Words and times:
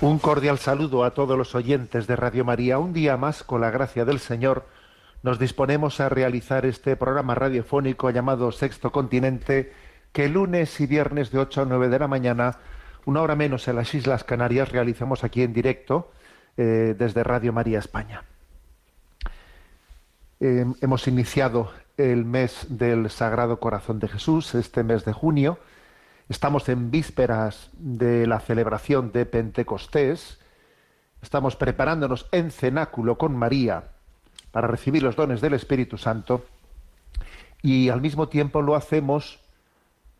Un 0.00 0.20
cordial 0.20 0.58
saludo 0.58 1.02
a 1.02 1.12
todos 1.12 1.36
los 1.36 1.56
oyentes 1.56 2.06
de 2.06 2.14
Radio 2.14 2.44
María. 2.44 2.78
Un 2.78 2.92
día 2.92 3.16
más, 3.16 3.42
con 3.42 3.60
la 3.60 3.72
gracia 3.72 4.04
del 4.04 4.20
Señor, 4.20 4.64
nos 5.24 5.40
disponemos 5.40 5.98
a 5.98 6.08
realizar 6.08 6.66
este 6.66 6.94
programa 6.94 7.34
radiofónico 7.34 8.08
llamado 8.10 8.52
Sexto 8.52 8.92
Continente, 8.92 9.72
que 10.12 10.28
lunes 10.28 10.80
y 10.80 10.86
viernes 10.86 11.32
de 11.32 11.40
8 11.40 11.62
a 11.62 11.64
9 11.64 11.88
de 11.88 11.98
la 11.98 12.06
mañana, 12.06 12.58
una 13.06 13.22
hora 13.22 13.34
menos 13.34 13.66
en 13.66 13.74
las 13.74 13.92
Islas 13.92 14.22
Canarias, 14.22 14.70
realizamos 14.70 15.24
aquí 15.24 15.42
en 15.42 15.52
directo 15.52 16.12
eh, 16.56 16.94
desde 16.96 17.24
Radio 17.24 17.52
María 17.52 17.80
España. 17.80 18.22
Eh, 20.38 20.64
hemos 20.80 21.08
iniciado 21.08 21.72
el 21.96 22.24
mes 22.24 22.66
del 22.68 23.10
Sagrado 23.10 23.58
Corazón 23.58 23.98
de 23.98 24.06
Jesús, 24.06 24.54
este 24.54 24.84
mes 24.84 25.04
de 25.04 25.12
junio, 25.12 25.58
Estamos 26.28 26.68
en 26.68 26.90
vísperas 26.90 27.70
de 27.72 28.26
la 28.26 28.38
celebración 28.40 29.12
de 29.12 29.24
Pentecostés. 29.24 30.38
Estamos 31.22 31.56
preparándonos 31.56 32.28
en 32.32 32.50
cenáculo 32.50 33.16
con 33.16 33.34
María 33.34 33.84
para 34.50 34.68
recibir 34.68 35.02
los 35.02 35.16
dones 35.16 35.40
del 35.40 35.54
Espíritu 35.54 35.96
Santo. 35.96 36.44
Y 37.62 37.88
al 37.88 38.02
mismo 38.02 38.28
tiempo 38.28 38.60
lo 38.60 38.74
hacemos 38.74 39.40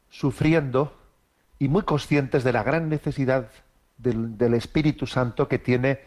sufriendo 0.08 0.96
y 1.58 1.68
muy 1.68 1.82
conscientes 1.82 2.42
de 2.42 2.54
la 2.54 2.62
gran 2.62 2.88
necesidad 2.88 3.50
del, 3.98 4.54
Espíritu 4.54 5.06
Santo 5.06 5.46
que 5.46 5.58
tiene 5.58 6.00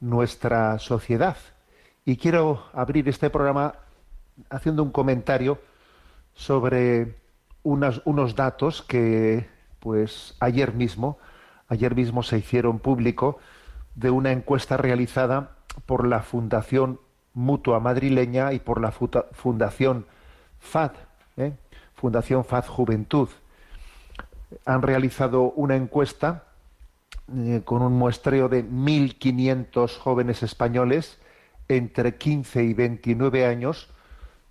nuestra 0.00 0.80
sociedad. 0.80 1.36
Y 2.04 2.16
quiero 2.16 2.64
abrir 2.72 3.08
este 3.08 3.30
programa 3.30 3.76
haciendo 4.50 4.82
un 4.82 4.90
comentario 4.90 5.60
sobre 6.34 7.27
unos 7.68 8.34
datos 8.34 8.82
que, 8.82 9.46
pues, 9.80 10.34
ayer 10.40 10.72
mismo, 10.74 11.18
ayer 11.68 11.94
mismo 11.94 12.22
se 12.22 12.38
hicieron 12.38 12.78
público 12.78 13.38
de 13.94 14.10
una 14.10 14.32
encuesta 14.32 14.76
realizada 14.76 15.50
por 15.86 16.06
la 16.06 16.22
Fundación 16.22 17.00
Mutua 17.34 17.80
Madrileña 17.80 18.52
y 18.52 18.58
por 18.58 18.80
la 18.80 18.92
Fundación 18.92 20.06
FAD, 20.60 20.92
¿eh? 21.36 21.52
Fundación 21.94 22.44
FAD 22.44 22.66
Juventud. 22.66 23.28
Han 24.64 24.82
realizado 24.82 25.50
una 25.50 25.76
encuesta 25.76 26.44
eh, 27.36 27.60
con 27.64 27.82
un 27.82 27.92
muestreo 27.92 28.48
de 28.48 28.64
1.500 28.64 29.98
jóvenes 29.98 30.42
españoles 30.42 31.18
entre 31.68 32.16
15 32.16 32.64
y 32.64 32.72
29 32.72 33.44
años 33.44 33.88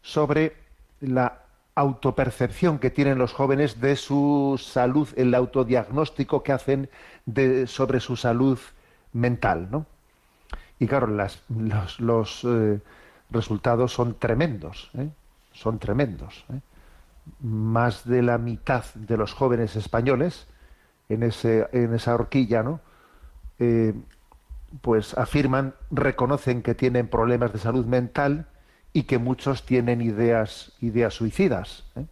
sobre 0.02 0.56
la 1.02 1.47
autopercepción 1.78 2.80
que 2.80 2.90
tienen 2.90 3.20
los 3.20 3.34
jóvenes 3.34 3.80
de 3.80 3.96
su 3.96 4.60
salud, 4.60 5.08
el 5.16 5.36
autodiagnóstico 5.36 6.42
que 6.42 6.52
hacen 6.52 6.90
sobre 7.68 8.00
su 8.00 8.16
salud 8.16 8.58
mental, 9.14 9.68
¿no? 9.70 9.86
Y 10.80 10.88
claro, 10.88 11.08
los, 11.08 12.44
eh, 12.46 12.80
resultados 13.30 13.94
son 13.94 14.16
tremendos, 14.18 14.90
¿eh? 14.98 15.10
son 15.52 15.78
tremendos. 15.78 16.46
¿eh? 16.52 16.62
Más 17.42 18.06
de 18.06 18.24
la 18.24 18.40
mitad 18.40 18.84
de 18.96 19.16
los 19.16 19.34
jóvenes 19.34 19.76
españoles 19.76 20.48
en, 21.10 21.22
ese, 21.22 21.68
en 21.74 21.94
esa 21.94 22.16
horquilla, 22.16 22.64
¿no? 22.64 22.82
pues 24.82 25.18
afirman, 25.18 25.74
reconocen 25.90 26.62
que 26.62 26.76
tienen 26.76 27.08
problemas 27.08 27.54
de 27.54 27.60
salud 27.60 27.86
mental, 27.86 28.48
y 28.98 29.04
que 29.04 29.20
muchos 29.20 29.64
tienen 29.64 30.02
ideas, 30.02 30.72
ideas 30.82 31.14
suicidas. 31.14 31.84
¿eh? 31.96 32.06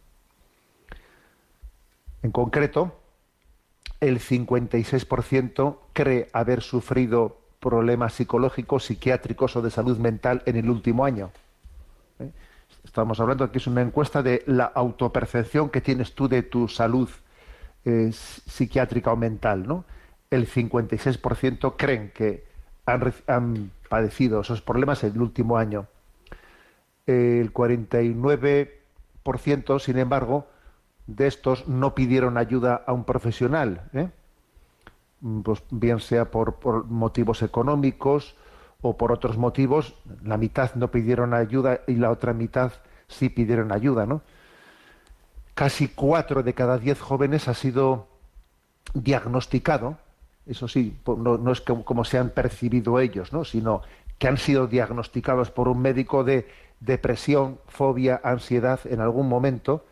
En 2.21 2.29
concreto, 2.29 2.95
el 3.99 4.19
56% 4.19 5.77
cree 5.93 6.29
haber 6.31 6.61
sufrido 6.61 7.39
problemas 7.59 8.13
psicológicos, 8.13 8.85
psiquiátricos 8.85 9.55
o 9.55 9.63
de 9.63 9.71
salud 9.71 9.97
mental 9.97 10.43
en 10.45 10.57
el 10.57 10.69
último 10.69 11.05
año. 11.05 11.31
¿eh? 12.19 12.29
Estamos 12.83 13.19
hablando 13.19 13.51
que 13.51 13.57
es 13.57 13.65
una 13.65 13.81
encuesta 13.81 14.21
de 14.21 14.43
la 14.45 14.65
autopercepción 14.65 15.71
que 15.71 15.81
tienes 15.81 16.13
tú 16.13 16.27
de 16.27 16.43
tu 16.43 16.67
salud 16.67 17.09
eh, 17.83 18.11
psiquiátrica 18.11 19.11
o 19.11 19.15
mental. 19.15 19.65
¿no? 19.65 19.85
El 20.29 20.47
56% 20.47 21.73
creen 21.77 22.11
que 22.13 22.43
han, 22.85 23.11
han 23.25 23.71
padecido 23.89 24.41
esos 24.41 24.61
problemas 24.61 25.03
en 25.03 25.13
el 25.13 25.21
último 25.23 25.57
año 25.57 25.87
el 27.07 27.53
49%, 27.53 29.79
sin 29.79 29.97
embargo, 29.97 30.47
de 31.07 31.27
estos 31.27 31.67
no 31.67 31.95
pidieron 31.95 32.37
ayuda 32.37 32.83
a 32.85 32.93
un 32.93 33.03
profesional, 33.03 33.89
¿eh? 33.93 34.09
pues 35.43 35.63
bien 35.69 35.99
sea 35.99 36.31
por, 36.31 36.85
motivos 36.85 37.41
económicos 37.41 38.35
o 38.81 38.97
por 38.97 39.11
otros 39.11 39.37
motivos, 39.37 39.95
la 40.23 40.37
mitad 40.37 40.75
no 40.75 40.91
pidieron 40.91 41.33
ayuda 41.33 41.81
y 41.87 41.95
la 41.95 42.11
otra 42.11 42.33
mitad 42.33 42.73
sí 43.07 43.29
pidieron 43.29 43.71
ayuda, 43.71 44.05
¿no? 44.05 44.21
Casi 45.53 45.87
cuatro 45.87 46.43
de 46.43 46.53
cada 46.53 46.77
diez 46.77 46.99
jóvenes 46.99 47.47
ha 47.47 47.53
sido 47.53 48.07
diagnosticado, 48.93 49.97
eso 50.45 50.67
sí, 50.67 50.97
no, 51.05 51.37
no 51.37 51.51
es 51.51 51.61
como, 51.61 52.05
se 52.05 52.17
han 52.17 52.29
percibido 52.29 52.99
ellos, 52.99 53.33
¿no? 53.33 53.45
sino 53.45 53.81
que 54.19 54.27
han 54.27 54.37
sido 54.37 54.67
diagnosticados 54.67 55.49
por 55.49 55.67
un 55.67 55.81
médico 55.81 56.23
de 56.23 56.47
depresión, 56.79 57.59
fobia, 57.67 58.19
ansiedad 58.23 58.79
en 58.85 59.01
algún 59.01 59.27
momento, 59.27 59.85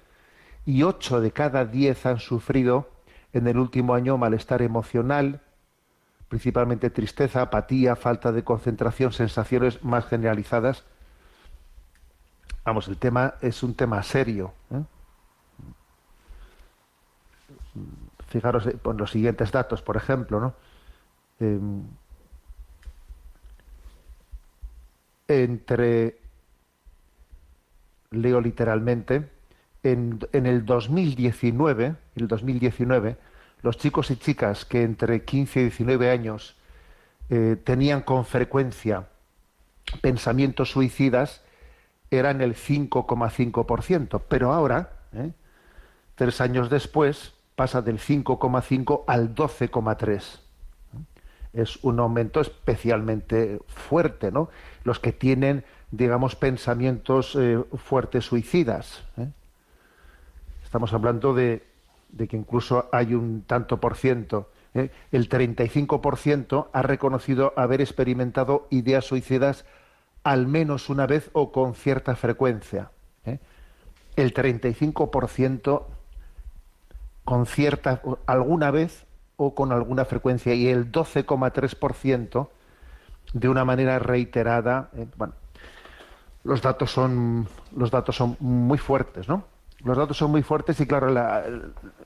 y 0.66 0.84
ocho 0.84 1.22
de 1.22 1.32
cada 1.32 1.66
diez 1.66 2.06
han 2.06 2.20
sufrido 2.20 2.90
en 3.34 3.48
el 3.48 3.58
último 3.58 3.96
año 3.96 4.18
malestar 4.18 4.62
emocional, 4.62 5.42
principalmente 6.30 6.90
tristeza, 6.90 7.42
apatía, 7.42 7.96
falta 7.96 8.32
de 8.32 8.44
concentración, 8.44 9.12
sensaciones 9.12 9.84
más 9.84 10.06
generalizadas. 10.06 10.84
Vamos, 12.64 12.88
el 12.88 12.98
tema 12.98 13.36
es 13.42 13.62
un 13.64 13.76
tema 13.76 14.02
serio. 14.04 14.54
¿eh? 14.72 14.84
Fijaros 18.28 18.68
en 18.68 18.98
los 18.98 19.12
siguientes 19.12 19.52
datos, 19.52 19.82
por 19.82 19.98
ejemplo, 19.98 20.40
¿no? 20.40 20.54
Em, 21.40 21.84
entre 25.28 26.23
leo 28.14 28.42
literalmente, 28.42 29.30
en, 29.84 30.20
el 30.32 30.66
2019, 30.66 31.96
el 32.16 32.28
2019, 32.28 33.18
los 33.62 33.78
chicos 33.78 34.12
y 34.12 34.16
chicas 34.16 34.66
que 34.66 34.84
entre 34.84 35.24
15 35.24 35.60
y 35.60 35.64
19 35.64 36.10
años 36.10 36.56
eh, 37.30 37.58
tenían 37.64 38.02
con 38.02 38.26
frecuencia 38.26 39.08
pensamientos 40.02 40.72
suicidas 40.72 41.42
eran 42.10 42.42
el 42.42 42.56
5,5%, 42.56 44.22
pero 44.28 44.54
ahora, 44.54 44.92
¿eh? 45.14 45.32
tres 46.16 46.42
años 46.42 46.70
después, 46.70 47.34
pasa 47.56 47.82
del 47.82 48.00
5,5 48.00 49.04
al 49.08 49.34
12,3. 49.34 50.40
Es 51.54 51.84
un 51.84 52.00
aumento 52.00 52.42
especialmente 52.42 53.60
fuerte, 53.68 54.32
¿no? 54.32 54.50
Los 54.84 55.00
que 55.00 55.12
tienen 55.12 55.66
digamos, 55.94 56.36
pensamientos 56.36 57.36
eh, 57.36 57.64
fuertes 57.76 58.26
suicidas. 58.26 59.04
¿eh? 59.16 59.28
Estamos 60.64 60.92
hablando 60.92 61.36
de, 61.36 61.62
que 62.18 62.36
incluso 62.36 62.90
hay 62.92 63.14
un 63.14 63.44
tanto 63.44 63.80
por 63.80 63.96
ciento. 63.96 64.50
¿eh? 64.74 64.90
El 65.12 65.30
35% 65.30 66.70
ha 66.74 66.82
reconocido 66.82 67.54
haber 67.56 67.80
experimentado 67.80 68.68
ideas 68.72 69.06
suicidas 69.06 69.66
al 70.24 70.48
menos 70.48 70.90
una 70.90 71.06
vez 71.06 71.30
o 71.34 71.52
con 71.52 71.76
cierta 71.76 72.16
frecuencia. 72.16 72.90
El 74.16 74.34
35% 74.34 75.84
con 77.24 77.46
cierta, 77.46 78.02
alguna 78.26 78.72
vez 78.72 79.06
o 79.38 79.54
con 79.54 79.72
alguna 79.72 80.06
frecuencia, 80.06 80.54
y 80.54 80.68
el 80.68 80.92
12,3% 80.92 82.48
de 83.34 83.50
una 83.50 83.66
manera 83.66 84.00
reiterada. 84.00 84.90
Eh, 84.96 85.08
bueno, 85.18 85.34
los 86.44 86.62
datos 86.62 86.92
son 86.92 87.48
los 87.76 87.92
datos 87.92 88.16
son 88.16 88.36
muy 88.40 88.78
fuertes, 88.78 89.28
¿no? 89.28 89.46
Los 89.84 89.98
datos 89.98 90.18
son 90.18 90.32
muy 90.32 90.44
fuertes 90.44 90.80
y 90.80 90.88
claro, 90.88 91.14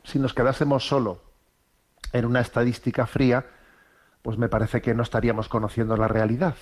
si 0.04 0.20
nos 0.20 0.34
quedásemos 0.34 0.88
solo 0.88 1.20
en 2.12 2.26
una 2.26 2.40
estadística 2.40 3.06
fría, 3.06 3.46
pues 4.22 4.38
me 4.38 4.50
parece 4.50 4.82
que 4.82 4.96
no 4.96 5.04
estaríamos 5.04 5.48
conociendo 5.48 5.96
la 5.96 6.08
realidad. 6.08 6.56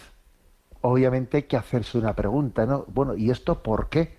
Obviamente 0.81 1.37
hay 1.37 1.43
que 1.43 1.57
hacerse 1.57 1.97
una 1.97 2.13
pregunta, 2.13 2.65
¿no? 2.65 2.85
Bueno, 2.87 3.15
¿y 3.15 3.31
esto 3.31 3.63
por 3.63 3.89
qué? 3.89 4.17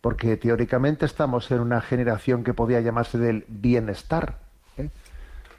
Porque 0.00 0.36
teóricamente 0.36 1.04
estamos 1.04 1.50
en 1.50 1.60
una 1.60 1.80
generación 1.80 2.44
que 2.44 2.54
podía 2.54 2.80
llamarse 2.80 3.18
del 3.18 3.44
bienestar. 3.48 4.38
¿eh? 4.78 4.88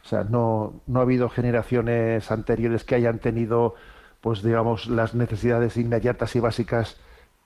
O 0.03 0.07
sea, 0.07 0.23
no, 0.23 0.81
no 0.87 0.99
ha 0.99 1.03
habido 1.03 1.29
generaciones 1.29 2.31
anteriores 2.31 2.83
que 2.83 2.95
hayan 2.95 3.19
tenido, 3.19 3.75
pues 4.21 4.41
digamos, 4.41 4.87
las 4.87 5.13
necesidades 5.13 5.77
inmediatas 5.77 6.35
y 6.35 6.39
básicas 6.39 6.97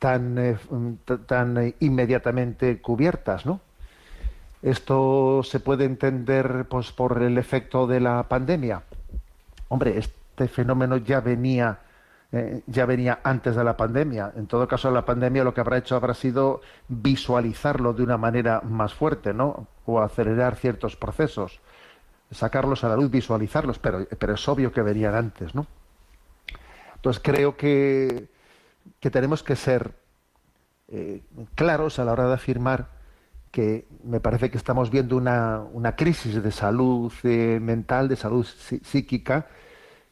tan, 0.02 0.36
eh, 0.40 0.58
tan 1.28 1.76
inmediatamente 1.80 2.82
cubiertas, 2.82 3.46
¿no? 3.46 3.62
Esto 4.64 5.44
se 5.44 5.60
puede 5.60 5.86
entender 5.86 6.66
pues, 6.68 6.92
por 6.92 7.22
el 7.22 7.38
efecto 7.38 7.86
de 7.86 8.00
la 8.00 8.24
pandemia. 8.24 8.82
Hombre, 9.68 10.00
este 10.00 10.48
fenómeno 10.48 10.98
ya 10.98 11.20
venía, 11.20 11.82
eh, 12.32 12.64
ya 12.66 12.88
venía 12.88 13.20
antes 13.24 13.56
de 13.56 13.64
la 13.64 13.78
pandemia. 13.78 14.34
En 14.36 14.48
todo 14.48 14.68
caso, 14.68 14.90
la 14.90 15.06
pandemia 15.06 15.44
lo 15.44 15.54
que 15.54 15.62
habrá 15.62 15.78
hecho 15.78 15.96
habrá 15.96 16.16
sido 16.16 16.62
visualizarlo 16.88 17.94
de 17.94 18.02
una 18.02 18.18
manera 18.18 18.62
más 18.62 18.96
fuerte, 18.96 19.36
¿no? 19.36 19.68
O 19.86 20.02
acelerar 20.02 20.56
ciertos 20.56 20.96
procesos, 20.96 21.60
sacarlos 22.32 22.84
a 22.84 22.90
la 22.90 22.96
luz, 22.96 23.12
visualizarlos, 23.12 23.78
pero, 23.78 24.08
pero 24.18 24.34
es 24.34 24.50
obvio 24.50 24.72
que 24.72 24.82
venían 24.82 25.14
antes, 25.14 25.54
¿no? 25.54 25.68
Entonces 26.96 27.22
creo 27.24 27.56
que, 27.56 28.30
que 29.00 29.10
tenemos 29.10 29.44
que 29.44 29.56
ser 29.56 29.96
eh, 30.88 31.22
claros 31.56 32.00
a 32.00 32.06
la 32.06 32.12
hora 32.12 32.28
de 32.28 32.34
afirmar 32.34 33.02
que 33.52 33.88
me 34.04 34.20
parece 34.20 34.50
que 34.50 34.58
estamos 34.58 34.90
viendo 34.90 35.18
una, 35.18 35.62
una 35.74 35.96
crisis 35.96 36.42
de 36.42 36.52
salud 36.52 37.12
eh, 37.24 37.60
mental, 37.62 38.08
de 38.08 38.16
salud 38.16 38.46
psíquica, 38.46 39.48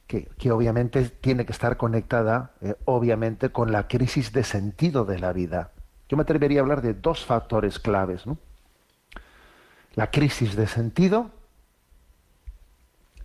que, 0.08 0.26
que, 0.38 0.52
obviamente 0.52 1.04
tiene 1.06 1.46
que 1.46 1.54
estar 1.54 1.78
conectada, 1.78 2.52
eh, 2.62 2.76
obviamente, 2.86 3.50
con 3.50 3.72
la 3.72 3.88
crisis 3.88 4.34
de 4.34 4.44
sentido 4.44 5.06
de 5.06 5.20
la 5.20 5.32
vida. 5.32 5.72
Yo 6.10 6.18
me 6.18 6.24
atrevería 6.24 6.60
a 6.60 6.64
hablar 6.64 6.82
de 6.82 6.94
dos 6.94 7.26
factores 7.26 7.80
claves. 7.80 8.26
¿no? 8.26 8.38
La 9.96 10.12
crisis 10.12 10.56
de 10.56 10.68
sentido, 10.68 11.30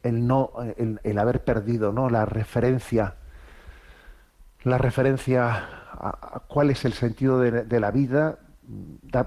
el, 0.02 0.26
no, 0.26 0.52
el, 0.76 1.00
el 1.02 1.18
haber 1.18 1.42
perdido 1.42 1.92
¿no? 1.92 2.10
la 2.10 2.26
referencia, 2.26 3.16
la 4.64 4.78
referencia 4.78 5.68
a, 5.92 6.42
cuál 6.48 6.70
es 6.70 6.84
el 6.84 6.94
sentido 6.94 7.38
de, 7.38 7.80
la 7.80 7.90
vida, 7.90 8.38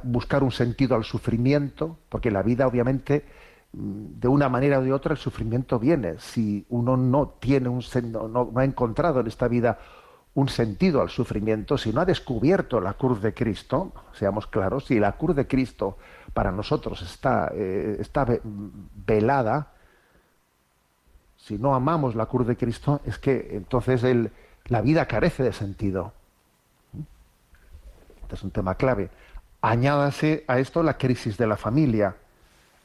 buscar 0.03 0.43
un 0.43 0.51
sentido 0.51 0.95
al 0.95 1.03
sufrimiento, 1.03 1.97
porque 2.09 2.31
la 2.31 2.43
vida 2.43 2.67
obviamente 2.67 3.25
mm, 3.73 4.19
de 4.19 4.27
una 4.27 4.49
manera 4.49 4.79
o 4.79 4.81
de 4.81 4.91
otra 4.91 5.13
el 5.13 5.17
sufrimiento 5.17 5.79
viene. 5.79 6.19
Si 6.19 6.65
uno 6.69 6.97
no 6.97 7.35
tiene 7.39 7.69
un 7.69 7.81
no, 8.11 8.27
no, 8.27 8.51
ha 8.55 8.65
encontrado 8.65 9.19
en 9.21 9.27
esta 9.27 9.47
vida 9.47 9.79
un 10.33 10.49
sentido 10.49 11.01
al 11.01 11.09
sufrimiento, 11.09 11.77
si 11.77 11.91
no 11.91 12.01
ha 12.01 12.05
descubierto 12.05 12.79
la 12.79 12.93
cruz 12.93 13.21
de 13.21 13.33
Cristo, 13.33 13.91
seamos 14.13 14.45
claros, 14.45 14.85
si 14.85 14.99
la 14.99 15.13
cruz 15.13 15.35
de 15.35 15.47
Cristo 15.47 15.97
para 16.33 16.51
nosotros 16.51 17.01
está, 17.01 17.51
eh, 17.55 17.97
está 17.99 18.27
velada, 19.05 19.73
si 21.37 21.57
no 21.57 21.73
amamos 21.73 22.13
la 22.13 22.27
cruz 22.27 22.45
de 22.45 22.55
Cristo, 22.55 23.01
es 23.05 23.17
que 23.17 23.49
entonces 23.51 24.03
el, 24.03 24.31
la 24.67 24.81
vida 24.81 25.05
carece 25.05 25.43
de 25.43 25.53
sentido. 25.53 26.13
Este 28.21 28.35
es 28.35 28.43
un 28.43 28.51
tema 28.51 28.75
clave. 28.75 29.09
Añádase 29.61 30.43
a 30.47 30.59
esto 30.59 30.83
la 30.83 30.97
crisis 30.97 31.37
de 31.37 31.47
la 31.47 31.57
familia. 31.57 32.15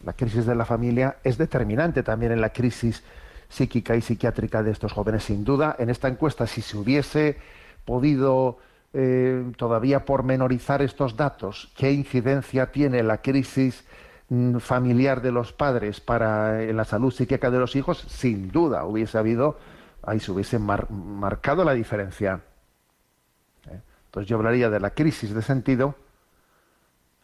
La 0.05 0.12
crisis 0.12 0.46
de 0.46 0.55
la 0.55 0.64
familia 0.64 1.17
es 1.25 1.38
determinante 1.38 2.02
también 2.02 2.32
en 2.32 2.40
la 2.40 2.50
crisis 2.50 3.02
psíquica 3.49 3.94
y 3.96 4.00
psiquiátrica 4.00 4.62
de 4.62 4.70
estos 4.70 4.93
jóvenes, 4.93 5.25
sin 5.25 5.44
duda. 5.44 5.76
En 5.79 5.90
esta 5.90 6.08
encuesta, 6.08 6.46
si 6.46 6.62
se 6.62 6.76
hubiese 6.76 7.37
podido 7.84 8.58
eh, 8.94 9.52
todavía 9.56 10.05
pormenorizar 10.05 10.82
estos 10.82 11.17
datos, 11.17 11.73
qué 11.76 11.93
incidencia 11.93 12.73
tiene 12.73 13.02
la 13.02 13.19
crisis 13.19 13.84
mm, 14.29 14.58
familiar 14.58 15.20
de 15.20 15.32
los 15.32 15.52
padres 15.52 16.00
para 16.00 16.62
en 16.62 16.76
la 16.76 16.84
salud 16.84 17.12
psíquica 17.12 17.50
de 17.50 17.58
los 17.58 17.76
hijos, 17.76 18.05
sin 18.08 18.50
duda 18.50 18.84
hubiese 18.84 19.19
habido, 19.19 19.58
ahí 20.03 20.21
se 20.21 20.33
hubiese 20.33 20.59
mar, 20.59 20.91
marcado 20.91 21.65
la 21.65 21.73
diferencia. 21.73 22.41
¿Eh? 23.71 23.81
Entonces 24.07 24.29
yo 24.29 24.37
hablaría 24.37 24.71
de 24.71 24.81
la 24.81 24.91
crisis 24.91 25.35
de 25.35 25.43
sentido 25.43 25.95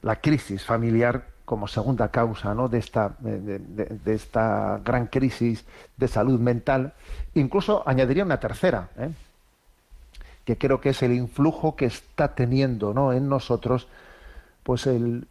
la 0.03 0.21
crisis 0.21 0.65
familiar 0.65 1.27
como 1.45 1.67
segunda 1.67 2.09
causa 2.11 2.55
¿no? 2.55 2.69
de, 2.69 2.79
esta, 2.79 3.17
de, 3.21 4.15
esta 4.15 4.81
gran 4.85 5.07
crisis 5.07 5.65
de 5.97 6.09
salud 6.09 6.39
mental. 6.39 6.93
Incluso 7.35 7.83
añadiría 7.87 8.25
una 8.25 8.39
tercera, 8.39 8.91
¿eh? 8.99 9.11
que 10.45 10.59
creo 10.59 10.81
que 10.81 10.91
es 10.91 11.03
el 11.03 11.13
influjo 11.13 11.75
que 11.75 11.87
está 11.87 12.35
teniendo 12.35 12.93
¿no? 12.93 13.13
en 13.13 13.29
nosotros 13.29 13.89
pues 14.63 14.87
el, 14.87 15.27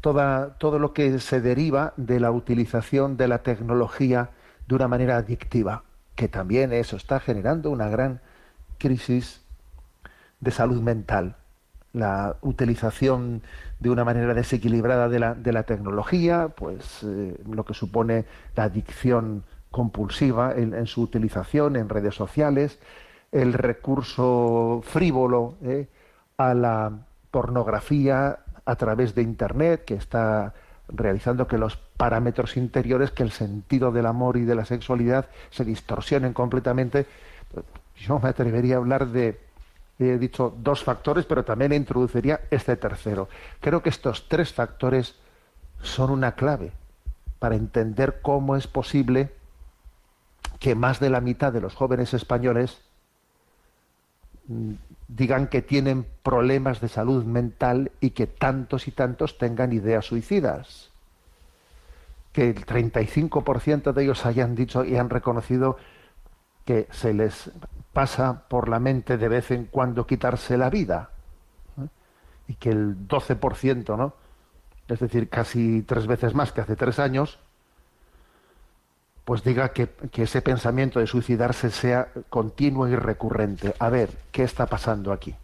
toda, 0.00 0.54
todo 0.58 0.78
lo 0.78 0.92
que 0.92 1.18
se 1.20 1.40
deriva 1.40 1.92
de 1.96 2.18
la 2.18 2.32
utilización 2.32 3.16
de 3.16 3.28
la 3.28 3.38
tecnología 3.38 4.30
de 4.66 4.74
una 4.74 4.88
manera 4.88 5.16
adictiva, 5.16 5.84
que 6.14 6.28
también 6.28 6.72
eso 6.72 6.96
está 6.96 7.20
generando 7.20 7.70
una 7.70 7.88
gran 7.88 8.20
crisis 8.78 9.42
de 10.40 10.50
salud 10.50 10.80
mental. 10.80 11.36
La 11.92 12.36
utilización 12.40 13.42
de 13.80 13.90
una 13.90 14.04
manera 14.04 14.34
desequilibrada 14.34 15.08
de 15.08 15.18
la, 15.18 15.34
de 15.34 15.52
la 15.52 15.64
tecnología, 15.64 16.48
pues 16.48 17.02
eh, 17.02 17.38
lo 17.50 17.64
que 17.64 17.74
supone 17.74 18.24
la 18.56 18.64
adicción 18.64 19.44
compulsiva 19.70 20.52
en, 20.54 20.86
su 20.86 21.02
utilización 21.02 21.76
en 21.76 21.88
redes 21.88 22.14
sociales, 22.14 22.78
el 23.32 23.54
recurso 23.54 24.82
frívolo 24.84 25.54
eh, 25.62 25.88
a 26.36 26.54
la 26.54 26.92
pornografía 27.30 28.40
a 28.64 28.76
través 28.76 29.14
de 29.14 29.22
Internet, 29.22 29.84
que 29.84 29.94
está 29.94 30.54
realizando 30.94 31.46
que 31.46 31.58
los 31.58 31.76
parámetros 31.76 32.56
interiores, 32.56 33.10
que 33.10 33.22
el 33.22 33.32
sentido 33.32 33.92
del 33.92 34.06
amor 34.06 34.36
y 34.36 34.44
de 34.44 34.54
la 34.54 34.64
sexualidad 34.64 35.28
se 35.50 35.64
distorsionen 35.64 36.32
completamente. 36.32 37.06
Yo 37.96 38.18
me 38.18 38.28
atrevería 38.28 38.76
a 38.76 38.78
hablar 38.78 39.08
de 39.08 39.38
he 39.98 40.18
dicho 40.18 40.54
dos 40.58 40.82
factores, 40.82 41.26
pero 41.26 41.44
también 41.44 41.72
introduciría 41.72 42.40
este 42.50 42.76
tercero. 42.76 43.28
Creo 43.60 43.82
que 43.82 43.90
estos 43.90 44.28
tres 44.28 44.52
factores 44.52 45.14
son 45.80 46.10
una 46.10 46.32
clave 46.32 46.72
para 47.38 47.56
entender 47.56 48.20
cómo 48.22 48.56
es 48.56 48.66
posible 48.66 49.32
que 50.58 50.74
más 50.74 51.00
de 51.00 51.10
la 51.10 51.20
mitad 51.20 51.52
de 51.52 51.60
los 51.60 51.74
jóvenes 51.74 52.14
españoles 52.14 52.80
digan 55.16 55.48
que 55.48 55.62
tienen 55.62 56.06
problemas 56.22 56.80
de 56.80 56.88
salud 56.88 57.24
mental 57.24 57.92
y 58.00 58.10
que 58.10 58.26
tantos 58.26 58.88
y 58.88 58.92
tantos 58.92 59.38
tengan 59.38 59.72
ideas 59.72 60.06
suicidas. 60.06 60.90
Que 62.32 62.50
el 62.50 62.64
35% 62.64 63.92
de 63.92 64.02
ellos 64.02 64.24
hayan 64.24 64.54
dicho 64.54 64.84
y 64.84 64.96
han 64.96 65.10
reconocido 65.10 65.76
que 66.64 66.86
se 66.90 67.12
les 67.12 67.50
pasa 67.92 68.44
por 68.48 68.68
la 68.68 68.78
mente 68.78 69.18
de 69.18 69.28
vez 69.28 69.50
en 69.50 69.66
cuando 69.66 70.06
quitarse 70.06 70.56
la 70.56 70.70
vida. 70.70 71.10
Y 72.48 72.54
que 72.54 72.70
el 72.70 73.06
12%, 73.06 73.96
¿no? 73.98 74.14
Es 74.88 75.00
decir, 75.00 75.28
casi 75.28 75.82
tres 75.82 76.06
veces 76.06 76.34
más 76.34 76.52
que 76.52 76.62
hace 76.62 76.76
tres 76.76 76.98
años, 76.98 77.38
pues 79.24 79.44
diga 79.44 79.70
que, 79.70 79.88
ese 80.14 80.42
pensamiento 80.42 80.98
de 80.98 81.06
suicidarse 81.06 81.70
sea 81.70 82.08
continuo 82.28 82.88
y 82.88 82.96
recurrente. 82.96 83.74
A 83.78 83.88
ver, 83.88 84.10
¿qué 84.32 84.42
está 84.42 84.66
pasando 84.66 85.12
aquí? 85.12 85.34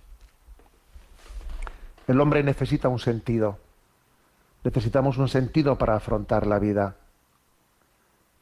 El 2.08 2.20
hombre 2.20 2.42
necesita 2.42 2.88
un 2.88 2.98
sentido. 2.98 3.58
Necesitamos 4.64 5.18
un 5.18 5.28
sentido 5.28 5.78
para 5.78 5.94
afrontar 5.94 6.46
la 6.46 6.58
vida 6.58 6.96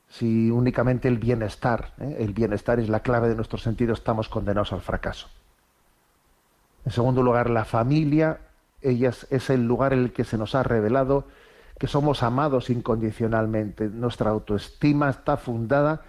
si 0.08 0.50
únicamente 0.50 1.08
el 1.08 1.18
bienestar, 1.18 1.92
¿eh? 2.00 2.16
el 2.20 2.32
bienestar 2.32 2.78
es 2.78 2.88
la 2.88 3.00
clave 3.00 3.28
de 3.28 3.34
nuestro 3.34 3.58
sentido, 3.58 3.92
estamos 3.92 4.28
condenados 4.28 4.72
al 4.72 4.80
fracaso. 4.80 5.28
En 6.84 6.92
segundo 6.92 7.22
lugar, 7.22 7.50
la 7.50 7.64
familia, 7.64 8.38
ella 8.80 9.08
es, 9.08 9.26
es 9.30 9.50
el 9.50 9.66
lugar 9.66 9.92
en 9.92 9.98
el 10.04 10.12
que 10.12 10.24
se 10.24 10.38
nos 10.38 10.54
ha 10.54 10.62
revelado 10.62 11.24
que 11.78 11.86
somos 11.86 12.22
amados 12.22 12.70
incondicionalmente. 12.70 13.88
Nuestra 13.88 14.30
autoestima 14.30 15.10
está 15.10 15.36
fundada 15.36 16.02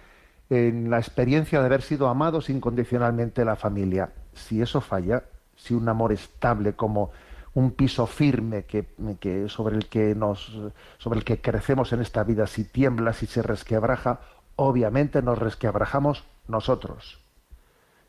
en 0.50 0.90
la 0.90 0.98
experiencia 0.98 1.60
de 1.60 1.66
haber 1.66 1.82
sido 1.82 2.08
amados 2.08 2.48
incondicionalmente 2.48 3.44
la 3.44 3.56
familia. 3.56 4.12
Si 4.32 4.62
eso 4.62 4.80
falla, 4.80 5.24
si 5.56 5.74
un 5.74 5.88
amor 5.88 6.12
estable 6.12 6.72
como 6.74 7.10
un 7.54 7.72
piso 7.72 8.06
firme 8.06 8.64
que, 8.64 8.86
que, 9.20 9.48
sobre 9.48 9.76
el 9.76 9.86
que 9.86 10.14
nos 10.14 10.52
sobre 10.98 11.18
el 11.18 11.24
que 11.24 11.40
crecemos 11.40 11.92
en 11.92 12.00
esta 12.00 12.22
vida 12.22 12.46
si 12.46 12.64
tiembla 12.64 13.12
si 13.12 13.26
se 13.26 13.42
resquebraja 13.42 14.20
obviamente 14.56 15.22
nos 15.22 15.38
resquebrajamos 15.38 16.24
nosotros 16.46 17.20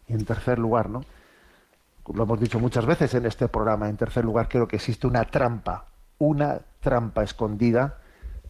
y 0.08 0.14
en 0.14 0.26
tercer 0.26 0.60
lugar 0.60 0.90
no 0.90 1.04
lo 2.14 2.24
hemos 2.24 2.40
dicho 2.40 2.60
muchas 2.60 2.86
veces 2.86 3.14
en 3.16 3.26
este 3.26 3.48
programa 3.48 3.90
en 3.90 3.98
tercer 3.98 4.26
lugar 4.26 4.50
creo 4.50 4.68
que 4.68 4.76
existe 4.76 5.08
una 5.08 5.24
trampa 5.24 5.86
una 6.20 6.60
trampa 6.80 7.24
escondida 7.24 7.98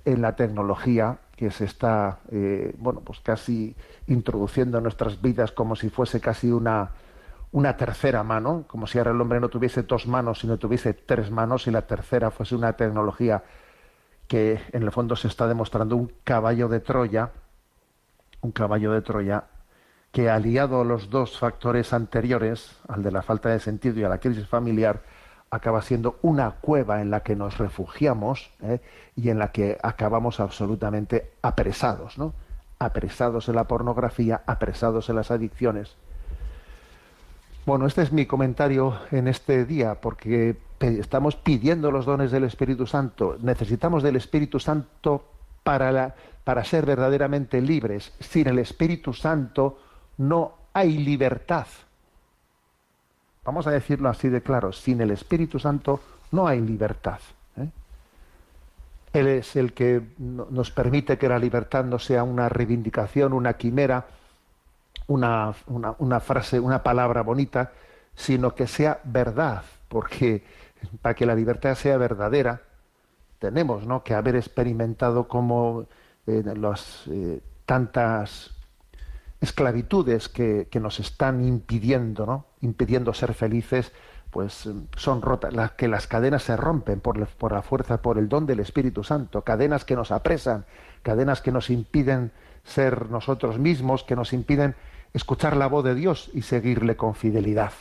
en 0.06 0.22
la 0.22 0.36
tecnología 0.36 1.20
que 1.36 1.52
se 1.52 1.66
está 1.66 2.20
eh, 2.32 2.76
bueno 2.78 3.02
pues 3.02 3.20
casi 3.20 3.76
introduciendo 4.08 4.78
en 4.78 4.84
nuestras 4.84 5.22
vidas 5.22 5.52
como 5.52 5.76
si 5.76 5.90
fuese 5.90 6.20
casi 6.20 6.52
una 6.52 6.92
una 7.52 7.78
tercera 7.78 8.24
mano, 8.24 8.66
como 8.68 8.86
si 8.86 8.98
ahora 8.98 9.12
el 9.12 9.22
hombre 9.22 9.40
no 9.40 9.50
tuviese 9.50 9.84
dos 9.84 10.08
manos, 10.08 10.40
sino 10.40 10.58
tuviese 10.58 10.94
tres 10.94 11.32
manos 11.32 11.68
y 11.68 11.72
la 11.72 11.88
tercera 11.88 12.32
fuese 12.32 12.56
una 12.56 12.74
tecnología 12.74 13.44
que 14.28 14.62
en 14.72 14.84
el 14.84 14.92
fondo 14.92 15.16
se 15.16 15.28
está 15.28 15.48
demostrando 15.48 15.96
un 15.96 16.12
caballo 16.24 16.68
de 16.68 16.80
Troya, 16.80 17.32
un 18.42 18.52
caballo 18.52 18.92
de 18.92 19.02
Troya 19.02 19.46
que 20.12 20.30
aliado 20.30 20.82
a 20.82 20.86
los 20.86 21.10
dos 21.10 21.38
factores 21.40 21.94
anteriores, 21.94 22.78
al 22.88 23.04
de 23.04 23.12
la 23.12 23.22
falta 23.22 23.50
de 23.50 23.60
sentido 23.60 24.00
y 24.00 24.04
a 24.04 24.10
la 24.10 24.20
crisis 24.20 24.48
familiar, 24.48 25.02
acaba 25.52 25.82
siendo 25.82 26.18
una 26.22 26.52
cueva 26.52 27.02
en 27.02 27.10
la 27.10 27.22
que 27.22 27.36
nos 27.36 27.58
refugiamos 27.58 28.52
¿eh? 28.62 28.82
y 29.16 29.30
en 29.30 29.40
la 29.40 29.52
que 29.52 29.78
acabamos 29.82 30.40
absolutamente 30.40 31.32
apresados, 31.42 32.18
¿no? 32.18 32.34
Apresados 32.78 33.50
en 33.50 33.56
la 33.56 33.66
pornografía, 33.66 34.44
apresados 34.46 35.10
en 35.10 35.16
las 35.16 35.32
adicciones 35.32 35.96
bueno, 37.70 37.86
este 37.86 38.02
es 38.02 38.12
mi 38.12 38.26
comentario 38.26 38.98
en 39.12 39.28
este 39.28 39.64
día, 39.64 40.02
porque 40.02 40.58
estamos 40.80 41.36
pidiendo 41.36 41.92
los 41.92 42.04
dones 42.04 42.32
del 42.32 42.46
Espíritu 42.46 42.88
Santo. 42.88 43.38
Necesitamos 43.42 44.02
del 44.02 44.16
Espíritu 44.16 44.60
Santo 44.60 45.24
para, 45.64 46.16
para 46.44 46.64
ser 46.64 46.88
verdaderamente 46.88 47.62
libres. 47.62 48.12
Sin 48.22 48.48
el 48.48 48.58
Espíritu 48.58 49.14
Santo 49.14 49.78
no 50.18 50.54
hay 50.74 50.98
libertad. 50.98 51.68
Vamos 53.50 53.66
a 53.66 53.72
decirlo 53.72 54.10
así 54.10 54.30
de 54.30 54.44
claro, 54.44 54.72
sin 54.72 55.02
el 55.02 55.10
Espíritu 55.10 55.58
Santo 55.58 56.00
no 56.32 56.48
hay 56.48 56.62
libertad. 56.62 57.18
¿eh? 57.58 57.68
Él 59.12 59.28
es 59.28 59.56
el 59.56 59.74
que 59.74 60.04
nos 60.20 60.70
permite 60.70 61.18
que 61.18 61.28
la 61.28 61.40
libertad 61.40 61.84
no 61.84 61.98
sea 61.98 62.22
una 62.24 62.48
reivindicación, 62.48 63.34
una 63.34 63.54
quimera, 63.54 64.06
una, 65.08 65.56
frase, 66.20 66.60
una 66.60 66.84
palabra 66.84 67.24
bonita, 67.24 67.72
sino 68.14 68.54
que 68.54 68.68
sea 68.68 69.00
verdad, 69.04 69.64
porque 69.88 70.44
para 71.02 71.16
que 71.16 71.26
la 71.26 71.34
libertad 71.34 71.74
sea 71.74 71.98
verdadera, 71.98 72.62
tenemos 73.40 73.84
¿no? 73.84 74.04
que 74.04 74.14
haber 74.14 74.36
experimentado 74.36 75.28
como 75.28 75.88
eh, 76.28 76.44
eh, 76.46 77.42
tantas 77.66 78.52
esclavitudes 79.42 80.30
que, 80.30 80.68
que, 80.70 80.80
nos 80.80 81.00
están 81.00 81.46
impidiendo, 81.46 82.26
¿no? 82.26 82.46
impidiendo 82.62 83.14
ser 83.14 83.34
felices, 83.34 83.92
pues 84.32 84.70
son 84.96 85.22
rotas, 85.22 85.54
las 85.54 85.72
que 85.72 85.88
las 85.88 86.08
cadenas 86.08 86.44
se 86.44 86.56
rompen 86.56 87.00
por, 87.00 87.26
por 87.28 87.52
la 87.52 87.62
fuerza, 87.62 88.02
por 88.02 88.18
el 88.18 88.30
don 88.30 88.46
del 88.46 88.60
Espíritu 88.60 89.04
Santo, 89.04 89.44
cadenas 89.44 89.86
que 89.86 89.96
nos 89.96 90.12
apresan, 90.12 90.66
cadenas 91.02 91.42
que 91.42 91.52
nos 91.52 91.70
impiden 91.70 92.32
ser 92.64 93.10
nosotros 93.10 93.58
mismos, 93.58 94.04
que 94.04 94.16
nos 94.16 94.34
impiden 94.34 94.76
escuchar 95.14 95.58
la 95.58 95.68
voz 95.68 95.84
de 95.84 95.96
Dios 95.96 96.30
y 96.34 96.44
seguirle 96.44 96.96
con 96.96 97.16
fidelidad. 97.16 97.74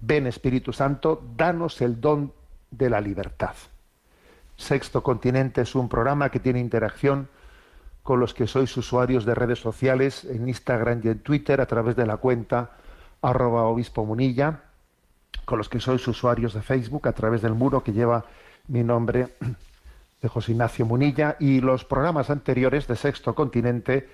Ven 0.00 0.26
Espíritu 0.28 0.72
Santo, 0.72 1.22
danos 1.36 1.80
el 1.80 2.00
don 2.00 2.32
de 2.70 2.90
la 2.90 3.00
libertad. 3.00 3.54
Sexto 4.56 5.02
Continente 5.02 5.62
es 5.62 5.74
un 5.74 5.88
programa 5.88 6.30
que 6.30 6.40
tiene 6.40 6.60
interacción 6.60 7.28
con 8.08 8.20
los 8.20 8.32
que 8.32 8.46
sois 8.46 8.74
usuarios 8.74 9.26
de 9.26 9.34
redes 9.34 9.60
sociales 9.60 10.24
en 10.24 10.48
Instagram 10.48 11.02
y 11.04 11.08
en 11.08 11.18
Twitter 11.18 11.60
a 11.60 11.66
través 11.66 11.94
de 11.94 12.06
la 12.06 12.16
cuenta 12.16 12.70
arroba 13.20 13.64
obispo 13.64 14.06
munilla, 14.06 14.62
con 15.44 15.58
los 15.58 15.68
que 15.68 15.78
sois 15.78 16.08
usuarios 16.08 16.54
de 16.54 16.62
Facebook 16.62 17.06
a 17.06 17.12
través 17.12 17.42
del 17.42 17.52
muro 17.52 17.84
que 17.84 17.92
lleva 17.92 18.24
mi 18.66 18.82
nombre 18.82 19.36
de 20.22 20.28
José 20.30 20.52
Ignacio 20.52 20.86
Munilla 20.86 21.36
y 21.38 21.60
los 21.60 21.84
programas 21.84 22.30
anteriores 22.30 22.88
de 22.88 22.96
Sexto 22.96 23.34
Continente 23.34 24.08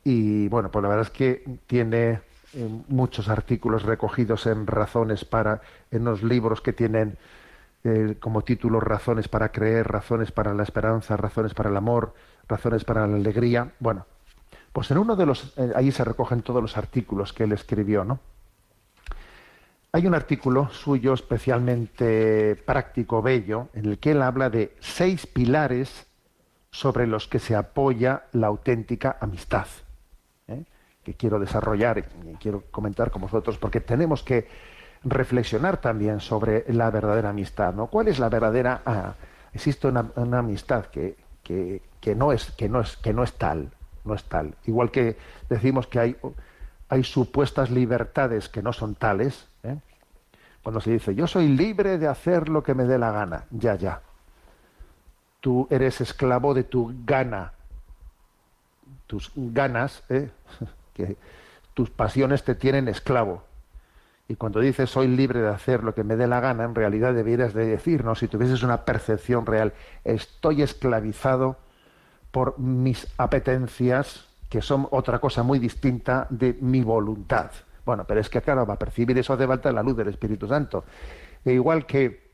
y 0.03 0.49
bueno, 0.49 0.69
pues 0.69 0.83
la 0.83 0.89
verdad 0.89 1.07
es 1.07 1.11
que 1.11 1.61
tiene 1.69 2.21
muchos 2.89 3.29
artículos 3.29 3.85
recogidos 3.85 4.47
en 4.47 4.67
razones 4.67 5.25
para, 5.25 5.61
en 5.93 6.05
los 6.05 6.25
libros 6.25 6.61
que 6.61 6.73
tienen 6.73 7.19
eh, 7.85 8.17
como 8.19 8.43
título 8.43 8.81
razones 8.81 9.29
para 9.29 9.53
creer, 9.53 9.87
razones 9.87 10.33
para 10.33 10.55
la 10.55 10.65
esperanza, 10.65 11.17
razones 11.17 11.55
para 11.55 11.71
el 11.71 11.77
amor, 11.77 12.15
razones 12.49 12.83
para 12.85 13.07
la 13.07 13.15
alegría. 13.15 13.71
Bueno, 13.79 14.07
pues 14.73 14.91
en 14.91 14.99
uno 14.99 15.17
de 15.17 15.27
los, 15.27 15.53
eh, 15.59 15.73
ahí 15.75 15.91
se 15.93 16.05
recogen 16.05 16.43
todos 16.43 16.63
los 16.63 16.77
artículos 16.77 17.33
que 17.33 17.45
él 17.45 17.53
escribió, 17.53 18.05
¿no? 18.05 18.21
Hay 19.93 20.07
un 20.07 20.15
artículo 20.15 20.69
suyo 20.71 21.15
especialmente 21.15 22.57
práctico, 22.57 23.23
bello, 23.23 23.69
en 23.73 23.87
el 23.87 23.99
que 23.99 24.11
él 24.11 24.23
habla 24.23 24.51
de 24.51 24.77
seis 24.81 25.27
pilares 25.27 26.07
sobre 26.71 27.07
los 27.07 27.27
que 27.27 27.39
se 27.39 27.57
apoya 27.57 28.25
la 28.33 28.49
auténtica 28.49 29.17
amistad 29.21 29.67
que 31.09 31.15
quiero 31.15 31.39
desarrollar 31.39 31.99
y 31.99 32.35
quiero 32.35 32.65
comentar 32.71 33.11
con 33.11 33.23
vosotros, 33.23 33.57
porque 33.57 33.81
tenemos 33.81 34.23
que 34.23 34.47
reflexionar 35.05 35.79
también 35.79 36.21
sobre 36.21 36.67
la 36.69 36.91
verdadera 36.91 37.31
amistad, 37.31 37.73
¿no? 37.73 37.87
¿Cuál 37.87 38.09
es 38.09 38.19
la 38.19 38.29
verdadera? 38.29 38.83
Ah, 38.85 39.15
existe 39.55 39.89
una, 39.89 40.11
amistad 40.39 40.85
que, 40.87 41.17
que, 41.43 41.81
que, 41.99 42.15
no 42.15 42.31
es, 42.31 42.51
que, 42.51 42.69
no 42.69 42.83
es, 42.83 42.99
que 42.99 43.15
no 43.15 43.23
es 43.23 43.33
tal, 43.33 43.71
no 44.09 44.15
es 44.15 44.25
tal. 44.25 44.55
Igual 44.67 44.91
que 44.91 45.17
decimos 45.49 45.87
que 45.87 46.01
hay, 46.01 46.17
hay 46.89 47.05
supuestas 47.05 47.71
libertades 47.71 48.49
que 48.49 48.63
no 48.63 48.73
son 48.73 48.95
tales, 48.97 49.47
¿eh? 49.63 49.77
cuando 50.63 50.81
se 50.81 50.91
dice 50.91 51.15
yo 51.15 51.27
soy 51.27 51.49
libre 51.49 51.99
de 51.99 52.09
hacer 52.09 52.49
lo 52.49 52.63
que 52.63 52.75
me 52.75 52.85
dé 52.85 52.99
la 52.99 53.13
gana, 53.13 53.45
ya, 53.51 53.77
ya. 53.77 54.01
Tú 55.41 55.69
eres 55.71 56.01
esclavo 56.01 56.53
de 56.53 56.65
tu 56.65 56.93
gana, 57.05 57.53
tus 59.07 59.31
ganas, 59.37 60.03
¿eh? 60.09 60.31
que 60.95 61.17
tus 61.75 61.91
pasiones 61.91 62.43
te 62.43 62.57
tienen 62.57 62.89
esclavo. 62.89 63.45
Y 64.27 64.35
cuando 64.35 64.61
dices 64.61 64.91
soy 64.91 65.09
libre 65.09 65.41
de 65.41 65.49
hacer 65.49 65.85
lo 65.85 65.95
que 65.95 66.05
me 66.05 66.17
dé 66.17 66.27
la 66.27 66.41
gana, 66.41 66.65
en 66.65 66.75
realidad 66.75 67.15
debieras 67.15 67.55
de 67.55 67.67
decir, 67.67 68.05
¿no? 68.05 68.15
Si 68.15 68.29
tuvieses 68.29 68.63
una 68.63 68.85
percepción 68.85 69.47
real, 69.47 69.73
estoy 70.05 70.63
esclavizado 70.63 71.57
por 72.31 72.59
mis 72.59 73.07
apetencias, 73.17 74.29
que 74.49 74.63
son 74.63 74.87
otra 74.91 75.19
cosa 75.19 75.43
muy 75.43 75.59
distinta 75.59 76.27
de 76.31 76.57
mi 76.61 76.83
voluntad. 76.83 77.51
Bueno, 77.85 78.05
pero 78.07 78.21
es 78.21 78.29
que 78.29 78.43
claro, 78.43 78.67
va 78.67 78.75
a 78.75 78.79
percibir 78.79 79.17
eso 79.19 79.33
hace 79.33 79.47
falta 79.47 79.73
la 79.73 79.83
luz 79.83 79.97
del 79.97 80.09
Espíritu 80.09 80.47
Santo. 80.47 80.85
E 81.45 81.53
igual 81.53 81.87
que 81.87 82.29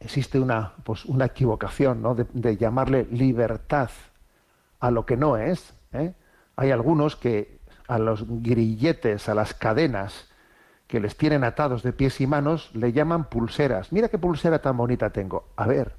existe 0.00 0.38
una, 0.38 0.74
pues, 0.84 1.04
una 1.04 1.26
equivocación 1.26 2.02
¿no? 2.02 2.14
de, 2.14 2.56
llamarle 2.56 3.06
libertad 3.10 3.90
a 4.80 4.90
lo 4.90 5.06
que 5.06 5.16
no 5.16 5.36
es. 5.36 5.74
¿eh? 5.92 6.12
Hay 6.56 6.70
algunos 6.70 7.16
que 7.16 7.60
a 7.88 7.98
los 7.98 8.24
grilletes, 8.28 9.28
a 9.28 9.34
las 9.34 9.54
cadenas 9.54 10.28
que 10.86 11.00
les 11.00 11.16
tienen 11.16 11.44
atados 11.44 11.82
de 11.82 11.92
pies 11.92 12.20
y 12.20 12.26
manos, 12.26 12.70
le 12.74 12.92
llaman 12.92 13.24
pulseras. 13.30 13.92
Mira 13.92 14.08
qué 14.08 14.18
pulsera 14.18 14.60
tan 14.60 14.76
bonita 14.76 15.10
tengo. 15.10 15.48
A 15.56 15.66
ver, 15.66 15.94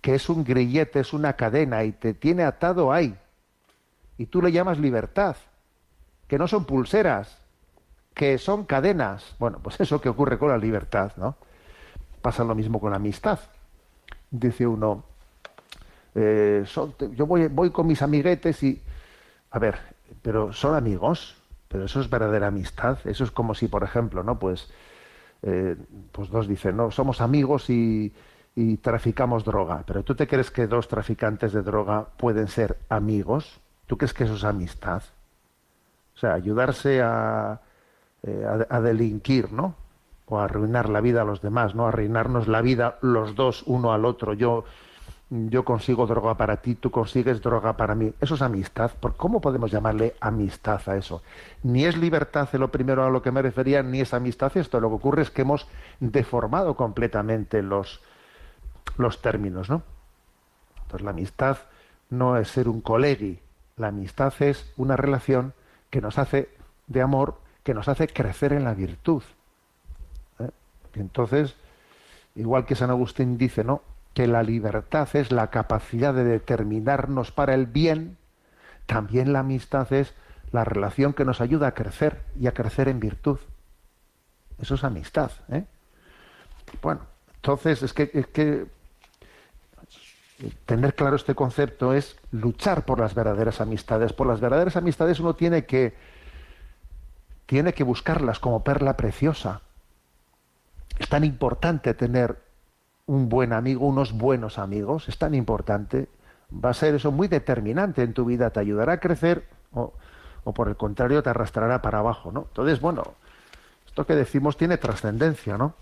que 0.00 0.14
es 0.14 0.28
un 0.28 0.44
grillete, 0.44 1.00
es 1.00 1.12
una 1.12 1.34
cadena 1.34 1.84
y 1.84 1.92
te 1.92 2.14
tiene 2.14 2.44
atado 2.44 2.92
ahí. 2.92 3.16
Y 4.16 4.26
tú 4.26 4.42
le 4.42 4.52
llamas 4.52 4.78
libertad, 4.78 5.36
que 6.26 6.38
no 6.38 6.48
son 6.48 6.64
pulseras, 6.64 7.38
que 8.14 8.38
son 8.38 8.64
cadenas. 8.64 9.34
Bueno, 9.38 9.60
pues 9.62 9.80
eso 9.80 10.00
que 10.00 10.08
ocurre 10.08 10.38
con 10.38 10.48
la 10.48 10.58
libertad, 10.58 11.12
¿no? 11.16 11.36
Pasa 12.22 12.44
lo 12.44 12.54
mismo 12.54 12.80
con 12.80 12.90
la 12.90 12.96
amistad. 12.96 13.38
Dice 14.30 14.66
uno, 14.66 15.04
eh, 16.14 16.64
yo 17.14 17.26
voy, 17.26 17.46
voy 17.46 17.70
con 17.70 17.86
mis 17.86 18.02
amiguetes 18.02 18.62
y, 18.62 18.82
a 19.50 19.58
ver, 19.58 19.78
pero 20.20 20.52
son 20.52 20.74
amigos, 20.74 21.36
pero 21.68 21.84
eso 21.84 22.00
es 22.00 22.10
verdadera 22.10 22.48
amistad. 22.48 22.98
Eso 23.04 23.24
es 23.24 23.30
como 23.30 23.54
si, 23.54 23.68
por 23.68 23.84
ejemplo, 23.84 24.22
¿no? 24.22 24.38
Pues, 24.38 24.68
eh, 25.42 25.76
pues 26.10 26.28
dos 26.30 26.48
dicen, 26.48 26.76
no, 26.76 26.90
somos 26.90 27.20
amigos 27.20 27.70
y, 27.70 28.12
y 28.58 28.76
traficamos 28.78 29.44
droga. 29.44 29.84
Pero 29.86 30.02
¿tú 30.02 30.16
te 30.16 30.26
crees 30.26 30.50
que 30.50 30.66
dos 30.66 30.88
traficantes 30.88 31.52
de 31.52 31.62
droga 31.62 32.08
pueden 32.16 32.48
ser 32.48 32.76
amigos? 32.88 33.60
¿Tú 33.86 33.96
crees 33.96 34.12
que 34.12 34.24
eso 34.24 34.34
es 34.34 34.42
amistad? 34.42 35.04
O 36.16 36.18
sea, 36.18 36.32
ayudarse 36.34 37.00
a, 37.00 37.60
eh, 38.24 38.44
a, 38.68 38.80
delinquir, 38.80 39.52
¿no? 39.52 39.76
O 40.26 40.40
a 40.40 40.44
arruinar 40.46 40.88
la 40.88 41.00
vida 41.00 41.22
a 41.22 41.24
los 41.24 41.40
demás, 41.40 41.76
¿no? 41.76 41.84
A 41.86 41.90
arruinarnos 41.90 42.48
la 42.48 42.60
vida 42.60 42.98
los 43.00 43.36
dos 43.36 43.62
uno 43.64 43.92
al 43.92 44.04
otro. 44.04 44.34
Yo, 44.34 44.64
yo 45.30 45.64
consigo 45.64 46.08
droga 46.08 46.36
para 46.36 46.56
ti, 46.56 46.74
tú 46.74 46.90
consigues 46.90 47.40
droga 47.40 47.76
para 47.76 47.94
mí. 47.94 48.12
Eso 48.20 48.34
es 48.34 48.42
amistad. 48.42 48.90
¿Cómo 49.16 49.40
podemos 49.40 49.70
llamarle 49.70 50.16
amistad 50.18 50.80
a 50.86 50.96
eso? 50.96 51.22
Ni 51.62 51.84
es 51.84 51.96
libertad 51.96 52.48
lo 52.54 52.72
primero 52.72 53.04
a 53.04 53.10
lo 53.10 53.22
que 53.22 53.30
me 53.30 53.40
refería, 53.40 53.84
ni 53.84 54.00
es 54.00 54.12
amistad 54.14 54.50
esto. 54.56 54.80
Lo 54.80 54.88
que 54.88 54.96
ocurre 54.96 55.22
es 55.22 55.30
que 55.30 55.42
hemos 55.42 55.68
deformado 56.00 56.74
completamente 56.74 57.62
los, 57.62 58.02
los 58.96 59.20
términos, 59.22 59.68
¿no? 59.68 59.82
Entonces 60.82 61.04
la 61.04 61.10
amistad 61.10 61.58
no 62.10 62.36
es 62.36 62.48
ser 62.48 62.68
un 62.68 62.80
colegui, 62.80 63.40
la 63.76 63.88
amistad 63.88 64.32
es 64.40 64.72
una 64.76 64.96
relación 64.96 65.52
que 65.90 66.00
nos 66.00 66.18
hace 66.18 66.48
de 66.86 67.02
amor, 67.02 67.38
que 67.62 67.74
nos 67.74 67.88
hace 67.88 68.08
crecer 68.08 68.52
en 68.52 68.64
la 68.64 68.74
virtud. 68.74 69.22
¿eh? 70.38 70.50
entonces, 70.94 71.54
igual 72.34 72.64
que 72.64 72.74
San 72.74 72.90
Agustín 72.90 73.38
dice, 73.38 73.64
¿no? 73.64 73.82
Que 74.14 74.26
la 74.26 74.42
libertad 74.42 75.08
es 75.14 75.30
la 75.30 75.48
capacidad 75.50 76.14
de 76.14 76.24
determinarnos 76.24 77.30
para 77.30 77.54
el 77.54 77.66
bien, 77.66 78.16
también 78.86 79.32
la 79.32 79.40
amistad 79.40 79.92
es 79.92 80.14
la 80.50 80.64
relación 80.64 81.12
que 81.12 81.24
nos 81.24 81.40
ayuda 81.40 81.68
a 81.68 81.74
crecer 81.74 82.22
y 82.40 82.46
a 82.46 82.54
crecer 82.54 82.88
en 82.88 83.00
virtud. 83.00 83.38
Eso 84.60 84.74
es 84.74 84.84
amistad. 84.84 85.30
¿eh? 85.50 85.64
Bueno, 86.82 87.02
entonces 87.36 87.82
es 87.82 87.92
que, 87.92 88.10
es 88.14 88.26
que 88.28 88.66
tener 90.66 90.94
claro 90.94 91.16
este 91.16 91.34
concepto 91.34 91.92
es 91.92 92.16
luchar 92.30 92.84
por 92.84 93.00
las 93.00 93.14
verdaderas 93.14 93.60
amistades. 93.60 94.12
Por 94.12 94.26
las 94.26 94.40
verdaderas 94.40 94.76
amistades 94.76 95.20
uno 95.20 95.34
tiene 95.34 95.64
que, 95.66 95.94
tiene 97.46 97.72
que 97.72 97.84
buscarlas 97.84 98.38
como 98.38 98.62
perla 98.62 98.96
preciosa. 98.96 99.62
Es 100.98 101.08
tan 101.08 101.24
importante 101.24 101.94
tener 101.94 102.38
un 103.06 103.28
buen 103.28 103.52
amigo, 103.52 103.86
unos 103.86 104.12
buenos 104.12 104.58
amigos, 104.58 105.08
es 105.08 105.18
tan 105.18 105.34
importante. 105.34 106.08
Va 106.52 106.70
a 106.70 106.74
ser 106.74 106.94
eso 106.94 107.10
muy 107.10 107.28
determinante 107.28 108.02
en 108.02 108.14
tu 108.14 108.24
vida, 108.24 108.50
te 108.50 108.60
ayudará 108.60 108.94
a 108.94 109.00
crecer 109.00 109.44
o, 109.72 109.92
por 110.54 110.68
el 110.68 110.76
contrario 110.76 111.22
te 111.22 111.30
arrastrará 111.30 111.82
para 111.82 111.98
abajo, 111.98 112.32
¿no? 112.32 112.46
Entonces, 112.48 112.80
bueno, 112.80 113.02
esto 113.86 114.06
que 114.06 114.14
decimos 114.14 114.56
tiene 114.56 114.78
trascendencia, 114.78 115.58
¿no? 115.58 115.74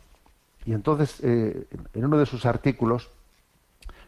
Y 0.65 0.73
entonces, 0.73 1.21
eh, 1.23 1.67
en 1.95 2.05
uno 2.05 2.19
de 2.19 2.27
sus 2.27 2.47
artículos, 2.47 3.11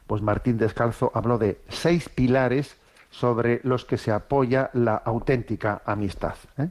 pues 0.09 0.23
Martín 0.23 0.57
Descalzo 0.57 1.12
habló 1.14 1.37
de 1.37 1.61
seis 1.68 2.09
pilares 2.09 2.77
sobre 3.11 3.61
los 3.62 3.85
que 3.85 3.99
se 3.99 4.11
apoya 4.11 4.71
la 4.73 4.97
auténtica 4.97 5.83
amistad. 5.85 6.35
¿eh? 6.57 6.71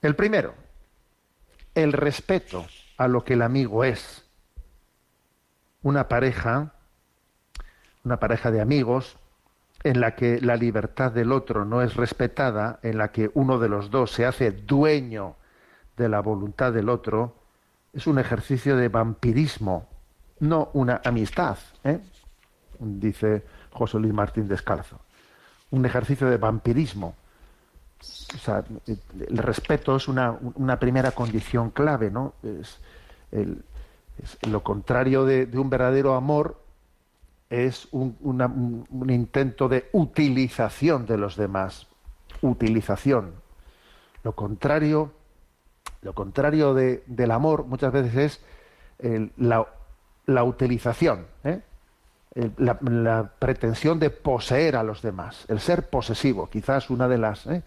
El 0.00 0.14
primero, 0.14 0.54
el 1.74 1.92
respeto 1.92 2.64
a 2.96 3.08
lo 3.08 3.24
que 3.24 3.34
el 3.34 3.42
amigo 3.42 3.82
es. 3.82 4.24
Una 5.82 6.06
pareja, 6.06 6.72
una 8.04 8.20
pareja 8.20 8.52
de 8.52 8.60
amigos, 8.60 9.18
en 9.82 10.00
la 10.00 10.14
que 10.14 10.40
la 10.40 10.54
libertad 10.54 11.10
del 11.10 11.32
otro 11.32 11.64
no 11.64 11.82
es 11.82 11.96
respetada, 11.96 12.78
en 12.84 12.96
la 12.96 13.10
que 13.10 13.32
uno 13.34 13.58
de 13.58 13.68
los 13.68 13.90
dos 13.90 14.12
se 14.12 14.24
hace 14.24 14.52
dueño 14.52 15.34
de 15.96 16.08
la 16.08 16.20
voluntad 16.20 16.72
del 16.72 16.88
otro, 16.88 17.34
es 17.92 18.06
un 18.06 18.20
ejercicio 18.20 18.76
de 18.76 18.88
vampirismo 18.88 19.91
no 20.42 20.70
una 20.72 21.00
amistad, 21.04 21.56
¿eh? 21.84 22.00
dice 22.80 23.44
José 23.70 23.98
Luis 23.98 24.12
Martín 24.12 24.48
Descalzo. 24.48 24.98
Un 25.70 25.86
ejercicio 25.86 26.28
de 26.28 26.36
vampirismo. 26.36 27.14
O 28.00 28.38
sea, 28.38 28.64
el 28.86 29.38
respeto 29.38 29.94
es 29.96 30.08
una, 30.08 30.36
primera 30.80 31.12
condición 31.12 31.70
clave, 31.70 32.10
¿no? 32.10 32.34
Es, 32.42 32.80
lo 34.42 34.62
contrario 34.62 35.24
de, 35.24 35.48
un 35.54 35.70
verdadero 35.70 36.14
amor 36.14 36.60
es 37.48 37.86
un, 37.92 38.84
intento 39.08 39.68
de 39.68 39.88
utilización 39.92 41.06
de 41.06 41.18
los 41.18 41.36
demás. 41.36 41.86
Utilización. 42.40 43.34
Lo 44.24 44.34
contrario, 44.34 45.12
lo 46.00 46.14
contrario 46.14 46.74
del 46.74 47.30
amor 47.30 47.64
muchas 47.64 47.92
veces 47.92 48.16
es 48.16 48.44
el, 48.98 49.32
la 49.36 49.66
la 50.26 50.44
utilización, 50.44 51.26
¿eh? 51.44 51.60
la, 52.58 53.30
pretensión 53.38 53.98
de 53.98 54.10
poseer 54.10 54.76
a 54.76 54.82
los 54.82 55.02
demás, 55.02 55.44
el 55.48 55.60
ser 55.60 55.88
posesivo, 55.88 56.48
quizás 56.48 56.90
una 56.90 57.08
de 57.08 57.18
las... 57.18 57.46
¿eh? 57.46 57.62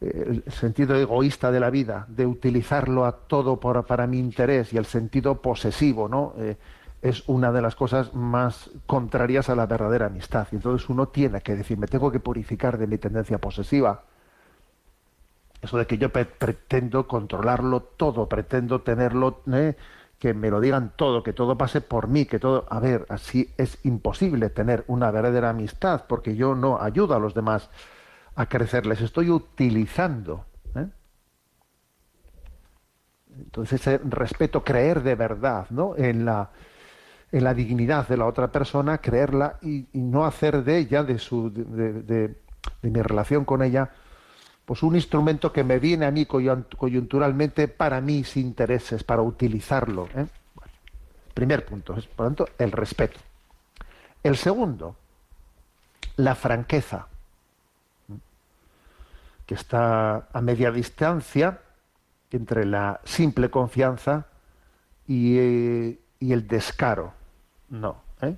el 0.00 0.44
sentido 0.48 0.94
egoísta 0.94 1.50
de 1.50 1.58
la 1.58 1.70
vida, 1.70 2.04
de 2.08 2.26
utilizarlo 2.26 3.06
a 3.06 3.12
todo 3.12 3.58
para 3.58 4.06
mi 4.06 4.18
interés 4.18 4.72
y 4.72 4.76
el 4.76 4.84
sentido 4.84 5.40
posesivo, 5.40 6.06
¿no? 6.06 6.34
Eh, 6.36 6.56
es 7.02 7.28
una 7.28 7.52
de 7.52 7.62
las 7.62 7.76
cosas 7.76 8.14
más 8.14 8.70
contrarias 8.86 9.48
a 9.48 9.54
la 9.54 9.66
verdadera 9.66 10.06
amistad. 10.06 10.48
Y 10.50 10.56
entonces 10.56 10.88
uno 10.88 11.08
tiene 11.08 11.40
que 11.40 11.54
decir, 11.54 11.78
me 11.78 11.86
tengo 11.86 12.10
que 12.10 12.20
purificar 12.20 12.78
de 12.78 12.86
mi 12.86 12.98
tendencia 12.98 13.38
posesiva. 13.38 14.02
Eso 15.60 15.78
de 15.78 15.86
que 15.86 15.98
yo 15.98 16.10
pretendo 16.10 17.06
controlarlo 17.06 17.80
todo, 17.82 18.28
pretendo 18.28 18.82
tenerlo 18.82 19.40
que 20.18 20.32
me 20.32 20.50
lo 20.50 20.60
digan 20.60 20.92
todo, 20.96 21.22
que 21.22 21.32
todo 21.32 21.58
pase 21.58 21.80
por 21.80 22.08
mí, 22.08 22.24
que 22.24 22.38
todo... 22.38 22.66
A 22.70 22.80
ver, 22.80 23.06
así 23.08 23.52
es 23.58 23.78
imposible 23.84 24.48
tener 24.50 24.84
una 24.86 25.10
verdadera 25.10 25.50
amistad 25.50 26.04
porque 26.08 26.36
yo 26.36 26.54
no 26.54 26.80
ayudo 26.80 27.14
a 27.14 27.18
los 27.18 27.34
demás 27.34 27.68
a 28.34 28.46
crecer, 28.46 28.86
les 28.86 29.00
estoy 29.02 29.30
utilizando. 29.30 30.46
¿eh? 30.74 30.88
Entonces, 33.38 33.80
ese 33.80 33.98
respeto, 33.98 34.64
creer 34.64 35.02
de 35.02 35.14
verdad 35.14 35.66
¿no? 35.70 35.94
en, 35.96 36.24
la, 36.24 36.50
en 37.30 37.44
la 37.44 37.52
dignidad 37.52 38.08
de 38.08 38.16
la 38.16 38.26
otra 38.26 38.50
persona, 38.50 38.98
creerla 38.98 39.58
y, 39.60 39.86
no 39.92 40.24
hacer 40.24 40.64
de 40.64 40.78
ella, 40.78 41.02
de, 41.02 41.18
su, 41.18 41.50
de, 41.52 42.02
de 42.02 42.42
mi 42.82 43.02
relación 43.02 43.44
con 43.44 43.62
ella, 43.62 43.90
pues 44.66 44.82
un 44.82 44.96
instrumento 44.96 45.52
que 45.52 45.64
me 45.64 45.78
viene 45.78 46.06
a 46.06 46.10
mí 46.10 46.26
coyunturalmente 46.26 47.68
para 47.68 48.00
mis 48.00 48.36
intereses, 48.36 49.04
para 49.04 49.22
utilizarlo. 49.22 50.08
¿eh? 50.14 50.26
primer 51.32 51.64
punto, 51.64 51.94
es, 51.96 52.06
por 52.06 52.24
lo 52.24 52.30
tanto, 52.30 52.48
el 52.58 52.72
respeto. 52.72 53.20
El 54.22 54.36
segundo, 54.36 54.96
la 56.16 56.34
franqueza, 56.34 57.06
que 59.46 59.54
está 59.54 60.26
a 60.32 60.40
media 60.40 60.72
distancia 60.72 61.60
entre 62.32 62.64
la 62.64 63.00
simple 63.04 63.50
confianza 63.50 64.26
y, 65.06 65.38
eh, 65.38 65.98
el 66.20 66.48
descaro. 66.48 67.12
No. 67.68 68.02
¿eh? 68.20 68.34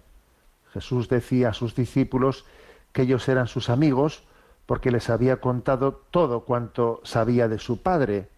Jesús 0.74 1.08
decía 1.08 1.50
a 1.50 1.54
sus 1.54 1.74
discípulos 1.74 2.44
que 2.92 3.02
ellos 3.02 3.26
eran 3.28 3.46
sus 3.46 3.70
amigos 3.70 4.24
porque 4.68 4.90
les 4.90 5.08
había 5.08 5.38
contado 5.38 5.94
todo 6.10 6.40
cuanto 6.40 7.00
sabía 7.02 7.48
de 7.48 7.58
su 7.58 7.80
padre, 7.80 8.28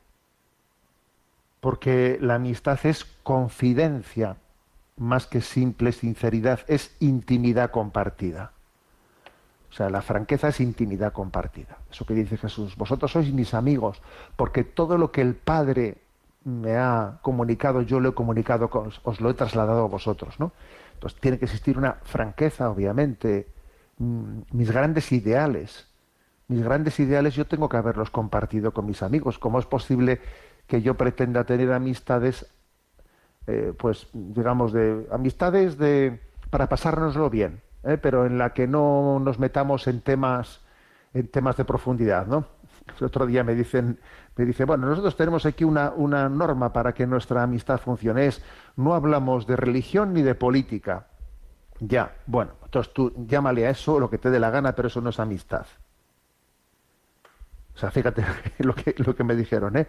porque 1.59 2.19
la 2.21 2.37
amistad 2.37 2.79
es 2.85 3.05
confidencia, 3.25 4.37
más 4.97 5.27
que 5.27 5.41
simple 5.41 5.91
sinceridad, 5.91 6.61
es 6.69 6.95
intimidad 7.01 7.73
compartida. 7.73 8.53
O 9.71 9.73
sea, 9.73 9.91
la 9.91 10.03
franqueza 10.03 10.47
es 10.47 10.61
intimidad 10.61 11.13
compartida. 11.13 11.79
Eso 11.91 12.07
que 12.07 12.15
dice 12.15 12.37
Jesús, 12.37 12.77
vosotros 12.77 13.11
sois 13.11 13.33
mis 13.33 13.53
amigos, 13.53 14.01
porque 14.37 14.63
todo 14.63 14.99
lo 14.99 15.11
que 15.11 15.23
el 15.23 15.35
Padre 15.35 15.99
me 16.45 16.77
ha 16.77 17.19
comunicado, 17.23 17.83
yo 17.83 17.99
lo 17.99 18.11
he 18.11 18.15
comunicado, 18.15 18.71
os 19.03 19.21
lo 19.21 19.31
he 19.31 19.35
trasladado 19.35 19.83
a 19.83 19.89
vosotros, 19.89 20.39
¿no? 20.39 20.53
Entonces 20.95 21.19
tiene 21.21 21.41
que 21.41 21.47
existir 21.47 21.77
una 21.77 21.95
franqueza, 22.05 22.71
obviamente, 22.71 23.49
mm, 23.99 24.43
mis 24.53 24.71
grandes 24.71 25.11
ideales, 25.11 25.90
mis 26.51 26.65
grandes 26.65 26.99
ideales 26.99 27.37
yo 27.37 27.47
tengo 27.47 27.69
que 27.69 27.77
haberlos 27.77 28.11
compartido 28.11 28.73
con 28.73 28.85
mis 28.85 29.05
amigos. 29.05 29.39
¿Cómo 29.39 29.61
es 29.61 29.67
posible 29.67 30.21
que 30.67 30.83
yo 30.83 30.97
pretenda 30.97 31.45
tener 31.45 31.73
amistades, 31.73 32.45
eh, 33.47 33.73
pues 33.79 34.09
digamos, 34.13 34.73
de 34.73 35.07
amistades 35.13 35.79
de 35.79 36.21
para 36.51 36.69
pasárnoslo 36.69 37.31
bien, 37.31 37.63
eh, 37.85 37.99
pero 37.99 38.27
en 38.27 38.37
la 38.37 38.53
que 38.53 38.67
no 38.67 39.21
nos 39.21 39.39
metamos 39.39 39.87
en 39.87 40.01
temas 40.01 40.61
en 41.15 41.29
temas 41.29 41.57
de 41.57 41.65
profundidad, 41.65 42.27
¿no? 42.27 42.45
El 42.99 43.07
otro 43.07 43.27
día 43.27 43.45
me 43.45 43.55
dicen, 43.55 44.01
me 44.35 44.45
dice, 44.45 44.65
bueno, 44.65 44.87
nosotros 44.89 45.17
tenemos 45.17 45.47
aquí 45.47 45.63
una, 45.63 45.91
una 45.91 46.29
norma 46.29 46.73
para 46.73 46.93
que 46.93 47.07
nuestra 47.07 47.45
amistad 47.45 47.79
funcione, 47.79 48.27
es 48.27 48.43
no 48.77 48.95
hablamos 48.95 49.47
de 49.47 49.55
religión 49.55 50.15
ni 50.15 50.23
de 50.23 50.35
política. 50.35 51.07
Ya, 51.79 52.17
bueno, 52.27 52.53
entonces 52.65 52.93
tú 52.93 53.13
llámale 53.27 53.67
a 53.67 53.71
eso 53.71 54.01
lo 54.01 54.11
que 54.11 54.19
te 54.19 54.31
dé 54.31 54.41
la 54.41 54.51
gana, 54.51 54.75
pero 54.75 54.89
eso 54.89 55.01
no 55.01 55.11
es 55.11 55.21
amistad. 55.21 55.67
O 57.81 57.85
sea, 57.85 57.91
fíjate 57.91 58.23
lo 58.59 58.75
que, 58.75 58.95
lo 58.99 59.17
que 59.17 59.25
me 59.25 59.35
dijeron, 59.35 59.75
¿eh? 59.79 59.87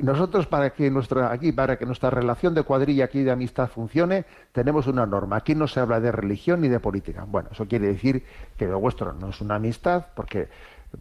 Nosotros 0.00 0.48
para 0.48 0.70
que 0.70 0.90
nuestra, 0.90 1.30
aquí, 1.30 1.52
para 1.52 1.78
que 1.78 1.86
nuestra 1.86 2.10
relación 2.10 2.52
de 2.52 2.64
cuadrilla 2.64 3.04
aquí 3.04 3.22
de 3.22 3.30
amistad 3.30 3.68
funcione, 3.68 4.24
tenemos 4.50 4.88
una 4.88 5.06
norma. 5.06 5.36
Aquí 5.36 5.54
no 5.54 5.68
se 5.68 5.78
habla 5.78 6.00
de 6.00 6.10
religión 6.10 6.60
ni 6.62 6.68
de 6.68 6.80
política. 6.80 7.24
Bueno, 7.28 7.50
eso 7.52 7.66
quiere 7.68 7.86
decir 7.86 8.24
que 8.56 8.66
lo 8.66 8.80
vuestro 8.80 9.12
no 9.12 9.28
es 9.30 9.40
una 9.40 9.54
amistad, 9.54 10.06
porque 10.16 10.48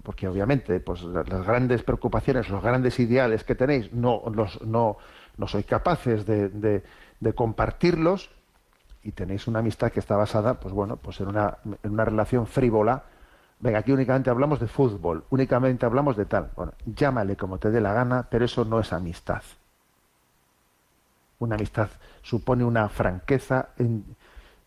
porque 0.04 0.28
obviamente 0.28 0.80
pues 0.80 1.02
las 1.02 1.26
grandes 1.26 1.82
preocupaciones, 1.82 2.50
los 2.50 2.62
grandes 2.62 3.00
ideales 3.00 3.44
que 3.44 3.56
tenéis 3.56 3.92
no 3.94 4.22
los 4.32 4.62
no, 4.62 4.98
no 5.38 5.48
sois 5.48 5.66
capaces 5.66 6.26
de, 6.26 6.50
de, 6.50 7.34
compartirlos 7.34 8.30
y 9.02 9.14
tenéis 9.14 9.48
una 9.48 9.60
amistad 9.60 9.90
que 9.92 10.02
está 10.02 10.18
basada 10.18 10.60
pues 10.60 10.74
bueno 10.74 10.98
pues 10.98 11.22
en 11.22 11.30
una, 11.30 11.58
en 11.84 11.92
una 11.92 12.04
relación 12.04 12.48
frívola 12.48 13.06
venga 13.60 13.80
aquí 13.80 13.92
únicamente 13.92 14.30
hablamos 14.30 14.60
de 14.60 14.68
fútbol 14.68 15.24
únicamente 15.30 15.86
hablamos 15.86 16.16
de 16.18 16.26
tal 16.26 16.52
bueno 16.56 16.74
llámale 16.86 17.36
como 17.36 17.58
te 17.58 17.72
dé 17.72 17.82
la 17.82 17.94
gana 17.94 18.28
pero 18.30 18.46
eso 18.46 18.66
no 18.66 18.80
es 18.80 18.94
amistad 18.94 19.42
una 21.40 21.56
amistad 21.56 21.90
supone 22.22 22.64
una 22.64 22.90
franqueza 22.90 23.70
en, 23.78 24.04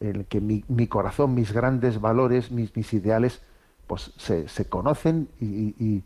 en 0.01 0.25
que 0.25 0.41
mi, 0.41 0.87
corazón 0.87 1.35
mis 1.35 1.53
grandes 1.53 2.01
valores 2.01 2.51
mis, 2.51 2.75
mis 2.77 2.93
ideales 2.93 3.43
pues 3.91 4.13
se, 4.19 4.49
se 4.49 4.69
conocen 4.69 5.29
y, 5.41 6.05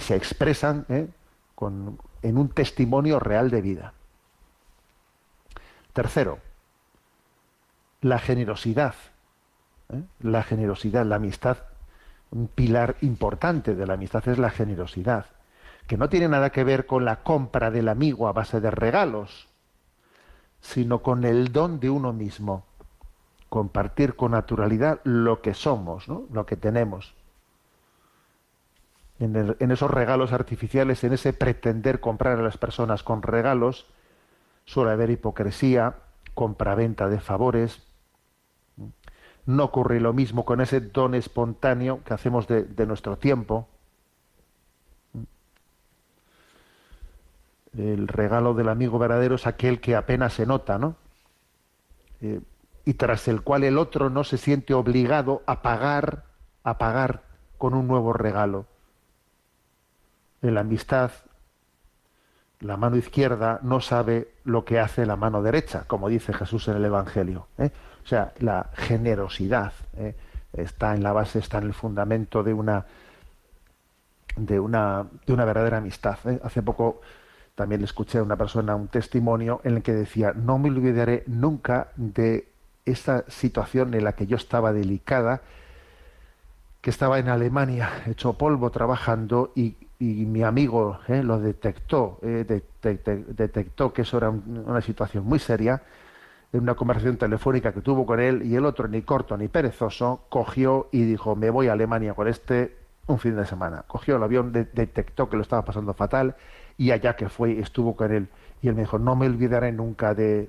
se 0.00 0.16
expresan 0.16 0.86
¿eh? 0.88 1.06
en 2.22 2.38
un 2.38 2.48
testimonio 2.48 3.20
real 3.20 3.50
de 3.50 3.60
vida. 3.60 3.92
Tercero, 5.92 6.38
la 8.00 8.18
generosidad. 8.18 8.94
¿eh? 9.92 10.02
La 10.20 10.42
generosidad, 10.42 11.04
la 11.04 11.16
amistad, 11.16 11.58
un 12.30 12.48
pilar 12.48 12.96
importante 13.00 13.74
de 13.74 13.86
la 13.86 13.94
amistad 13.94 14.26
es 14.28 14.38
la 14.38 14.50
generosidad, 14.50 15.26
que 15.86 15.96
no 15.96 16.08
tiene 16.08 16.28
nada 16.28 16.50
que 16.50 16.64
ver 16.64 16.86
con 16.86 17.04
la 17.04 17.22
compra 17.22 17.70
del 17.70 17.88
amigo 17.88 18.28
a 18.28 18.32
base 18.32 18.60
de 18.60 18.70
regalos, 18.70 19.48
sino 20.60 21.02
con 21.02 21.24
el 21.24 21.52
don 21.52 21.80
de 21.80 21.90
uno 21.90 22.12
mismo 22.12 22.64
compartir 23.50 24.14
con 24.14 24.30
naturalidad 24.30 25.00
lo 25.02 25.42
que 25.42 25.54
somos, 25.54 26.06
lo 26.08 26.46
que 26.46 26.56
tenemos. 26.56 27.14
En, 29.18 29.56
en, 29.58 29.70
esos 29.70 29.90
regalos 29.90 30.32
artificiales, 30.32 31.04
en 31.04 31.12
ese 31.12 31.32
pretender 31.32 32.00
comprar 32.00 32.38
a 32.38 32.42
las 32.42 32.56
personas 32.56 33.02
con 33.02 33.22
regalos, 33.22 33.86
suele 34.64 34.92
haber 34.92 35.10
hipocresía, 35.10 35.96
compraventa 36.34 37.08
de 37.08 37.20
favores. 37.20 37.82
No 39.46 39.64
ocurre 39.64 40.00
lo 40.00 40.12
mismo 40.12 40.44
con 40.44 40.60
ese 40.60 40.80
don 40.80 41.14
espontáneo 41.14 42.02
que 42.04 42.14
hacemos 42.14 42.46
de, 42.46 42.86
nuestro 42.86 43.16
tiempo. 43.16 43.68
El 47.76 48.08
regalo 48.08 48.54
del 48.54 48.68
amigo 48.68 48.98
verdadero 48.98 49.36
es 49.36 49.46
aquel 49.46 49.80
que 49.80 49.96
apenas 49.96 50.34
se 50.34 50.46
nota, 50.46 50.78
¿no? 50.78 50.96
Eh, 52.20 52.40
y 52.84 52.94
tras 52.94 53.28
el 53.28 53.42
cual 53.42 53.64
el 53.64 53.78
otro 53.78 54.10
no 54.10 54.24
se 54.24 54.38
siente 54.38 54.74
obligado 54.74 55.42
a 55.46 55.62
pagar, 55.62 56.24
a 56.64 56.78
pagar 56.78 57.22
con 57.58 57.74
un 57.74 57.86
nuevo 57.86 58.12
regalo. 58.12 58.66
En 60.42 60.54
la 60.54 60.60
amistad, 60.60 61.12
la 62.60 62.76
mano 62.76 62.96
izquierda 62.96 63.60
no 63.62 63.80
sabe 63.80 64.34
lo 64.44 64.64
que 64.64 64.78
hace 64.78 65.06
la 65.06 65.16
mano 65.16 65.42
derecha, 65.42 65.84
como 65.86 66.08
dice 66.08 66.32
Jesús 66.32 66.68
en 66.68 66.76
el 66.76 66.84
Evangelio. 66.84 67.46
¿eh? 67.58 67.70
O 68.04 68.06
sea, 68.06 68.32
la 68.38 68.70
generosidad 68.74 69.72
¿eh? 69.96 70.14
está 70.52 70.94
en 70.94 71.02
la 71.02 71.12
base, 71.12 71.38
está 71.38 71.58
en 71.58 71.64
el 71.64 71.74
fundamento 71.74 72.42
de 72.42 72.54
una 72.54 72.86
de 74.36 74.60
una, 74.60 75.06
de 75.26 75.32
una 75.32 75.44
verdadera 75.44 75.78
amistad. 75.78 76.18
¿eh? 76.24 76.40
Hace 76.42 76.62
poco 76.62 77.00
también 77.54 77.80
le 77.80 77.84
escuché 77.84 78.18
a 78.18 78.22
una 78.22 78.36
persona 78.36 78.74
un 78.74 78.88
testimonio 78.88 79.60
en 79.64 79.76
el 79.76 79.82
que 79.82 79.92
decía, 79.92 80.32
no 80.34 80.58
me 80.58 80.70
olvidaré 80.70 81.24
nunca 81.26 81.88
de 81.96 82.48
esta 82.84 83.24
situación 83.28 83.94
en 83.94 84.04
la 84.04 84.12
que 84.14 84.26
yo 84.26 84.36
estaba 84.36 84.72
delicada, 84.72 85.42
que 86.80 86.90
estaba 86.90 87.18
en 87.18 87.28
Alemania, 87.28 87.90
hecho 88.06 88.32
polvo, 88.34 88.70
trabajando, 88.70 89.52
y, 89.54 89.76
mi 90.02 90.42
amigo 90.42 90.98
eh, 91.08 91.22
lo 91.22 91.38
detectó, 91.38 92.18
eh, 92.22 92.62
detectó 92.82 93.92
que 93.92 94.00
eso 94.00 94.16
era 94.16 94.30
una 94.30 94.80
situación 94.80 95.26
muy 95.26 95.38
seria, 95.38 95.82
en 96.52 96.60
una 96.60 96.74
conversación 96.74 97.16
telefónica 97.16 97.72
que 97.72 97.80
tuvo 97.80 98.06
con 98.06 98.20
él, 98.20 98.42
y 98.44 98.56
el 98.56 98.64
otro, 98.64 98.88
ni 98.88 99.02
corto 99.02 99.36
ni 99.36 99.48
perezoso, 99.48 100.24
cogió 100.28 100.88
y 100.92 101.02
dijo, 101.04 101.36
me 101.36 101.50
voy 101.50 101.68
a 101.68 101.72
Alemania 101.72 102.14
con 102.14 102.28
este 102.28 102.76
un 103.06 103.18
fin 103.18 103.36
de 103.36 103.44
semana. 103.46 103.84
Cogió 103.86 104.16
el 104.16 104.22
avión, 104.22 104.52
detectó 104.52 105.28
que 105.28 105.36
lo 105.36 105.42
estaba 105.42 105.64
pasando 105.64 105.94
fatal, 105.94 106.36
y 106.76 106.92
allá 106.92 107.16
que 107.16 107.28
fue, 107.28 107.58
estuvo 107.58 107.96
con 107.96 108.12
él. 108.12 108.28
Y 108.62 108.68
él 108.68 108.74
me 108.74 108.82
dijo, 108.82 108.98
no 108.98 109.16
me 109.16 109.26
olvidaré 109.26 109.72
nunca 109.72 110.14
de 110.14 110.48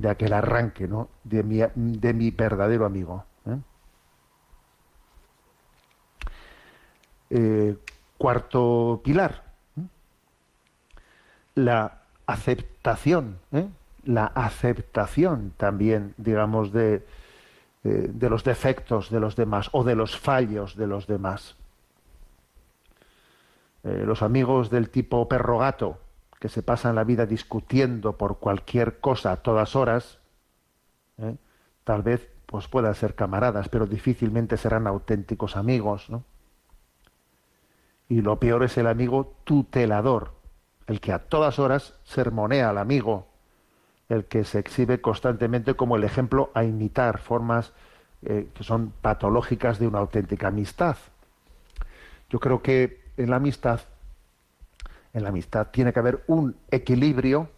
de 0.00 0.08
aquel 0.08 0.32
arranque 0.32 0.88
¿no? 0.88 1.10
de, 1.24 1.42
mi, 1.42 1.60
de 1.74 2.14
mi 2.14 2.30
verdadero 2.30 2.86
amigo. 2.86 3.24
¿eh? 3.44 3.58
Eh, 7.28 7.76
cuarto 8.16 9.02
pilar, 9.04 9.44
¿eh? 9.76 9.82
la 11.56 11.98
aceptación, 12.24 13.38
la 14.04 14.26
aceptación 14.26 15.52
también, 15.56 16.14
digamos, 16.16 16.72
de, 16.72 17.06
de 17.82 18.30
los 18.30 18.44
defectos 18.44 19.10
de 19.10 19.20
los 19.20 19.36
demás 19.36 19.68
o 19.72 19.84
de 19.84 19.94
los 19.94 20.18
fallos 20.18 20.76
de 20.76 20.86
los 20.86 21.06
demás. 21.06 21.56
los 23.82 24.22
amigos 24.22 24.68
del 24.68 24.90
tipo 24.90 25.26
perro 25.28 25.58
gato, 25.58 25.98
que 26.40 26.48
se 26.48 26.62
pasan 26.62 26.94
la 26.94 27.04
vida 27.04 27.26
discutiendo 27.26 28.16
por 28.16 28.38
cualquier 28.38 28.98
cosa 28.98 29.32
a 29.32 29.36
todas 29.36 29.76
horas, 29.76 30.18
¿eh? 31.18 31.36
tal 31.84 32.02
vez 32.02 32.28
pues 32.46 32.66
puedan 32.66 32.94
ser 32.94 33.14
camaradas, 33.14 33.68
pero 33.68 33.86
difícilmente 33.86 34.56
serán 34.56 34.86
auténticos 34.86 35.56
amigos, 35.56 36.10
¿no? 36.10 36.24
Y 38.08 38.22
lo 38.22 38.40
peor 38.40 38.64
es 38.64 38.76
el 38.76 38.88
amigo 38.88 39.36
tutelador, 39.44 40.32
el 40.88 41.00
que 41.00 41.12
a 41.12 41.20
todas 41.20 41.60
horas 41.60 41.94
sermonea 42.02 42.70
al 42.70 42.78
amigo, 42.78 43.28
el 44.10 44.26
que 44.26 44.44
se 44.44 44.58
exhibe 44.58 45.00
constantemente 45.00 45.74
como 45.74 45.96
el 45.96 46.04
ejemplo 46.04 46.50
a 46.52 46.64
imitar 46.64 47.18
formas 47.18 47.72
eh, 48.22 48.48
que 48.52 48.64
son 48.64 48.92
patológicas 49.00 49.78
de 49.78 49.86
una 49.86 50.00
auténtica 50.00 50.48
amistad. 50.48 50.96
Yo 52.28 52.38
creo 52.38 52.60
que 52.60 53.00
en 53.16 53.30
la 53.30 53.36
amistad 53.36 53.80
en 55.12 55.22
la 55.22 55.30
amistad 55.30 55.68
tiene 55.68 55.92
que 55.92 55.98
haber 55.98 56.22
un 56.26 56.56
equilibrio 56.70 57.48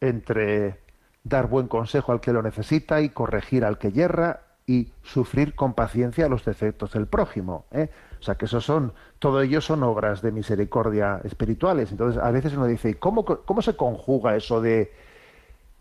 entre 0.00 0.80
dar 1.22 1.48
buen 1.48 1.68
consejo 1.68 2.12
al 2.12 2.20
que 2.20 2.32
lo 2.32 2.42
necesita 2.42 3.00
y 3.00 3.10
corregir 3.10 3.64
al 3.64 3.78
que 3.78 3.92
yerra 3.92 4.40
y 4.66 4.92
sufrir 5.02 5.54
con 5.54 5.74
paciencia 5.74 6.28
los 6.28 6.44
defectos 6.44 6.92
del 6.92 7.06
prójimo. 7.06 7.66
¿eh? 7.72 7.90
O 8.18 8.22
sea 8.22 8.36
que 8.36 8.46
eso 8.46 8.60
son, 8.60 8.92
todo 9.18 9.42
ello 9.42 9.60
son 9.60 9.82
obras 9.82 10.22
de 10.22 10.32
misericordia 10.32 11.20
espirituales. 11.24 11.90
Entonces 11.90 12.22
a 12.22 12.30
veces 12.30 12.54
uno 12.54 12.66
dice, 12.66 12.98
¿cómo, 12.98 13.24
cómo 13.24 13.62
se 13.62 13.76
conjuga 13.76 14.36
eso 14.36 14.60
de 14.60 14.92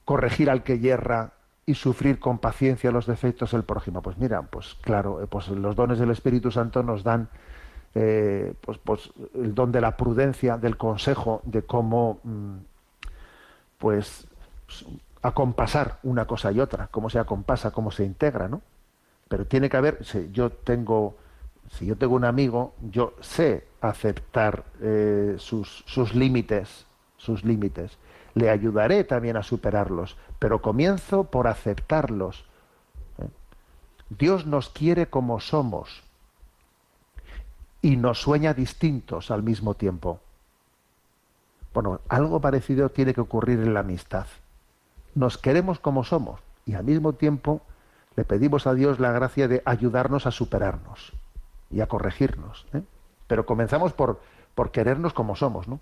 corregir 0.10 0.50
al 0.50 0.63
que 0.63 0.80
yerra 0.80 1.34
y 1.67 1.76
sufrir 1.76 2.17
con 2.17 2.39
paciencia 2.39 2.89
los 2.89 3.06
defectos 3.06 3.52
del 3.52 3.62
prójimo? 3.62 4.02
Pues 4.02 4.17
mira, 4.17 4.41
pues 4.41 4.76
claro, 4.82 5.22
eh, 5.22 5.28
pues 5.28 5.50
los 5.50 5.76
dones 5.76 6.00
del 6.00 6.10
Espíritu 6.10 6.50
Santo 6.50 6.82
nos 6.82 7.04
dan 7.04 7.30
eh, 7.93 8.56
pues, 8.60 8.80
pues 8.80 9.12
el 9.36 9.54
don 9.54 9.72
de 9.72 9.82
la 9.82 9.98
prudencia, 9.98 10.58
del 10.58 10.78
consejo, 10.78 11.43
de 11.45 11.62
cómo 11.62 12.22
mm, 12.24 12.56
pues 13.78 14.26
acompasar 15.22 16.00
una 16.02 16.26
cosa 16.26 16.52
y 16.52 16.60
otra, 16.60 16.88
cómo 16.88 17.12
se 17.12 17.19
acompasa, 17.19 17.69
cómo 17.69 17.91
se 17.91 18.04
integra, 18.04 18.48
¿no? 18.48 18.63
Pero 19.28 19.45
tiene 19.45 19.69
que 19.69 19.78
haber, 19.78 20.04
si 20.04 20.32
yo 20.32 20.50
tengo, 20.50 21.17
si 21.69 21.86
yo 21.86 21.95
tengo 21.98 22.15
un 22.15 22.26
amigo, 22.26 22.74
yo 22.82 23.13
sé 23.22 23.67
aceptar 23.80 24.63
eh, 24.82 25.36
sus, 25.38 25.84
sus 25.86 26.15
límites, 26.15 26.88
sus 27.17 27.43
límites. 27.43 28.00
Le 28.39 28.49
ayudaré 28.49 29.04
también 29.04 29.36
a 29.36 29.43
superarlos, 29.43 30.15
pero 30.39 30.62
comienzo 30.62 31.25
por 31.25 31.47
aceptarlos. 31.47 32.45
¿eh? 33.17 33.28
Dios 34.10 34.45
nos 34.45 34.69
quiere 34.69 35.08
como 35.08 35.41
somos 35.41 36.04
y 37.82 37.97
nos 37.97 38.21
sueña 38.21 38.54
distintos 38.54 39.30
al 39.30 39.43
mismo 39.43 39.73
tiempo. 39.73 40.21
Bueno, 41.73 41.99
algo 42.08 42.39
parecido 42.39 42.88
tiene 42.88 43.13
que 43.13 43.19
ocurrir 43.19 43.60
en 43.60 43.73
la 43.73 43.82
amistad. 43.82 44.28
Nos 45.15 45.38
queremos 45.38 45.80
como 45.82 46.06
somos 46.06 46.39
y 46.65 46.75
al 46.75 46.86
mismo 46.86 47.12
tiempo 47.12 47.62
le 48.15 48.23
pedimos 48.23 48.67
a 48.67 48.73
Dios 48.73 49.02
la 49.02 49.12
gracia 49.12 49.49
de 49.49 49.62
ayudarnos 49.65 50.25
a 50.25 50.32
superarnos 50.32 51.12
y 51.69 51.82
a 51.82 51.88
corregirnos. 51.88 52.65
¿eh? 52.71 52.84
Pero 53.28 53.45
comenzamos 53.45 53.91
por, 53.91 54.21
por 54.56 54.71
querernos 54.71 55.12
como 55.12 55.36
somos, 55.36 55.67
¿no? 55.67 55.82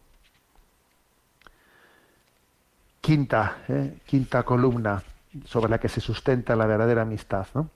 Quinta, 3.08 3.60
¿eh? 3.70 4.00
quinta 4.06 4.44
columna 4.44 5.02
sobre 5.46 5.70
la 5.70 5.78
que 5.78 5.88
se 5.88 6.02
sustenta 6.02 6.58
la 6.58 6.66
verdadera 6.66 7.04
amistad, 7.04 7.48
¿no? 7.54 7.70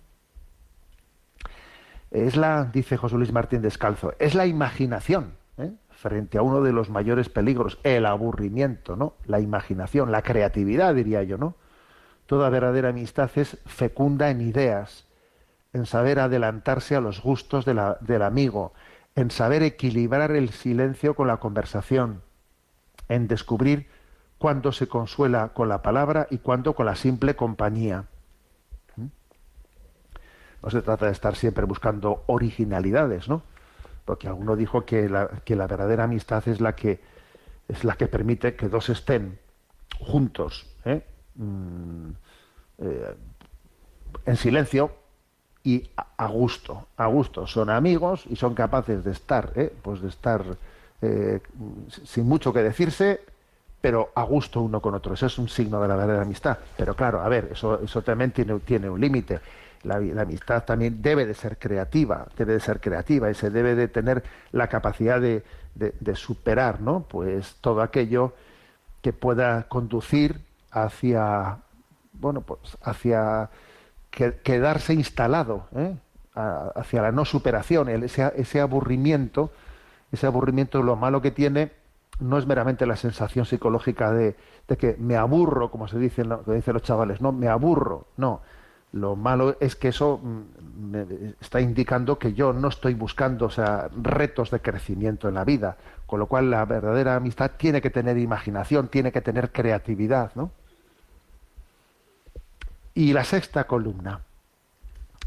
Es 2.12 2.36
la, 2.36 2.66
dice 2.66 2.98
José 2.98 3.16
Luis 3.16 3.32
Martín 3.32 3.62
Descalzo, 3.62 4.14
es 4.20 4.36
la 4.36 4.46
imaginación 4.46 5.32
¿eh? 5.58 5.72
frente 5.92 6.38
a 6.38 6.42
uno 6.42 6.60
de 6.62 6.74
los 6.74 6.90
mayores 6.90 7.30
peligros, 7.30 7.80
el 7.84 8.08
aburrimiento, 8.08 8.98
¿no? 8.98 9.14
La 9.26 9.40
imaginación, 9.40 10.12
la 10.12 10.22
creatividad, 10.22 10.96
diría 10.96 11.24
yo, 11.24 11.38
¿no? 11.38 11.56
Toda 12.26 12.50
verdadera 12.50 12.90
amistad 12.90 13.32
es 13.36 13.58
fecunda 13.66 14.32
en 14.32 14.42
ideas, 14.42 15.08
en 15.72 15.86
saber 15.86 16.20
adelantarse 16.20 16.98
a 16.98 17.00
los 17.00 17.22
gustos 17.22 17.64
del 17.64 18.22
amigo, 18.22 18.74
en 19.16 19.32
saber 19.32 19.64
equilibrar 19.64 20.32
el 20.32 20.50
silencio 20.50 21.14
con 21.14 21.28
la 21.28 21.38
conversación, 21.38 22.22
en 23.08 23.30
descubrir 23.30 23.88
cuándo 24.42 24.72
se 24.72 24.88
consuela 24.88 25.50
con 25.50 25.70
la 25.70 25.84
palabra 25.84 26.26
y 26.32 26.40
cuándo 26.40 26.74
con 26.74 26.88
la 26.88 26.96
simple 26.96 27.36
compañía. 27.36 28.06
¿Mm? 28.96 29.06
No 30.64 30.70
se 30.72 30.82
trata 30.82 31.06
de 31.06 31.12
estar 31.12 31.36
siempre 31.36 31.64
buscando 31.66 32.24
originalidades, 32.26 33.30
¿no? 33.30 33.44
Porque 34.04 34.28
alguno 34.28 34.56
dijo 34.56 34.84
que 34.84 35.08
la, 35.08 35.28
que 35.46 35.56
la 35.56 35.68
verdadera 35.68 36.06
amistad 36.06 36.48
es 36.48 36.60
la 36.60 36.76
que 36.76 37.00
es 37.68 37.84
la 37.84 37.96
que 37.96 38.08
permite 38.08 38.56
que 38.56 38.68
dos 38.68 38.90
estén 38.90 39.38
juntos, 40.00 40.66
¿eh? 40.86 41.06
Mm, 41.36 42.10
eh, 42.80 43.16
en 44.26 44.38
silencio 44.38 44.92
y 45.64 45.88
a, 46.18 46.28
gusto, 46.30 46.88
a 46.98 47.06
gusto. 47.06 47.46
Son 47.46 47.70
amigos 47.70 48.26
y 48.28 48.38
son 48.38 48.56
capaces 48.56 49.04
de 49.04 49.12
estar, 49.12 49.54
¿eh? 49.56 49.72
pues 49.84 50.02
de 50.02 50.10
estar 50.10 50.44
sin 52.06 52.28
mucho 52.28 52.54
que 52.54 52.62
decirse, 52.62 53.22
pero 53.82 54.12
a 54.14 54.24
gusto 54.24 54.62
uno 54.62 54.80
con 54.80 54.94
otro. 54.94 55.16
Eso 55.16 55.26
es 55.26 55.38
un 55.40 55.50
signo 55.50 55.82
de 55.82 55.88
la 55.88 55.96
verdadera 55.96 56.22
amistad. 56.22 56.58
Pero 56.78 56.96
claro, 56.96 57.22
a 57.22 57.28
ver, 57.28 57.50
eso, 57.52 57.82
eso 57.84 58.02
también 58.04 58.32
tiene, 58.32 58.90
un 58.90 59.02
límite. 59.02 59.40
La, 59.84 59.96
amistad 59.96 60.64
también 60.64 61.02
debe 61.02 61.26
de 61.26 61.34
ser 61.34 61.58
creativa, 61.58 62.28
debe 62.38 62.54
de 62.54 62.60
ser 62.60 62.80
creativa 62.80 63.32
y 63.32 63.34
se 63.34 63.50
debe 63.50 63.74
de 63.74 63.88
tener 63.88 64.24
la 64.52 64.68
capacidad 64.68 65.20
de, 65.20 65.44
superar, 66.14 66.82
¿no? 66.82 67.06
Pues 67.10 67.56
todo 67.62 67.82
aquello 67.82 68.34
que 69.02 69.12
pueda 69.12 69.64
conducir 69.64 70.40
hacia, 70.70 71.58
bueno, 72.14 72.42
pues 72.42 72.78
hacia 72.84 73.50
quedarse 74.12 74.94
instalado, 74.94 75.66
¿eh? 75.76 75.96
hacia 76.36 77.02
la 77.02 77.12
no 77.12 77.26
superación, 77.26 77.90
ese, 77.90 78.32
ese 78.36 78.62
aburrimiento, 78.62 79.52
ese 80.12 80.28
aburrimiento, 80.28 80.84
lo 80.84 80.96
malo 80.96 81.22
que 81.22 81.32
tiene 81.32 81.72
no 82.22 82.38
es 82.38 82.46
meramente 82.46 82.86
la 82.86 82.96
sensación 82.96 83.46
psicológica 83.46 84.12
de, 84.14 84.36
que 84.78 84.96
me 84.98 85.18
aburro, 85.18 85.70
como 85.70 85.88
se 85.88 85.98
dice, 85.98 86.24
dicen 86.48 86.74
los 86.74 86.84
chavales, 86.84 87.20
no, 87.20 87.32
me 87.32 87.48
aburro, 87.50 88.08
no. 88.18 88.42
Lo 88.94 89.16
malo 89.16 89.56
es 89.60 89.76
que 89.76 89.88
eso 89.88 90.20
mm, 90.22 90.92
me 90.92 91.06
está 91.40 91.62
indicando 91.62 92.20
que 92.20 92.34
yo 92.34 92.54
no 92.54 92.68
estoy 92.68 92.94
buscando 92.94 93.46
o 93.46 93.50
sea, 93.50 93.90
retos 94.02 94.52
de 94.52 94.60
crecimiento 94.60 95.30
en 95.30 95.36
la 95.36 95.46
vida, 95.46 95.78
con 96.06 96.20
lo 96.20 96.28
cual 96.28 96.52
la 96.52 96.64
verdadera 96.66 97.16
amistad 97.16 97.52
tiene 97.58 97.82
que 97.82 97.90
tener 97.90 98.18
imaginación, 98.18 98.90
tiene 98.90 99.12
que 99.12 99.22
tener 99.22 99.52
creatividad, 99.52 100.32
¿no? 100.36 100.52
Y 102.94 103.14
la 103.14 103.24
sexta 103.24 103.64
columna, 103.64 104.20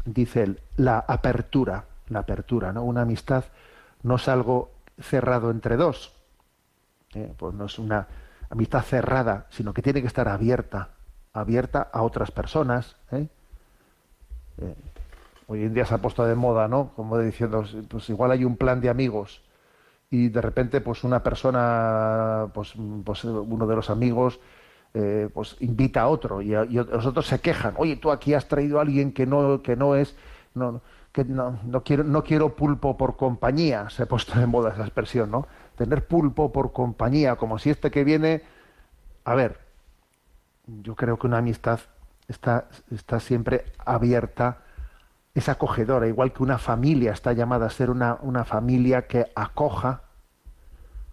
dice 0.05 0.43
él, 0.43 0.59
la 0.77 0.99
apertura, 0.99 1.85
la 2.09 2.19
apertura, 2.19 2.71
¿no? 2.71 2.83
Una 2.83 3.01
amistad 3.01 3.45
no 4.03 4.15
es 4.15 4.27
algo 4.27 4.69
cerrado 4.99 5.49
entre 5.49 5.75
dos, 5.75 6.14
¿eh? 7.15 7.33
pues 7.37 7.55
no 7.55 7.65
es 7.65 7.79
una 7.79 8.07
amistad 8.49 8.81
cerrada, 8.83 9.47
sino 9.49 9.73
que 9.73 9.81
tiene 9.81 10.01
que 10.01 10.07
estar 10.07 10.27
abierta, 10.27 10.89
abierta 11.33 11.89
a 11.91 12.03
otras 12.03 12.29
personas. 12.31 12.95
¿eh? 13.11 13.27
Eh, 14.59 14.75
hoy 15.47 15.63
en 15.63 15.73
día 15.73 15.85
se 15.85 15.95
ha 15.95 15.97
puesto 15.97 16.25
de 16.25 16.35
moda, 16.35 16.67
¿no? 16.67 16.91
Como 16.95 17.17
diciendo, 17.17 17.65
pues 17.89 18.09
igual 18.09 18.31
hay 18.31 18.45
un 18.45 18.57
plan 18.57 18.81
de 18.81 18.89
amigos 18.89 19.41
y 20.11 20.29
de 20.29 20.41
repente, 20.41 20.81
pues 20.81 21.03
una 21.03 21.23
persona, 21.23 22.47
pues, 22.53 22.73
pues 23.03 23.23
uno 23.23 23.65
de 23.65 23.75
los 23.75 23.89
amigos, 23.89 24.39
pues 25.33 25.57
invita 25.59 26.03
a 26.03 26.07
otro 26.07 26.41
y, 26.41 26.51
los 26.51 27.05
otros 27.05 27.27
se 27.27 27.39
quejan. 27.39 27.73
Oye, 27.77 27.97
tú 27.97 28.11
aquí 28.11 28.33
has 28.33 28.47
traído 28.47 28.77
a 28.77 28.83
alguien 28.83 29.11
que 29.11 29.25
no, 29.25 29.61
que 29.61 29.75
no 29.75 29.95
es, 29.95 30.15
no, 30.53 30.81
que 31.11 31.25
no, 31.25 31.59
no 31.65 31.83
quiero, 31.83 32.05
no 32.05 32.23
quiero 32.23 32.55
pulpo 32.55 32.95
por 32.95 33.17
compañía. 33.17 33.89
Se 33.89 34.03
ha 34.03 34.05
puesto 34.05 34.39
de 34.39 34.45
moda 34.45 34.71
esa 34.71 34.83
expresión, 34.83 35.31
¿no? 35.31 35.47
Tener 35.75 36.07
pulpo 36.07 36.51
por 36.51 36.73
compañía, 36.73 37.35
como 37.35 37.59
si 37.59 37.69
este 37.69 37.91
que 37.91 38.03
viene, 38.03 38.41
a 39.23 39.35
ver, 39.35 39.59
yo 40.67 40.95
creo 40.95 41.17
que 41.19 41.27
una 41.27 41.37
amistad 41.37 41.79
está, 42.27 42.69
está 42.91 43.19
siempre 43.19 43.65
abierta, 43.85 44.59
es 45.33 45.49
acogedora, 45.49 46.07
igual 46.07 46.31
que 46.31 46.43
una 46.43 46.57
familia 46.57 47.11
está 47.11 47.33
llamada 47.33 47.67
a 47.67 47.69
ser 47.69 47.89
una, 47.89 48.17
una 48.21 48.45
familia 48.45 49.05
que 49.05 49.27
acoja, 49.35 50.03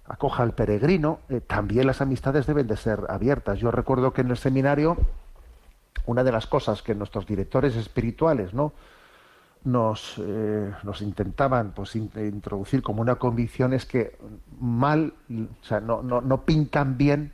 acoja 0.05 0.43
al 0.43 0.55
peregrino, 0.55 1.19
eh, 1.29 1.41
también 1.41 1.87
las 1.87 2.01
amistades 2.01 2.47
deben 2.47 2.67
de 2.67 2.77
ser 2.77 3.01
abiertas. 3.09 3.59
Yo 3.59 3.71
recuerdo 3.71 4.13
que 4.13 4.21
en 4.21 4.31
el 4.31 4.37
seminario, 4.37 4.97
una 6.07 6.23
de 6.23 6.33
las 6.33 6.47
cosas 6.47 6.83
que 6.83 6.95
nuestros 6.95 7.27
directores 7.27 7.75
espirituales, 7.77 8.55
¿no? 8.55 8.73
Nos, 9.65 10.17
eh, 10.19 10.73
nos 10.83 11.03
intentaban 11.03 11.73
pues, 11.73 11.95
introducir 11.97 12.83
como 12.83 13.01
una 13.03 13.17
convicción 13.17 13.73
es 13.73 13.87
que 13.87 14.17
mal, 14.59 15.15
o 15.31 15.65
sea, 15.65 15.81
no, 15.81 16.03
no, 16.03 16.21
no 16.21 16.45
pintan 16.45 16.99
bien 16.99 17.33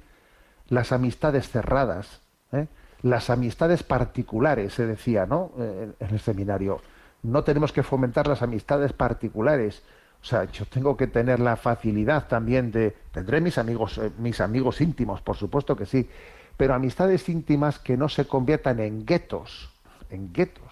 las 0.68 0.92
amistades 0.92 1.48
cerradas, 1.48 2.20
¿eh? 2.52 2.66
las 3.02 3.30
amistades 3.30 3.82
particulares, 3.82 4.74
se 4.74 4.86
decía 4.86 5.26
¿no? 5.26 5.52
Eh, 5.58 5.92
en 5.98 6.10
el 6.10 6.20
seminario. 6.20 6.80
No 7.22 7.44
tenemos 7.44 7.72
que 7.72 7.82
fomentar 7.82 8.26
las 8.26 8.42
amistades 8.42 8.92
particulares. 8.92 9.82
O 10.20 10.24
sea, 10.24 10.44
yo 10.44 10.64
tengo 10.66 10.96
que 10.96 11.06
tener 11.06 11.40
la 11.40 11.56
facilidad 11.56 12.28
también 12.28 12.70
de. 12.70 12.96
Tendré 13.12 13.40
mis 13.40 13.56
amigos, 13.56 14.00
mis 14.18 14.40
amigos 14.40 14.80
íntimos, 14.80 15.20
por 15.22 15.36
supuesto 15.36 15.76
que 15.76 15.86
sí. 15.86 16.08
Pero 16.56 16.74
amistades 16.74 17.28
íntimas 17.28 17.78
que 17.78 17.96
no 17.96 18.08
se 18.08 18.26
conviertan 18.26 18.80
en 18.80 19.06
guetos, 19.06 19.70
en 20.10 20.32
guetos 20.32 20.67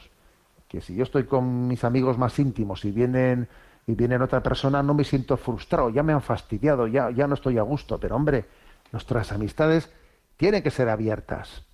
que 0.76 0.82
si 0.82 0.94
yo 0.94 1.04
estoy 1.04 1.24
con 1.24 1.68
mis 1.68 1.84
amigos 1.84 2.18
más 2.18 2.38
íntimos 2.38 2.84
y 2.84 2.90
vienen 2.90 3.48
y 3.86 3.94
vienen 3.94 4.20
otra 4.20 4.42
persona, 4.42 4.82
no 4.82 4.92
me 4.92 5.04
siento 5.04 5.38
frustrado, 5.38 5.88
ya 5.88 6.02
me 6.02 6.12
han 6.12 6.20
fastidiado, 6.20 6.86
ya, 6.86 7.10
ya 7.10 7.26
no 7.26 7.34
estoy 7.34 7.56
a 7.56 7.62
gusto. 7.62 7.98
Pero 7.98 8.14
hombre, 8.14 8.44
nuestras 8.92 9.32
amistades 9.32 9.90
tienen 10.36 10.62
que 10.62 10.70
ser 10.70 10.90
abiertas 10.90 11.64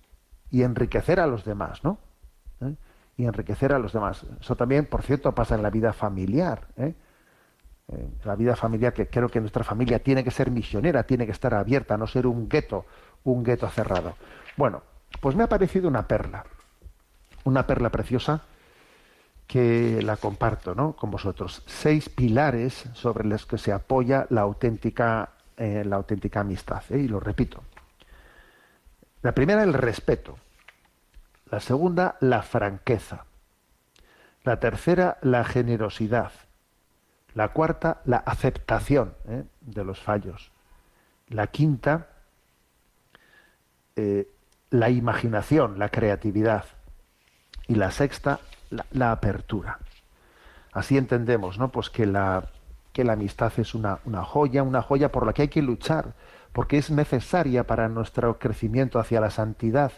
y 0.51 0.63
enriquecer 0.63 1.19
a 1.19 1.27
los 1.27 1.43
demás, 1.43 1.83
¿no? 1.83 1.97
¿Eh? 2.61 2.75
Y 3.17 3.25
enriquecer 3.25 3.73
a 3.73 3.79
los 3.79 3.91
demás. 3.91 4.25
Eso 4.39 4.55
también, 4.55 4.85
por 4.85 5.01
cierto, 5.01 5.33
pasa 5.33 5.55
en 5.55 5.63
la 5.63 5.69
vida 5.69 5.91
familiar. 5.91 6.67
¿eh? 6.77 6.93
¿eh? 7.89 8.09
la 8.23 8.35
vida 8.35 8.55
familiar, 8.55 8.93
que 8.93 9.07
creo 9.07 9.27
que 9.27 9.41
nuestra 9.41 9.65
familia 9.65 9.99
tiene 9.99 10.23
que 10.23 10.31
ser 10.31 10.49
misionera, 10.49 11.03
tiene 11.03 11.25
que 11.25 11.33
estar 11.33 11.53
abierta, 11.53 11.97
no 11.97 12.07
ser 12.07 12.25
un 12.25 12.47
gueto, 12.47 12.85
un 13.25 13.43
gueto 13.43 13.67
cerrado. 13.67 14.15
Bueno, 14.55 14.81
pues 15.19 15.35
me 15.35 15.43
ha 15.43 15.49
parecido 15.49 15.89
una 15.89 16.07
perla, 16.07 16.45
una 17.43 17.67
perla 17.67 17.89
preciosa 17.89 18.43
que 19.53 20.01
la 20.01 20.17
comparto 20.17 20.73
¿no? 20.73 20.93
con 20.93 21.11
vosotros. 21.11 21.61
Seis 21.67 22.09
pilares 22.09 22.85
sobre 22.93 23.23
los 23.27 23.45
que 23.45 23.59
se 23.59 23.71
apoya 23.71 24.25
la 24.31 24.41
auténtica, 24.41 25.29
eh, 25.57 25.83
la 25.85 25.97
auténtica 25.97 26.39
amistad. 26.39 26.81
¿eh? 26.89 26.97
Y 26.97 27.07
lo 27.07 27.19
repito. 27.19 27.61
La 29.21 29.31
primera, 29.33 29.61
el 29.61 29.75
respeto. 29.75 30.39
La 31.51 31.59
segunda, 31.59 32.17
la 32.19 32.41
franqueza. 32.41 33.25
La 34.43 34.59
tercera, 34.59 35.19
la 35.21 35.43
generosidad. 35.43 36.31
La 37.35 37.49
cuarta, 37.49 38.01
la 38.05 38.17
aceptación 38.17 39.13
¿eh? 39.27 39.43
de 39.61 39.83
los 39.83 40.01
fallos. 40.01 40.51
La 41.27 41.45
quinta, 41.45 42.07
la 44.71 44.89
imaginación, 44.89 45.77
la 45.77 45.89
creatividad. 45.89 46.65
Y 47.67 47.75
la 47.75 47.91
sexta, 47.91 48.39
la, 48.91 49.11
apertura. 49.11 49.79
Así 50.71 50.97
entendemos, 50.97 51.59
¿no? 51.59 51.69
Pues 51.69 51.89
que 51.89 52.05
la, 52.05 52.45
que 52.91 53.03
la 53.03 53.13
amistad 53.13 53.53
es 53.57 53.75
una, 53.75 53.99
una 54.05 54.23
joya, 54.23 54.63
una 54.63 54.81
joya 54.81 55.11
por 55.11 55.25
la 55.25 55.33
que 55.33 55.43
hay 55.43 55.47
que 55.47 55.61
luchar, 55.61 56.13
porque 56.51 56.77
es 56.77 56.91
necesaria 56.91 57.65
para 57.65 57.89
nuestro 57.89 58.39
crecimiento 58.39 58.99
hacia 58.99 59.21
la 59.21 59.29
santidad. 59.29 59.91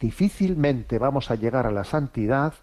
Difícilmente 0.00 0.98
vamos 0.98 1.30
a 1.30 1.36
llegar 1.36 1.66
a 1.66 1.70
la 1.70 1.84
santidad 1.84 2.54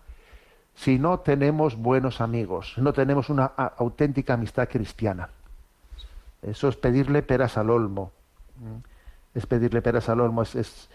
si 0.75 0.97
no 0.97 1.19
tenemos 1.19 1.75
buenos 1.75 2.21
amigos, 2.21 2.75
no 2.77 2.93
tenemos 2.93 3.29
una 3.29 3.45
auténtica 3.45 4.35
amistad 4.35 4.69
cristiana. 4.69 5.29
Eso 6.41 6.69
es 6.69 6.77
pedirle 6.77 7.21
peras 7.21 7.57
al 7.57 7.69
olmo. 7.69 8.13
Es 9.33 9.45
pedirle 9.45 9.81
peras 9.81 10.07
al 10.07 10.21
olmo, 10.21 10.41
es, 10.41 10.55
es, 10.55 10.89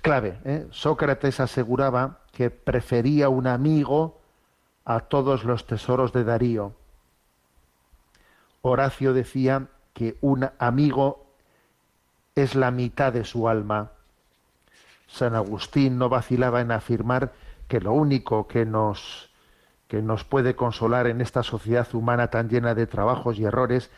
clave. 0.00 0.38
¿eh? 0.44 0.66
Sócrates 0.70 1.40
aseguraba 1.40 2.20
que 2.32 2.50
prefería 2.50 3.28
un 3.28 3.46
amigo 3.46 4.20
a 4.84 5.00
todos 5.00 5.44
los 5.44 5.66
tesoros 5.66 6.12
de 6.12 6.24
Darío. 6.24 6.72
Horacio 8.62 9.12
decía 9.12 9.68
que 9.92 10.16
un 10.20 10.48
amigo 10.58 11.26
es 12.34 12.54
la 12.54 12.70
mitad 12.70 13.12
de 13.12 13.24
su 13.24 13.48
alma. 13.48 13.92
San 15.06 15.34
Agustín 15.34 15.98
no 15.98 16.08
vacilaba 16.08 16.60
en 16.60 16.72
afirmar 16.72 17.32
que 17.68 17.80
lo 17.80 17.92
único 17.92 18.48
que 18.48 18.64
nos, 18.64 19.30
que 19.86 20.02
nos 20.02 20.24
puede 20.24 20.56
consolar 20.56 21.06
en 21.06 21.20
esta 21.20 21.42
sociedad 21.42 21.86
humana 21.94 22.28
tan 22.28 22.48
llena 22.48 22.74
de 22.74 22.86
trabajos 22.86 23.38
y 23.38 23.44
errores 23.44 23.90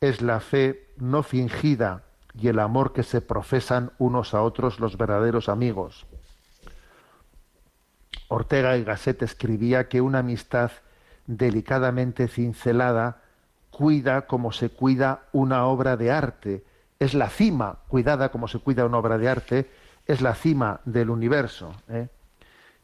es 0.00 0.22
la 0.22 0.40
fe 0.40 0.88
no 0.96 1.22
fingida 1.22 2.04
y 2.34 2.48
el 2.48 2.58
amor 2.58 2.92
que 2.92 3.02
se 3.02 3.20
profesan 3.20 3.92
unos 3.98 4.34
a 4.34 4.42
otros 4.42 4.80
los 4.80 4.96
verdaderos 4.96 5.48
amigos. 5.48 6.06
Ortega 8.28 8.76
y 8.76 8.84
Gasset 8.84 9.22
escribía 9.22 9.88
que 9.88 10.00
una 10.00 10.20
amistad 10.20 10.70
delicadamente 11.26 12.28
cincelada 12.28 13.22
cuida 13.70 14.26
como 14.26 14.52
se 14.52 14.70
cuida 14.70 15.22
una 15.32 15.66
obra 15.66 15.96
de 15.96 16.10
arte. 16.10 16.64
Es 16.98 17.14
la 17.14 17.30
cima, 17.30 17.78
cuidada 17.88 18.30
como 18.30 18.48
se 18.48 18.58
cuida 18.58 18.84
una 18.84 18.98
obra 18.98 19.18
de 19.18 19.28
arte, 19.28 19.70
es 20.06 20.20
la 20.20 20.34
cima 20.34 20.80
del 20.84 21.10
universo. 21.10 21.74
¿eh? 21.88 22.08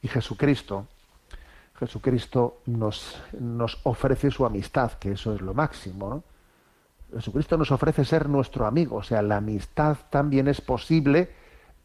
Y 0.03 0.09
Jesucristo, 0.09 0.87
Jesucristo 1.79 2.61
nos, 2.67 3.21
nos 3.39 3.81
ofrece 3.83 4.31
su 4.31 4.47
amistad, 4.47 4.93
que 4.93 5.13
eso 5.13 5.35
es 5.35 5.41
lo 5.41 5.55
máximo. 5.55 6.23
Jesucristo 7.15 7.57
nos 7.57 7.71
ofrece 7.71 8.05
ser 8.05 8.29
nuestro 8.29 8.67
amigo, 8.67 8.97
o 8.97 9.03
sea, 9.03 9.23
la 9.23 9.37
amistad 9.37 9.97
también 10.11 10.49
es 10.49 10.61
posible 10.61 11.31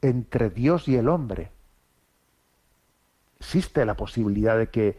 entre 0.01 0.49
Dios 0.49 0.87
y 0.87 0.95
el 0.95 1.09
hombre. 1.09 1.51
Existe 3.39 3.85
la 3.85 3.95
posibilidad 3.95 4.57
de 4.57 4.67
que 4.67 4.97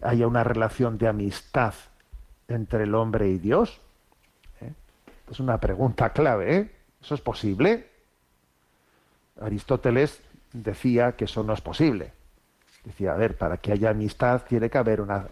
haya 0.00 0.26
una 0.26 0.44
relación 0.44 0.98
de 0.98 1.08
amistad 1.08 1.74
entre 2.48 2.84
el 2.84 2.94
hombre 2.94 3.28
y 3.28 3.38
Dios. 3.38 3.80
¿Eh? 4.60 4.72
Es 5.30 5.40
una 5.40 5.58
pregunta 5.58 6.10
clave. 6.10 6.56
¿eh? 6.56 6.70
¿Eso 7.02 7.14
es 7.14 7.20
posible? 7.20 7.88
Aristóteles 9.40 10.22
decía 10.52 11.12
que 11.12 11.24
eso 11.24 11.42
no 11.42 11.52
es 11.52 11.60
posible. 11.60 12.12
Decía, 12.84 13.12
a 13.12 13.16
ver, 13.16 13.36
para 13.36 13.58
que 13.58 13.72
haya 13.72 13.90
amistad 13.90 14.42
tiene 14.48 14.68
que 14.68 14.78
haber 14.78 15.00
una, 15.00 15.26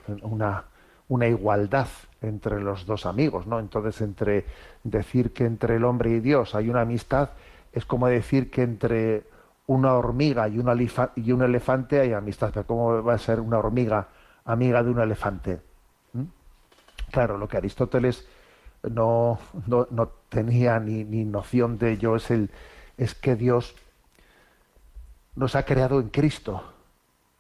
una, 1.09 1.27
igualdad 1.27 1.89
entre 2.23 2.61
los 2.61 2.87
dos 2.87 3.07
amigos, 3.07 3.47
¿no? 3.47 3.59
Entonces, 3.59 4.01
entre 4.01 4.45
decir 4.85 5.33
que 5.33 5.47
entre 5.47 5.77
el 5.77 5.85
hombre 5.85 6.11
y 6.11 6.21
Dios 6.21 6.55
hay 6.55 6.69
una 6.69 6.83
amistad 6.83 7.31
es 7.73 7.85
como 7.85 8.09
decir 8.09 8.51
que 8.51 8.63
entre 8.63 9.25
una 9.67 9.95
hormiga 9.95 10.49
y, 10.49 10.59
un 10.59 11.43
elefante 11.43 12.01
hay 12.01 12.13
amistad. 12.13 12.51
Pero 12.53 12.67
¿cómo 12.67 13.03
va 13.03 13.15
a 13.15 13.19
ser 13.19 13.41
una 13.41 13.59
hormiga 13.59 14.09
amiga 14.45 14.83
de 14.83 14.91
un 14.91 15.01
elefante? 15.01 15.61
¿Mm? 16.13 16.25
Claro, 17.13 17.39
lo 17.39 17.49
que 17.49 17.57
Aristóteles 17.57 18.27
no, 18.83 19.39
no, 19.67 19.87
no 19.91 20.09
tenía 20.29 20.81
ni, 20.81 21.05
ni, 21.05 21.25
noción 21.25 21.79
de 21.79 21.93
ello 21.93 22.17
es, 22.17 22.31
el, 22.31 22.51
es 22.97 23.15
que 23.15 23.37
Dios 23.37 23.77
nos 25.37 25.55
ha 25.55 25.65
creado 25.65 26.01
en 26.01 26.09
Cristo 26.09 26.65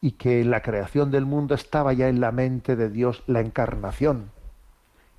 y 0.00 0.12
que 0.12 0.44
la 0.44 0.62
creación 0.62 1.10
del 1.10 1.26
mundo 1.26 1.54
estaba 1.54 1.92
ya 1.92 2.08
en 2.08 2.20
la 2.20 2.30
mente 2.30 2.76
de 2.76 2.88
Dios 2.88 3.24
la 3.26 3.40
encarnación 3.40 4.30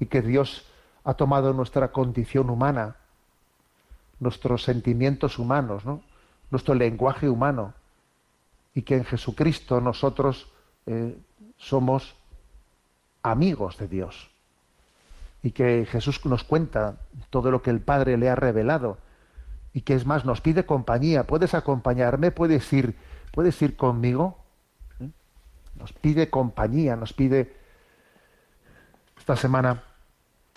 y 0.02 0.08
que 0.08 0.22
Dios 0.22 0.66
ha 1.06 1.14
tomado 1.14 1.54
nuestra 1.54 1.94
condición 1.94 2.50
humana, 2.50 2.98
nuestros 4.20 4.64
sentimientos 4.64 5.40
humanos, 5.40 5.84
nuestro 6.50 6.76
lenguaje 6.76 7.30
humano 7.30 7.74
y 8.76 8.82
que 8.82 8.98
en 8.98 9.06
Jesucristo 9.06 9.80
nosotros 9.80 10.52
eh, 10.88 11.18
somos 11.56 12.16
amigos 13.24 13.78
de 13.78 13.88
Dios. 13.88 14.30
Y 15.42 15.52
que 15.52 15.86
Jesús 15.86 16.26
nos 16.26 16.44
cuenta 16.44 16.98
todo 17.30 17.50
lo 17.50 17.62
que 17.62 17.70
el 17.70 17.80
Padre 17.80 18.18
le 18.18 18.30
ha 18.30 18.36
revelado 18.36 18.98
y 19.74 19.82
que 19.82 19.96
es 19.96 20.06
más 20.06 20.26
nos 20.26 20.42
pide 20.42 20.66
compañía, 20.66 21.26
puedes 21.26 21.54
acompañarme, 21.54 22.32
puedes 22.32 22.74
ir, 22.74 22.96
puedes 23.32 23.62
ir 23.62 23.78
conmigo 23.78 24.42
nos 25.82 25.94
pide 25.94 26.30
compañía, 26.30 26.96
nos 26.96 27.14
pide... 27.14 27.58
Esta 29.18 29.36
semana 29.36 29.84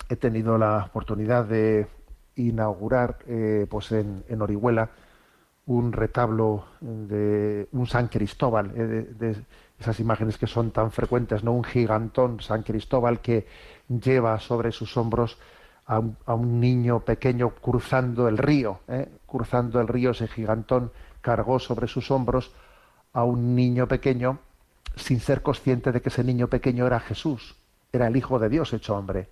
he 0.09 0.17
tenido 0.17 0.59
la 0.59 0.85
oportunidad 0.85 1.45
de 1.45 1.87
inaugurar 2.37 3.19
eh, 3.27 3.67
pues 3.69 3.93
en, 3.93 4.25
Orihuela 4.41 4.91
un 5.67 5.93
retablo 5.93 6.67
de 6.81 7.69
un 7.73 7.87
San 7.87 8.09
Cristóbal, 8.09 8.73
eh, 8.75 9.09
de, 9.19 9.37
esas 9.79 9.99
imágenes 9.99 10.37
que 10.37 10.47
son 10.47 10.71
tan 10.71 10.91
frecuentes, 10.93 11.43
¿no? 11.43 11.53
Un 11.53 11.65
gigantón 11.65 12.41
San 12.41 12.63
Cristóbal 12.63 13.21
que 13.21 13.47
lleva 13.89 14.39
sobre 14.41 14.73
sus 14.73 14.97
hombros 14.97 15.39
a 15.87 15.99
un, 15.99 16.61
niño 16.61 17.01
pequeño 17.01 17.51
cruzando 17.51 18.29
el 18.29 18.39
río, 18.39 18.81
¿eh? 18.89 19.09
cruzando 19.27 19.81
el 19.81 19.89
río, 19.89 20.13
ese 20.13 20.29
gigantón 20.29 20.91
cargó 21.21 21.59
sobre 21.59 21.89
sus 21.89 22.11
hombros 22.11 22.53
a 23.13 23.25
un 23.25 23.55
niño 23.55 23.87
pequeño 23.87 24.39
sin 24.97 25.21
ser 25.21 25.43
consciente 25.43 25.93
de 25.93 26.01
que 26.01 26.09
ese 26.09 26.25
niño 26.25 26.49
pequeño 26.49 26.87
era 26.87 27.01
Jesús, 27.01 27.57
era 27.93 28.07
el 28.07 28.17
Hijo 28.17 28.39
de 28.39 28.49
Dios 28.49 28.73
hecho 28.73 28.97
hombre. 28.97 29.29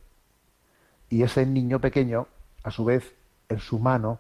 Y 1.13 1.25
ese 1.25 1.45
niño 1.45 1.79
pequeño, 1.79 2.27
a 2.63 2.71
su 2.71 2.87
vez, 2.87 3.15
en 3.51 3.59
su 3.59 3.79
mano, 3.79 4.19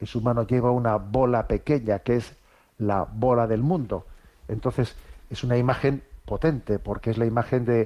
en 0.00 0.06
su 0.06 0.22
mano 0.22 0.46
lleva 0.46 0.70
una 0.70 0.96
bola 0.96 1.46
pequeña, 1.46 1.98
que 1.98 2.16
es 2.16 2.32
la 2.78 3.04
bola 3.04 3.46
del 3.46 3.60
mundo. 3.60 4.06
Entonces, 4.48 4.96
es 5.28 5.44
una 5.44 5.58
imagen 5.58 6.02
potente, 6.24 6.78
porque 6.78 7.10
es 7.10 7.18
la 7.18 7.26
imagen 7.26 7.66
de 7.66 7.82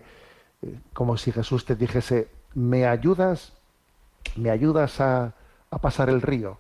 eh, 0.63 0.79
como 0.93 1.17
si 1.17 1.33
Jesús 1.33 1.65
te 1.65 1.75
dijese, 1.75 2.29
¿me 2.55 2.87
ayudas? 2.87 3.53
¿Me 4.37 4.51
ayudas 4.51 5.01
a, 5.01 5.33
pasar 5.83 6.09
el 6.09 6.23
río? 6.23 6.59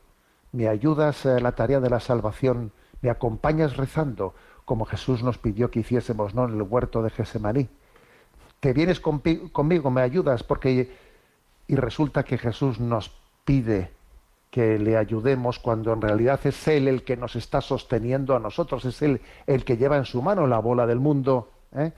¿Me 0.51 0.67
ayudas 0.67 1.25
a 1.25 1.39
la 1.39 1.53
tarea 1.53 1.79
de 1.79 1.89
la 1.89 2.01
salvación? 2.01 2.73
¿Me 3.01 3.11
acompañas 3.11 3.77
rezando? 3.77 4.35
como 4.65 4.87
Jesús 4.87 5.23
nos 5.23 5.39
pidió 5.39 5.71
que 5.71 5.79
hiciésemos 5.79 6.35
¿no? 6.35 6.47
en 6.47 6.57
el 6.57 6.63
huerto 6.63 7.01
de 7.01 7.11
Gesemaní. 7.11 7.69
Que 8.59 8.73
vienes 8.73 8.99
conmigo, 8.99 9.91
me 9.93 10.01
ayudas, 10.01 10.43
porque 10.43 11.06
y 11.69 11.77
resulta 11.77 12.25
que 12.25 12.39
Jesús 12.39 12.81
nos 12.81 13.11
pide 13.45 13.91
que 14.51 14.79
le 14.79 14.97
ayudemos 14.97 15.59
cuando 15.59 15.93
en 15.93 16.01
realidad 16.01 16.41
es 16.45 16.67
Él 16.69 16.89
el 16.89 17.03
que 17.03 17.17
nos 17.17 17.37
está 17.37 17.61
sosteniendo 17.61 18.35
a 18.35 18.41
nosotros, 18.41 18.85
es 18.85 19.03
Él 19.03 19.21
el 19.47 19.65
que 19.65 19.77
lleva 19.77 19.97
en 19.97 20.05
su 20.05 20.23
mano 20.23 20.47
la 20.47 20.59
bola 20.59 20.87
del 20.87 20.99
mundo. 20.99 21.51
¿eh? 21.75 21.93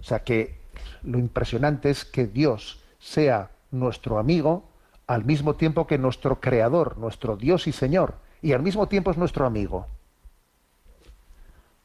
O 0.00 0.02
sea 0.02 0.20
que 0.20 0.58
lo 1.02 1.18
impresionante 1.18 1.90
es 1.90 2.04
que 2.04 2.26
Dios 2.26 2.82
sea 2.98 3.50
nuestro 3.70 4.18
amigo 4.18 4.64
al 5.06 5.24
mismo 5.24 5.54
tiempo 5.54 5.86
que 5.86 5.98
nuestro 5.98 6.40
creador, 6.40 6.98
nuestro 6.98 7.36
Dios 7.36 7.66
y 7.66 7.72
Señor, 7.72 8.14
y 8.42 8.52
al 8.52 8.62
mismo 8.62 8.88
tiempo 8.88 9.10
es 9.10 9.18
nuestro 9.18 9.46
amigo. 9.46 9.86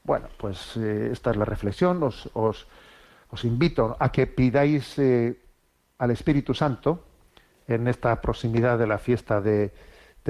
Bueno, 0.03 0.27
pues 0.37 0.75
eh, 0.77 1.09
esta 1.11 1.31
es 1.31 1.37
la 1.37 1.45
reflexión. 1.45 2.01
Os, 2.01 2.29
os, 2.33 2.65
invito 3.43 3.95
a 3.99 4.11
que 4.11 4.25
pidáis 4.25 4.97
eh, 4.97 5.37
al 5.99 6.11
Espíritu 6.11 6.53
Santo 6.53 7.03
en 7.67 7.87
esta 7.87 8.19
proximidad 8.21 8.79
de 8.79 8.87
la 8.87 8.97
fiesta 8.97 9.41
de, 9.41 9.71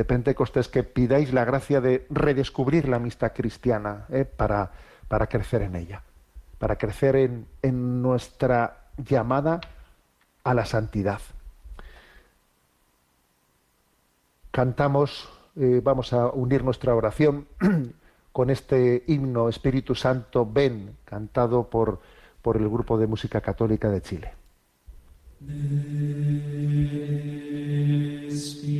Pentecostés 0.07 0.69
que 0.69 0.83
pidáis 0.83 1.33
la 1.33 1.43
gracia 1.43 1.81
de 1.81 2.07
redescubrir 2.09 2.87
la 2.87 2.95
amistad 2.95 3.33
cristiana 3.33 4.05
eh, 4.07 4.23
para, 4.23 4.71
para, 5.09 5.27
crecer 5.27 5.61
en 5.61 5.75
ella, 5.75 6.03
para 6.57 6.77
crecer 6.77 7.17
en, 7.17 7.47
en 7.61 8.01
nuestra 8.01 8.77
llamada 8.95 9.59
a 10.45 10.53
la 10.53 10.65
santidad. 10.65 11.19
Cantamos, 14.51 15.29
vamos 15.83 16.13
a 16.13 16.27
unir 16.27 16.63
nuestra 16.63 16.95
oración 16.95 17.47
con 18.31 18.49
este 18.49 19.03
himno 19.07 19.49
Espíritu 19.49 19.95
Santo 19.95 20.49
Ven, 20.49 20.95
cantado 21.03 21.69
por, 21.69 21.99
por 22.41 22.55
el 22.55 22.69
grupo 22.69 22.97
de 22.97 23.07
música 23.07 23.41
católica 23.41 23.89
de 23.89 24.01
Chile. 24.01 24.38
Espíritu, 28.27 28.78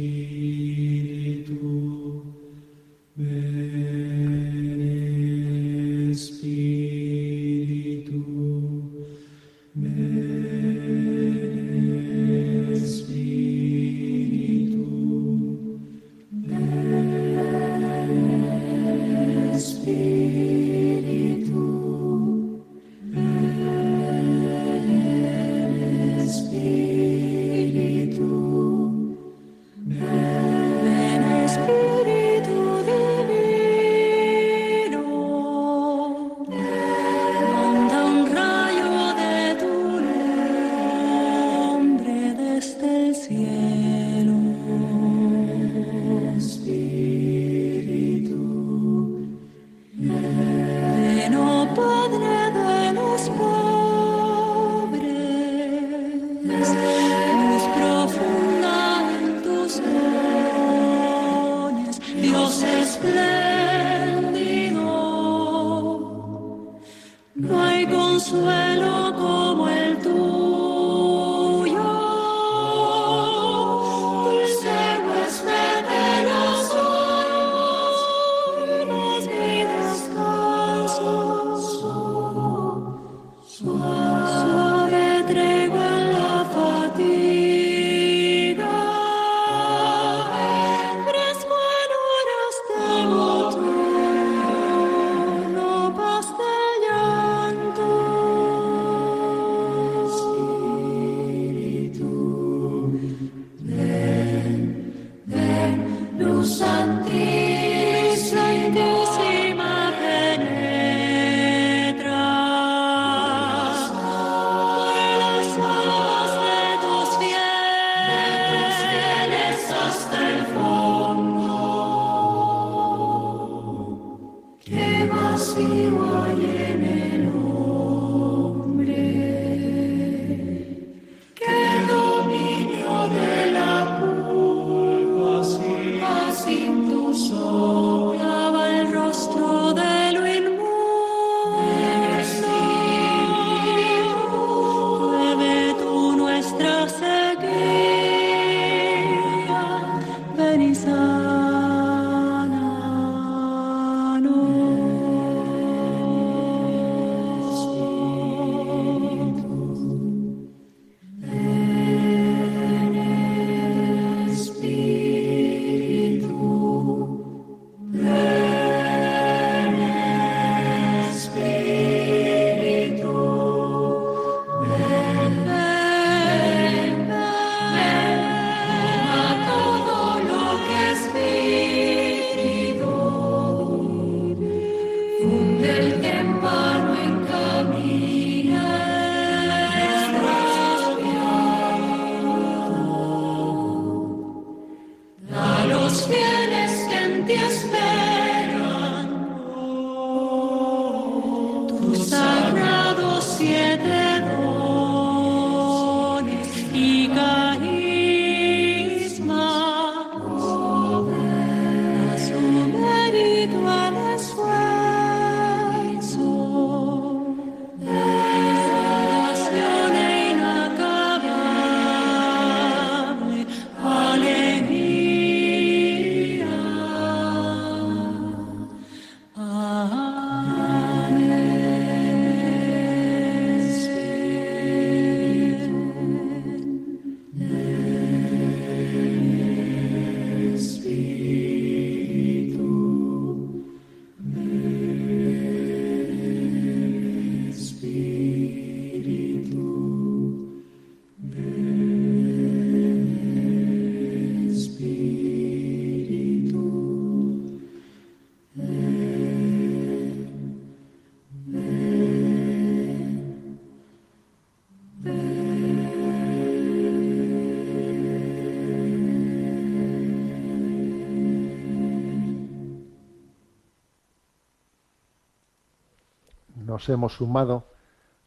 hemos 276.87 277.13
sumado 277.15 277.65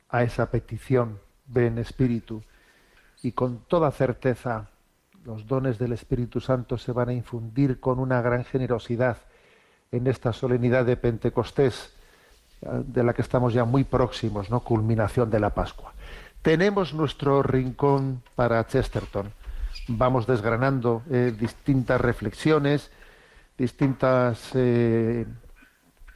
a 0.09 0.23
esa 0.23 0.51
petición, 0.51 1.19
ven 1.47 1.79
Espíritu, 1.79 2.43
y 3.23 3.33
con 3.33 3.61
toda 3.61 3.91
certeza 3.91 4.69
los 5.25 5.47
dones 5.47 5.79
del 5.79 5.93
Espíritu 5.93 6.41
Santo 6.41 6.77
se 6.77 6.93
van 6.93 7.09
a 7.09 7.13
infundir 7.13 7.81
con 7.81 7.99
una 7.99 8.21
gran 8.21 8.45
generosidad 8.45 9.19
en 9.93 10.07
esta 10.07 10.33
solemnidad 10.33 10.85
de 10.85 10.97
Pentecostés, 10.97 11.93
de 12.61 13.03
la 13.03 13.13
que 13.13 13.23
estamos 13.23 13.53
ya 13.53 13.65
muy 13.65 13.85
próximos, 13.85 14.51
¿no? 14.51 14.61
Culminación 14.61 15.31
de 15.31 15.41
la 15.41 15.51
Pascua. 15.51 15.93
Tenemos 16.43 16.95
nuestro 16.95 17.43
rincón 17.43 18.23
para 18.35 18.67
Chesterton. 18.67 19.33
Vamos 19.89 20.27
desgranando 20.27 21.03
eh, 21.11 21.35
distintas 21.39 22.01
reflexiones, 22.01 22.91
distintas 23.59 24.51
eh, 24.55 25.27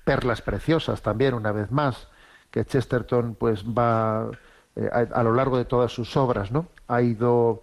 perlas 0.05 0.41
preciosas 0.41 1.03
también, 1.03 1.35
una 1.35 1.53
vez 1.53 1.71
más, 1.71 2.09
que 2.57 2.65
Chesterton 2.65 3.35
pues 3.35 3.63
va 3.67 4.31
eh, 4.77 4.89
a, 4.91 5.23
lo 5.23 5.35
largo 5.35 5.59
de 5.59 5.67
todas 5.67 5.93
sus 5.93 6.17
obras, 6.17 6.51
¿no? 6.51 6.69
Ha 6.89 7.03
ido, 7.03 7.61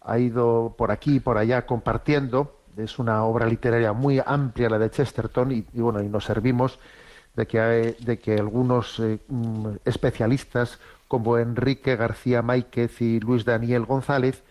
ha 0.00 0.18
ido 0.18 0.74
por 0.78 0.90
aquí 0.90 1.16
y 1.16 1.20
por 1.20 1.36
allá 1.36 1.66
compartiendo. 1.66 2.56
Es 2.78 2.98
una 2.98 3.24
obra 3.24 3.44
literaria 3.44 3.92
muy 3.92 4.22
amplia 4.24 4.70
la 4.70 4.78
de 4.78 4.90
Chesterton 4.90 5.52
y, 5.52 5.66
bueno, 5.74 6.02
y 6.02 6.08
nos 6.08 6.24
servimos 6.24 6.78
de 7.34 7.46
que, 7.46 7.58
de 7.58 8.18
que 8.18 8.36
algunos 8.36 8.98
eh, 9.00 9.18
mm, 9.28 9.66
especialistas 9.84 10.78
como 11.08 11.36
Enrique 11.36 11.94
García 11.94 12.40
Máiquez 12.40 13.02
y 13.02 13.20
Luis 13.20 13.44
Daniel 13.44 13.84
González 13.84 14.42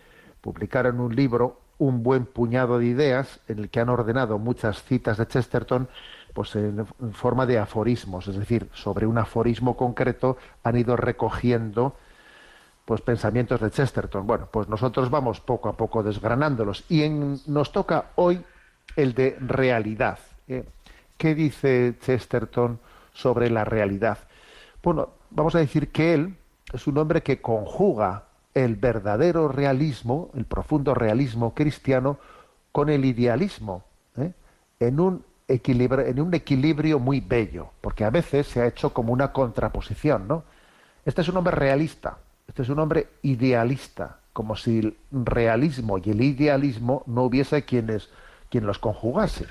publicaron 0.42 1.00
un 1.00 1.16
libro, 1.16 1.58
Un 1.78 2.04
buen 2.04 2.24
puñado 2.24 2.78
de 2.78 2.86
ideas, 2.86 3.40
en 3.48 3.58
el 3.58 3.68
que 3.68 3.80
han 3.80 3.88
ordenado 3.88 4.38
muchas 4.38 4.84
citas 4.84 5.18
de 5.18 5.26
Chesterton 5.26 5.88
pues 6.36 6.54
en, 6.54 6.84
forma 7.14 7.46
de 7.46 7.58
aforismos, 7.58 8.28
es 8.28 8.36
decir, 8.36 8.68
sobre 8.74 9.06
un 9.06 9.16
aforismo 9.16 9.74
concreto 9.74 10.36
han 10.64 10.76
ido 10.76 10.94
recogiendo 10.94 11.96
pues 12.84 13.00
pensamientos 13.00 13.58
de 13.58 13.70
Chesterton. 13.70 14.26
Bueno, 14.26 14.46
pues 14.52 14.68
nosotros 14.68 15.08
vamos 15.08 15.40
poco 15.40 15.70
a 15.70 15.72
poco 15.78 16.02
desgranándolos 16.02 16.84
y 16.90 17.08
nos 17.08 17.72
toca 17.72 18.10
hoy 18.16 18.44
el 18.96 19.14
de 19.14 19.38
realidad. 19.40 20.18
¿eh? 20.46 20.66
¿Qué 21.16 21.34
dice 21.34 21.94
Chesterton 22.02 22.80
sobre 23.14 23.48
la 23.48 23.64
realidad? 23.64 24.18
Bueno, 24.82 25.08
vamos 25.30 25.54
a 25.54 25.60
decir 25.60 25.90
que 25.90 26.12
él 26.12 26.36
es 26.70 26.86
un 26.86 26.98
hombre 26.98 27.22
que 27.22 27.40
conjuga 27.40 28.24
el 28.52 28.76
verdadero 28.76 29.48
realismo, 29.48 30.30
el 30.34 30.44
profundo 30.44 30.92
realismo 30.92 31.54
cristiano, 31.54 32.18
con 32.72 32.90
el 32.90 33.06
idealismo, 33.06 33.84
¿eh? 34.18 34.34
en, 34.80 35.00
un 35.00 35.24
en 35.48 36.20
un 36.20 36.34
equilibrio 36.34 36.98
muy 36.98 37.20
bello, 37.20 37.70
porque 37.80 38.04
a 38.04 38.10
veces 38.10 38.46
se 38.46 38.60
ha 38.60 38.66
hecho 38.66 38.92
como 38.92 39.12
una 39.12 39.32
contraposición, 39.32 40.26
¿no? 40.26 40.44
Este 41.04 41.20
es 41.20 41.28
un 41.28 41.36
hombre 41.36 41.54
realista, 41.54 42.18
este 42.48 42.62
es 42.62 42.68
un 42.68 42.80
hombre 42.80 43.08
idealista, 43.22 44.18
como 44.32 44.56
si 44.56 44.80
el 44.80 44.96
realismo 45.12 45.98
y 45.98 46.10
el 46.10 46.20
idealismo 46.20 47.04
no 47.06 47.22
hubiese 47.22 47.64
quienes, 47.64 48.10
quien 48.50 48.66
los 48.66 48.78
conjugase. 48.78 49.46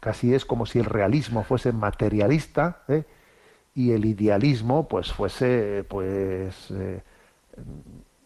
Casi 0.00 0.34
es 0.34 0.44
como 0.44 0.66
si 0.66 0.78
el 0.78 0.84
realismo 0.84 1.44
fuese 1.44 1.72
materialista 1.72 2.82
¿eh? 2.88 3.04
y 3.74 3.92
el 3.92 4.04
idealismo 4.04 4.86
pues 4.86 5.10
fuese 5.10 5.84
pues 5.88 6.70
eh, 6.70 7.02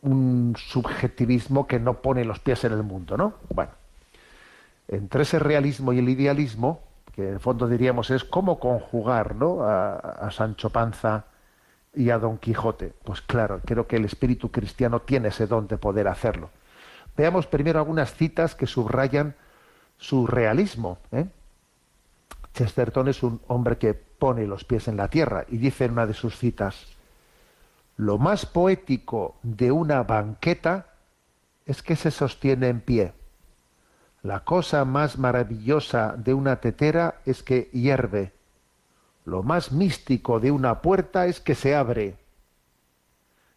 un 0.03 0.57
subjetivismo 0.59 1.69
que 1.69 1.79
no 1.79 2.03
pone 2.03 2.25
los 2.25 2.41
pies 2.41 2.65
en 2.65 2.73
el 2.73 2.83
mundo, 2.83 3.17
¿no? 3.17 3.35
Bueno, 3.55 3.71
entre 4.89 5.23
ese 5.23 5.39
realismo 5.39 5.93
y 5.93 5.99
el 5.99 6.09
idealismo, 6.09 6.81
que 7.15 7.29
en 7.29 7.35
el 7.35 7.41
fondo 7.41 7.69
diríamos 7.69 8.11
es 8.11 8.25
cómo 8.25 8.59
conjugar, 8.59 9.35
¿no? 9.35 9.63
a 9.63 10.29
Sancho 10.31 10.71
Panza 10.71 11.27
y 11.95 12.11
a 12.11 12.19
Don 12.19 12.39
Quijote. 12.39 12.93
Pues 13.05 13.21
claro, 13.21 13.61
creo 13.65 13.87
que 13.87 13.97
el 13.97 14.05
espíritu 14.05 14.51
cristiano 14.51 15.01
tiene 15.01 15.29
ese 15.29 15.47
don 15.47 15.67
de 15.67 15.79
poder 15.79 16.09
hacerlo. 16.09 16.51
Veamos 17.17 17.47
primero 17.47 17.81
algunas 17.81 18.15
citas 18.15 18.55
que 18.55 18.67
subrayan 18.67 19.35
su 19.99 20.27
realismo. 20.27 20.99
¿eh? 21.11 21.27
Chesterton 22.55 23.09
es 23.09 23.23
un 23.23 23.41
hombre 23.49 23.77
que 23.79 23.95
pone 23.95 24.47
los 24.47 24.65
pies 24.65 24.89
en 24.89 24.97
la 24.97 25.09
tierra 25.09 25.45
y 25.49 25.59
dice 25.59 25.85
en 25.85 25.93
una 25.93 26.07
de 26.07 26.15
sus 26.15 26.39
citas, 26.39 26.87
lo 27.97 28.19
más 28.19 28.47
poético 28.47 29.37
de 29.43 29.73
una 29.73 30.05
banqueta 30.05 30.87
es 31.67 31.83
que 31.83 31.97
se 31.97 32.13
sostiene 32.13 32.69
en 32.69 32.81
pie. 32.81 33.13
La 34.23 34.41
cosa 34.45 34.85
más 34.85 35.19
maravillosa 35.19 36.15
de 36.17 36.35
una 36.35 36.57
tetera 36.57 37.21
es 37.25 37.43
que 37.43 37.71
hierve 37.73 38.33
lo 39.29 39.43
más 39.43 39.73
místico 39.73 40.41
de 40.41 40.51
una 40.51 40.81
puerta 40.81 41.27
es 41.27 41.39
que 41.39 41.55
se 41.55 41.77
abre. 41.77 42.17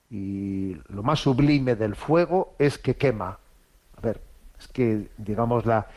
Y 0.10 0.76
lo 0.90 1.02
más 1.02 1.20
sublime 1.20 1.78
del 1.78 1.96
fuego 1.96 2.56
es 2.60 2.78
que 2.78 2.98
quema. 2.98 3.40
A 3.96 4.02
ver, 4.02 4.20
es 4.60 4.68
que, 4.68 5.10
digamos, 5.18 5.66
la, 5.66 5.88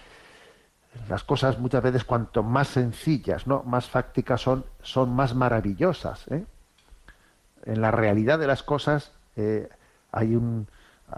las 1.08 1.24
cosas 1.24 1.58
muchas 1.58 1.82
veces 1.82 2.04
cuanto 2.04 2.44
más 2.44 2.68
sencillas, 2.68 3.48
¿no? 3.48 3.64
más 3.64 3.90
fácticas 3.90 4.40
son, 4.40 4.64
son 4.80 5.12
más 5.12 5.34
maravillosas. 5.34 6.28
¿eh? 6.28 6.46
En 7.64 7.80
la 7.80 7.90
realidad 7.90 8.38
de 8.38 8.46
las 8.46 8.62
cosas 8.62 9.10
eh, 9.34 9.68
hay, 10.12 10.36
un, 10.36 10.68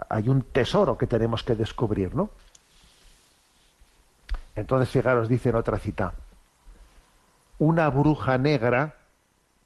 hay 0.09 0.29
un 0.29 0.41
tesoro 0.41 0.97
que 0.97 1.05
tenemos 1.05 1.43
que 1.43 1.53
descubrir, 1.53 2.15
¿no? 2.15 2.31
Entonces, 4.57 4.89
fijaros, 4.89 5.29
dice 5.29 5.49
en 5.49 5.55
otra 5.55 5.77
cita, 5.77 6.13
una 7.59 7.89
bruja 7.89 8.39
negra 8.39 8.95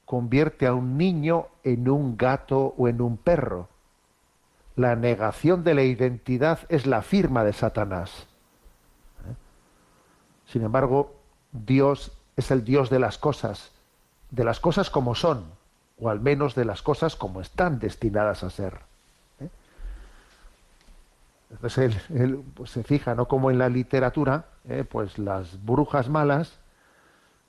convierte 0.04 0.66
a 0.66 0.74
un 0.74 0.98
niño 0.98 1.46
en 1.64 1.88
un 1.88 2.18
gato 2.18 2.74
o 2.76 2.88
en 2.88 3.00
un 3.00 3.16
perro. 3.16 3.68
La 4.76 4.94
negación 4.94 5.64
de 5.64 5.74
la 5.74 5.82
identidad 5.82 6.60
es 6.68 6.86
la 6.86 7.00
firma 7.00 7.42
de 7.42 7.54
Satanás. 7.54 8.26
¿Eh? 9.26 9.34
Sin 10.46 10.62
embargo, 10.62 11.14
Dios 11.52 12.12
es 12.36 12.50
el 12.50 12.62
Dios 12.62 12.90
de 12.90 12.98
las 12.98 13.16
cosas, 13.16 13.72
de 14.30 14.44
las 14.44 14.60
cosas 14.60 14.90
como 14.90 15.14
son, 15.14 15.46
o 15.98 16.10
al 16.10 16.20
menos 16.20 16.54
de 16.54 16.66
las 16.66 16.82
cosas 16.82 17.16
como 17.16 17.40
están 17.40 17.78
destinadas 17.78 18.44
a 18.44 18.50
ser. 18.50 18.80
¿eh? 19.40 19.48
Entonces 21.50 21.96
él, 22.10 22.44
pues, 22.54 22.70
se 22.70 22.82
fija, 22.82 23.14
¿no? 23.14 23.26
Como 23.26 23.50
en 23.50 23.56
la 23.56 23.70
literatura, 23.70 24.51
¿eh? 24.68 24.84
pues 24.88 25.18
las 25.18 25.64
brujas 25.64 26.08
malas 26.08 26.62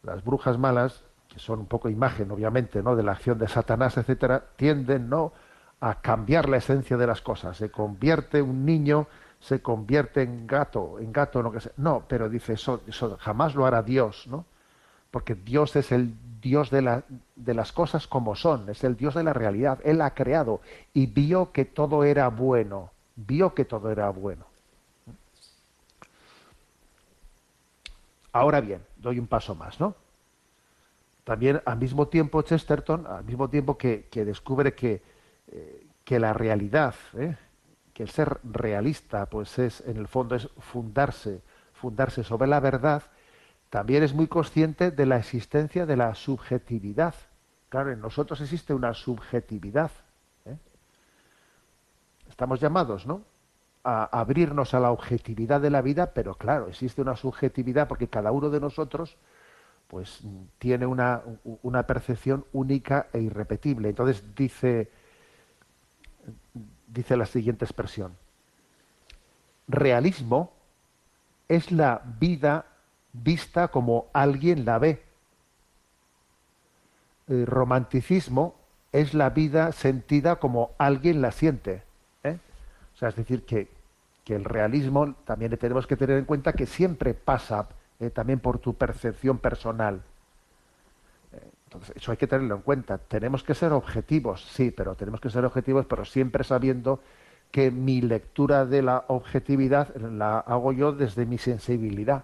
las 0.03 0.23
brujas 0.23 0.57
malas, 0.57 1.03
que 1.29 1.39
son 1.39 1.59
un 1.59 1.65
poco 1.65 1.89
imagen, 1.89 2.29
obviamente, 2.29 2.83
¿no? 2.83 2.95
de 2.95 3.03
la 3.03 3.13
acción 3.13 3.39
de 3.39 3.47
Satanás, 3.47 3.97
etcétera, 3.97 4.43
tienden 4.55 5.09
¿no? 5.09 5.33
a 5.79 6.01
cambiar 6.01 6.47
la 6.47 6.57
esencia 6.57 6.97
de 6.97 7.07
las 7.07 7.21
cosas. 7.21 7.57
Se 7.57 7.71
convierte 7.71 8.41
un 8.41 8.65
niño, 8.65 9.07
se 9.39 9.61
convierte 9.61 10.21
en 10.21 10.45
gato, 10.45 10.99
en 10.99 11.11
gato, 11.11 11.41
no 11.41 11.51
que 11.51 11.61
sea. 11.61 11.71
No, 11.77 12.03
pero 12.07 12.29
dice 12.29 12.53
eso, 12.53 12.81
eso 12.85 13.17
jamás 13.19 13.55
lo 13.55 13.65
hará 13.65 13.81
Dios, 13.81 14.27
¿no? 14.27 14.45
Porque 15.09 15.35
Dios 15.35 15.75
es 15.75 15.91
el 15.91 16.15
Dios 16.41 16.69
de, 16.69 16.81
la, 16.81 17.03
de 17.35 17.53
las 17.53 17.71
cosas 17.71 18.07
como 18.07 18.35
son, 18.35 18.69
es 18.69 18.83
el 18.83 18.97
Dios 18.97 19.15
de 19.15 19.23
la 19.23 19.33
realidad. 19.33 19.79
Él 19.83 20.01
ha 20.01 20.13
creado 20.13 20.61
y 20.93 21.07
vio 21.07 21.51
que 21.51 21.65
todo 21.65 22.03
era 22.03 22.27
bueno, 22.29 22.91
vio 23.15 23.53
que 23.53 23.63
todo 23.63 23.91
era 23.91 24.09
bueno. 24.09 24.45
Ahora 28.33 28.61
bien, 28.61 28.83
doy 28.97 29.19
un 29.19 29.27
paso 29.27 29.53
más, 29.53 29.79
¿no? 29.79 29.95
También 31.23 31.61
al 31.65 31.77
mismo 31.77 32.07
tiempo 32.07 32.41
Chesterton, 32.41 33.05
al 33.07 33.23
mismo 33.23 33.47
tiempo 33.49 33.77
que, 33.77 34.09
descubre 34.11 34.73
que, 34.73 35.01
eh, 35.47 35.87
que, 36.03 36.19
la 36.19 36.33
realidad, 36.33 36.95
¿eh? 37.13 37.37
que 37.93 38.03
el 38.03 38.09
ser 38.09 38.39
realista, 38.43 39.27
pues 39.27 39.57
es, 39.59 39.81
en 39.81 39.97
el 39.97 40.07
fondo, 40.07 40.35
es 40.35 40.49
fundarse, 40.57 41.41
fundarse 41.73 42.23
sobre 42.23 42.47
la 42.47 42.59
verdad, 42.59 43.03
también 43.69 44.03
es 44.03 44.13
muy 44.13 44.27
consciente 44.27 44.91
de 44.91 45.05
la 45.05 45.17
existencia 45.17 45.85
de 45.85 45.95
la 45.95 46.13
subjetividad. 46.15 47.13
Claro, 47.69 47.91
en 47.91 48.01
nosotros 48.01 48.41
existe 48.41 48.73
una 48.73 48.93
subjetividad. 48.93 49.91
¿eh? 50.45 50.57
Estamos 52.27 52.59
llamados, 52.59 53.05
¿no? 53.05 53.21
A 53.83 54.05
abrirnos 54.05 54.73
a 54.73 54.79
la 54.79 54.91
objetividad 54.91 55.59
de 55.59 55.69
la 55.69 55.81
vida, 55.81 56.13
pero 56.13 56.35
claro, 56.35 56.67
existe 56.67 57.01
una 57.01 57.15
subjetividad 57.15 57.87
porque 57.87 58.07
cada 58.07 58.31
uno 58.31 58.49
de 58.49 58.59
nosotros 58.59 59.17
pues 59.87 60.21
tiene 60.57 60.85
una, 60.85 61.21
una 61.61 61.85
percepción 61.85 62.45
única 62.53 63.07
e 63.13 63.19
irrepetible. 63.19 63.89
Entonces 63.89 64.23
dice, 64.35 64.89
dice 66.87 67.17
la 67.17 67.25
siguiente 67.25 67.65
expresión. 67.65 68.15
Realismo 69.67 70.51
es 71.47 71.71
la 71.71 72.01
vida 72.19 72.65
vista 73.11 73.67
como 73.67 74.07
alguien 74.13 74.65
la 74.65 74.79
ve. 74.79 75.03
Eh, 77.27 77.45
romanticismo 77.45 78.55
es 78.91 79.13
la 79.13 79.29
vida 79.29 79.71
sentida 79.71 80.37
como 80.37 80.71
alguien 80.77 81.21
la 81.21 81.31
siente. 81.31 81.83
O 82.23 82.97
sea, 82.97 83.09
es 83.09 83.15
decir, 83.15 83.43
que, 83.43 83.69
el 84.27 84.45
realismo 84.45 85.15
también 85.25 85.55
tenemos 85.57 85.85
que 85.85 85.97
tener 85.97 86.17
en 86.17 86.25
cuenta 86.25 86.53
que 86.53 86.65
siempre 86.65 87.13
pasa 87.13 87.67
eh, 87.99 88.09
también 88.09 88.39
por 88.39 88.59
tu 88.59 88.73
percepción 88.75 89.37
personal. 89.37 90.01
Eh, 91.33 91.51
entonces, 91.65 91.95
eso 91.97 92.11
hay 92.11 92.17
que 92.17 92.27
tenerlo 92.27 92.55
en 92.55 92.61
cuenta. 92.61 92.97
Tenemos 92.97 93.43
que 93.43 93.53
ser 93.53 93.73
objetivos, 93.73 94.45
sí, 94.45 94.71
pero 94.71 94.95
tenemos 94.95 95.19
que 95.19 95.29
ser 95.29 95.43
objetivos, 95.43 95.85
pero 95.85 96.05
siempre 96.05 96.43
sabiendo 96.43 97.01
que 97.51 97.69
mi 97.69 98.01
lectura 98.01 98.65
de 98.65 98.81
la 98.81 99.05
objetividad 99.07 99.95
la 99.95 100.39
hago 100.39 100.71
yo 100.71 100.91
desde 100.91 101.25
mi 101.25 101.37
sensibilidad 101.37 102.23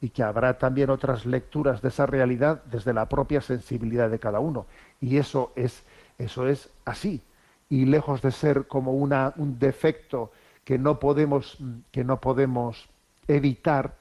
y 0.00 0.10
que 0.10 0.22
habrá 0.22 0.58
también 0.58 0.90
otras 0.90 1.26
lecturas 1.26 1.80
de 1.80 1.88
esa 1.88 2.06
realidad 2.06 2.62
desde 2.64 2.92
la 2.92 3.08
propia 3.08 3.40
sensibilidad 3.40 4.10
de 4.10 4.18
cada 4.18 4.40
uno. 4.40 4.66
Y 5.00 5.16
eso 5.16 5.52
es, 5.56 5.82
eso 6.18 6.46
es 6.46 6.70
así 6.84 7.22
y 7.70 7.86
lejos 7.86 8.20
de 8.20 8.32
ser 8.32 8.66
como 8.66 8.92
una, 8.92 9.32
un 9.36 9.58
defecto 9.58 10.32
que 10.64 10.78
no 10.78 10.98
podemos, 10.98 11.58
que 11.90 12.04
no 12.04 12.20
podemos 12.20 12.88
evitar, 13.28 13.96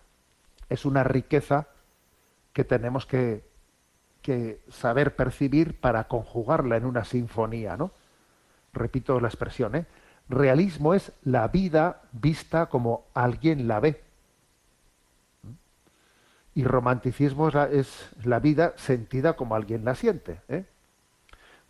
es 0.69 0.85
una 0.85 1.03
riqueza 1.03 1.67
que 2.53 2.63
tenemos 2.63 3.05
que, 3.05 3.43
que 4.21 4.61
saber 4.69 5.15
percibir 5.15 5.79
para 5.79 6.07
conjugarla 6.07 6.77
en 6.77 6.85
una 6.85 7.05
sinfonía, 7.05 7.77
¿no? 7.77 7.91
Repito 8.73 9.19
la 9.19 9.27
expresión, 9.27 9.75
¿eh? 9.75 9.85
Realismo 10.29 10.93
es 10.93 11.11
la 11.23 11.47
vida 11.47 12.03
vista 12.11 12.67
como 12.67 13.07
alguien 13.15 13.67
la 13.67 13.79
ve. 13.79 14.03
Y 16.53 16.63
romanticismo 16.63 17.49
es 17.49 18.11
la, 18.23 18.39
vida 18.39 18.73
sentida 18.77 19.33
como 19.35 19.55
alguien 19.55 19.83
la 19.83 19.95
siente. 19.95 20.41
¿eh? 20.47 20.65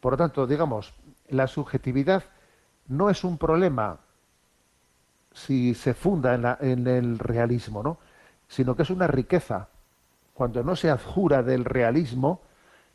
Por 0.01 0.13
lo 0.13 0.17
tanto, 0.17 0.45
digamos, 0.45 0.93
la 1.29 1.47
subjetividad 1.47 2.23
no 2.87 3.09
es 3.09 3.23
un 3.23 3.37
problema 3.37 3.99
si 5.33 5.73
se 5.73 5.93
funda 5.93 6.57
en, 6.61 6.87
el 6.87 7.19
realismo, 7.19 7.83
¿no? 7.83 7.97
sino 8.47 8.75
que 8.75 8.83
es 8.83 8.89
una 8.89 9.07
riqueza. 9.07 9.69
Cuando 10.33 10.63
no 10.63 10.75
se 10.75 10.89
adjura 10.89 11.43
del 11.43 11.65
realismo, 11.65 12.41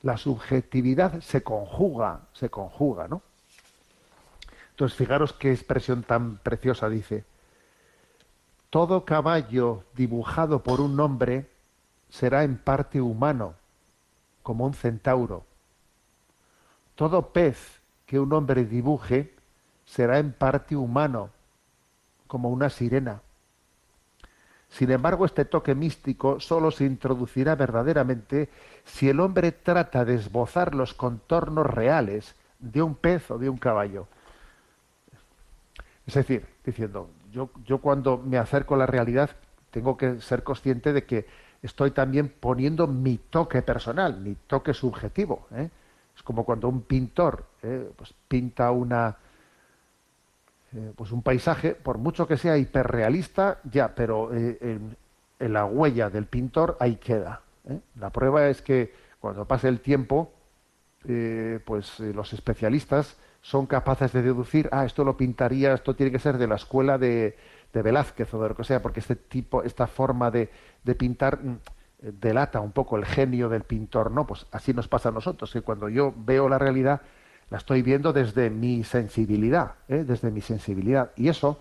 la 0.02 0.16
subjetividad 0.16 1.20
se 1.20 1.42
conjuga, 1.42 2.20
se 2.32 2.50
conjuga, 2.50 3.08
¿no? 3.08 3.22
Entonces, 4.70 4.98
fijaros 4.98 5.32
qué 5.32 5.52
expresión 5.52 6.02
tan 6.02 6.38
preciosa 6.38 6.88
dice. 6.88 7.24
Todo 8.70 9.04
caballo 9.04 9.84
dibujado 9.94 10.62
por 10.62 10.80
un 10.80 10.98
hombre 10.98 11.48
será 12.08 12.42
en 12.42 12.58
parte 12.58 13.00
humano, 13.00 13.54
como 14.42 14.66
un 14.66 14.74
centauro. 14.74 15.44
Todo 16.96 17.32
pez 17.32 17.80
que 18.04 18.18
un 18.18 18.32
hombre 18.32 18.64
dibuje 18.64 19.34
será 19.84 20.18
en 20.18 20.32
parte 20.32 20.76
humano, 20.76 21.30
como 22.34 22.48
una 22.48 22.68
sirena. 22.68 23.22
Sin 24.68 24.90
embargo, 24.90 25.24
este 25.24 25.44
toque 25.44 25.76
místico 25.76 26.40
solo 26.40 26.72
se 26.72 26.84
introducirá 26.84 27.54
verdaderamente 27.54 28.48
si 28.82 29.08
el 29.08 29.20
hombre 29.20 29.52
trata 29.52 30.04
de 30.04 30.16
esbozar 30.16 30.74
los 30.74 30.94
contornos 30.94 31.64
reales 31.64 32.34
de 32.58 32.82
un 32.82 32.96
pez 32.96 33.30
o 33.30 33.38
de 33.38 33.48
un 33.48 33.56
caballo. 33.56 34.08
Es 36.04 36.14
decir, 36.14 36.44
diciendo, 36.66 37.08
yo, 37.30 37.50
yo 37.64 37.78
cuando 37.78 38.18
me 38.18 38.36
acerco 38.36 38.74
a 38.74 38.78
la 38.78 38.86
realidad 38.86 39.30
tengo 39.70 39.96
que 39.96 40.20
ser 40.20 40.42
consciente 40.42 40.92
de 40.92 41.04
que 41.04 41.28
estoy 41.62 41.92
también 41.92 42.34
poniendo 42.40 42.88
mi 42.88 43.16
toque 43.16 43.62
personal, 43.62 44.18
mi 44.18 44.34
toque 44.34 44.74
subjetivo. 44.74 45.46
¿eh? 45.54 45.70
Es 46.16 46.24
como 46.24 46.44
cuando 46.44 46.68
un 46.68 46.82
pintor 46.82 47.46
¿eh? 47.62 47.92
pues 47.94 48.12
pinta 48.26 48.72
una, 48.72 49.18
eh, 50.76 50.92
pues 50.96 51.12
un 51.12 51.22
paisaje, 51.22 51.74
por 51.74 51.98
mucho 51.98 52.26
que 52.26 52.36
sea 52.36 52.56
hiperrealista, 52.58 53.60
ya, 53.64 53.94
pero 53.94 54.32
en, 54.32 54.96
la 55.38 55.66
huella 55.66 56.10
del 56.10 56.26
pintor 56.26 56.76
ahí 56.80 56.96
queda. 56.96 57.42
La 57.98 58.10
prueba 58.10 58.48
es 58.48 58.62
que 58.62 58.94
cuando 59.20 59.46
pase 59.46 59.68
el 59.68 59.80
tiempo, 59.80 60.32
pues 61.64 62.00
los 62.00 62.32
especialistas 62.32 63.16
son 63.44 63.66
capaces 63.66 64.10
de 64.12 64.22
deducir, 64.22 64.70
ah, 64.72 64.86
esto 64.86 65.04
lo 65.04 65.18
pintaría, 65.18 65.74
esto 65.74 65.94
tiene 65.94 66.10
que 66.10 66.18
ser 66.18 66.38
de 66.38 66.46
la 66.46 66.54
escuela 66.54 66.96
de, 66.96 67.36
de 67.74 67.82
Velázquez 67.82 68.32
o 68.32 68.42
de 68.42 68.48
lo 68.48 68.56
que 68.56 68.64
sea, 68.64 68.80
porque 68.80 69.00
este 69.00 69.16
tipo, 69.16 69.62
esta 69.62 69.86
forma 69.86 70.30
de, 70.30 70.48
de 70.82 70.94
pintar 70.94 71.44
mm, 71.44 71.58
delata 72.00 72.60
un 72.60 72.72
poco 72.72 72.96
el 72.96 73.04
genio 73.04 73.50
del 73.50 73.62
pintor, 73.62 74.10
¿no? 74.10 74.26
Pues 74.26 74.46
así 74.50 74.72
nos 74.72 74.88
pasa 74.88 75.10
a 75.10 75.12
nosotros, 75.12 75.52
que 75.52 75.60
cuando 75.60 75.90
yo 75.90 76.14
veo 76.16 76.48
la 76.48 76.58
realidad, 76.58 77.02
la 77.50 77.58
estoy 77.58 77.82
viendo 77.82 78.12
desde 78.12 78.50
mi 78.50 78.84
sensibilidad, 78.84 79.74
¿eh? 79.88 80.04
desde 80.04 80.30
mi 80.30 80.40
sensibilidad. 80.40 81.10
Y 81.16 81.28
eso, 81.28 81.58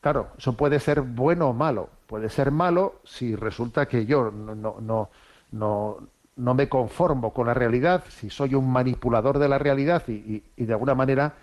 claro, 0.00 0.28
eso 0.38 0.56
puede 0.56 0.80
ser 0.80 1.02
bueno 1.02 1.50
o 1.50 1.52
malo. 1.52 1.88
Puede 2.06 2.28
ser 2.28 2.50
malo 2.50 3.00
si 3.04 3.34
resulta 3.34 3.86
que 3.86 4.06
yo 4.06 4.30
no, 4.30 4.54
no, 4.54 5.10
no, 5.52 5.98
no, 6.36 6.54
me 6.54 6.68
conformo 6.68 7.32
con 7.32 7.46
la 7.46 7.54
realidad, 7.54 8.04
si 8.08 8.30
soy 8.30 8.54
un 8.54 8.70
manipulador 8.70 9.38
de 9.38 9.48
la 9.48 9.58
realidad 9.58 10.02
y, 10.08 10.42
y 10.56 10.64
de 10.64 10.72
alguna 10.72 10.94
manera 10.94 11.34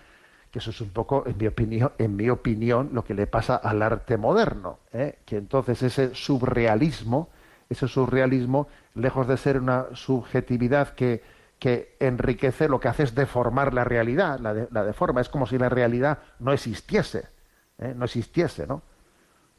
que 0.54 0.60
eso 0.60 0.70
es 0.70 0.82
un 0.82 0.92
poco, 0.92 1.24
en 1.26 1.36
mi 1.36 1.48
opinión, 1.48 1.92
en 1.98 2.16
mi 2.16 2.30
opinión 2.30 2.92
lo 2.94 3.04
que 3.04 3.16
le 3.16 3.26
pasa 3.26 3.56
al 3.56 3.82
arte 3.82 4.18
moderno, 4.18 4.78
¿eh? 4.94 5.18
que 5.26 5.38
entonces 5.38 5.82
ese 5.82 6.14
surrealismo, 6.14 7.30
ese 7.72 7.88
surrealismo, 7.88 8.68
lejos 8.94 9.28
de 9.28 9.36
ser 9.38 9.60
una 9.60 9.88
subjetividad 9.94 10.90
que, 10.90 11.24
que 11.64 11.96
enriquece, 12.02 12.68
lo 12.68 12.82
que 12.82 12.90
hace 12.90 13.04
es 13.04 13.16
deformar 13.16 13.74
la 13.74 13.86
realidad, 13.86 14.38
la, 14.40 14.84
deforma, 14.84 15.22
es 15.22 15.30
como 15.30 15.48
si 15.48 15.58
la 15.58 15.70
realidad 15.70 16.20
no 16.40 16.52
existiese, 16.52 17.30
¿eh? 17.78 17.94
no 17.96 18.04
existiese, 18.04 18.68
¿no? 18.68 18.82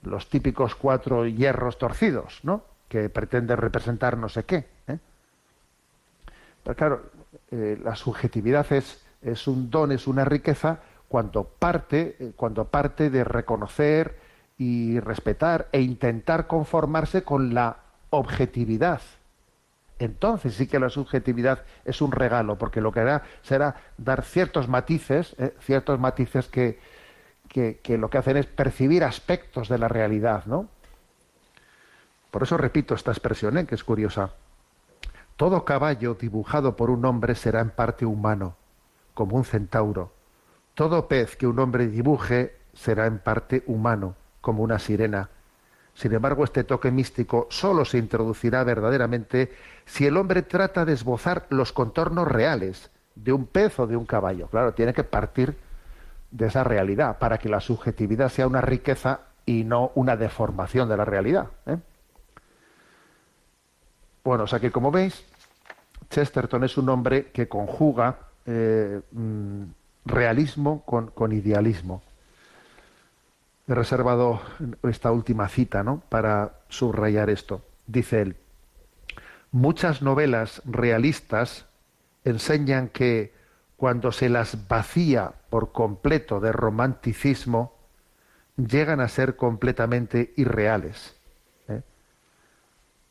Los 0.02 0.28
típicos 0.28 0.74
cuatro 0.74 1.26
hierros 1.26 1.78
torcidos, 1.78 2.40
¿no? 2.42 2.62
Que 2.88 3.08
pretenden 3.08 3.56
representar 3.56 4.18
no 4.18 4.28
sé 4.28 4.44
qué. 4.44 4.66
¿eh? 4.86 4.98
Pero 6.62 6.76
claro, 6.76 7.02
la 7.50 7.96
subjetividad 7.96 8.70
es 8.70 9.02
es 9.24 9.48
un 9.48 9.70
don, 9.70 9.90
es 9.90 10.06
una 10.06 10.24
riqueza 10.24 10.80
cuando 11.08 11.44
parte, 11.44 12.16
eh, 12.18 12.32
cuando 12.36 12.66
parte 12.66 13.10
de 13.10 13.24
reconocer 13.24 14.18
y 14.58 15.00
respetar 15.00 15.68
e 15.72 15.80
intentar 15.80 16.46
conformarse 16.46 17.24
con 17.24 17.54
la 17.54 17.78
objetividad. 18.10 19.00
Entonces 19.98 20.54
sí 20.54 20.66
que 20.66 20.78
la 20.78 20.88
subjetividad 20.88 21.62
es 21.84 22.00
un 22.02 22.12
regalo, 22.12 22.58
porque 22.58 22.80
lo 22.80 22.92
que 22.92 23.00
hará 23.00 23.22
será 23.42 23.76
dar 23.96 24.24
ciertos 24.24 24.68
matices, 24.68 25.34
eh, 25.38 25.54
ciertos 25.60 26.00
matices 26.00 26.48
que, 26.48 26.78
que, 27.48 27.98
lo 27.98 28.10
que 28.10 28.18
hacen 28.18 28.36
es 28.36 28.46
percibir 28.46 29.04
aspectos 29.04 29.68
de 29.68 29.78
la 29.78 29.88
realidad, 29.88 30.44
¿no? 30.46 30.68
Por 32.30 32.42
eso 32.42 32.56
repito 32.56 32.94
esta 32.94 33.12
expresión, 33.12 33.56
¿eh? 33.58 33.66
que 33.66 33.76
es 33.76 33.84
curiosa. 33.84 34.30
Todo 35.36 35.64
caballo 35.64 36.14
dibujado 36.14 36.74
por 36.76 36.90
un 36.90 37.04
hombre 37.04 37.36
será 37.36 37.60
en 37.60 37.70
parte 37.70 38.04
humano 38.04 38.56
como 39.14 39.36
un 39.36 39.44
centauro. 39.44 40.12
Todo 40.74 41.06
pez 41.08 41.36
que 41.36 41.46
un 41.46 41.58
hombre 41.60 41.86
dibuje 41.86 42.56
será 42.74 43.06
en 43.06 43.18
parte 43.18 43.62
humano, 43.66 44.16
como 44.40 44.62
una 44.64 44.80
sirena. 44.80 45.30
Sin 45.94 46.12
embargo, 46.12 46.44
este 46.44 46.64
toque 46.64 46.90
místico 46.90 47.46
solo 47.50 47.84
se 47.84 47.98
introducirá 47.98 48.64
verdaderamente 48.64 49.52
si 49.86 50.06
el 50.06 50.16
hombre 50.16 50.42
trata 50.42 50.84
de 50.84 50.92
esbozar 50.92 51.46
los 51.50 51.72
contornos 51.72 52.26
reales 52.26 52.90
de 53.14 53.32
un 53.32 53.46
pez 53.46 53.78
o 53.78 53.86
de 53.86 53.96
un 53.96 54.04
caballo. 54.04 54.48
Claro, 54.48 54.74
tiene 54.74 54.92
que 54.92 55.04
partir 55.04 55.56
de 56.30 56.46
esa 56.46 56.64
realidad 56.64 57.18
para 57.18 57.38
que 57.38 57.48
la 57.48 57.60
subjetividad 57.60 58.28
sea 58.28 58.48
una 58.48 58.60
riqueza 58.60 59.20
y 59.46 59.64
no 59.64 59.92
una 59.94 60.16
deformación 60.16 60.88
de 60.88 60.96
la 60.96 61.04
realidad. 61.04 61.46
¿eh? 61.66 61.78
Bueno, 64.24 64.44
o 64.44 64.46
sea 64.46 64.58
que 64.58 64.72
como 64.72 64.90
veis, 64.90 65.24
Chesterton 66.10 66.64
es 66.64 66.76
un 66.76 66.88
hombre 66.88 67.26
que 67.26 67.46
conjuga 67.46 68.18
eh, 68.46 69.00
mm, 69.12 69.62
realismo 70.06 70.82
con, 70.84 71.32
idealismo. 71.32 72.02
He 73.66 73.74
reservado 73.74 74.42
esta 74.82 75.10
última 75.10 75.48
cita 75.48 75.82
¿no? 75.82 76.02
para 76.08 76.60
subrayar 76.68 77.30
esto. 77.30 77.62
Dice 77.86 78.20
él, 78.20 78.36
muchas 79.52 80.02
novelas 80.02 80.60
realistas 80.64 81.66
enseñan 82.24 82.88
que 82.88 83.32
cuando 83.76 84.12
se 84.12 84.28
las 84.28 84.68
vacía 84.68 85.32
por 85.50 85.72
completo 85.72 86.40
de 86.40 86.52
romanticismo, 86.52 87.74
llegan 88.56 89.00
a 89.00 89.08
ser 89.08 89.36
completamente 89.36 90.32
irreales. 90.36 91.16
¿eh? 91.68 91.82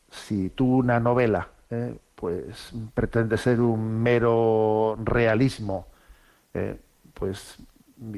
Si 0.10 0.49
tú 0.49 0.78
una 0.78 0.99
novela 0.99 1.49
¿eh? 1.70 1.97
pues 2.16 2.72
pretende 2.93 3.38
ser 3.38 3.60
un 3.60 4.01
mero 4.01 4.97
realismo, 5.04 5.88
eh, 6.54 6.80
pues 7.14 7.58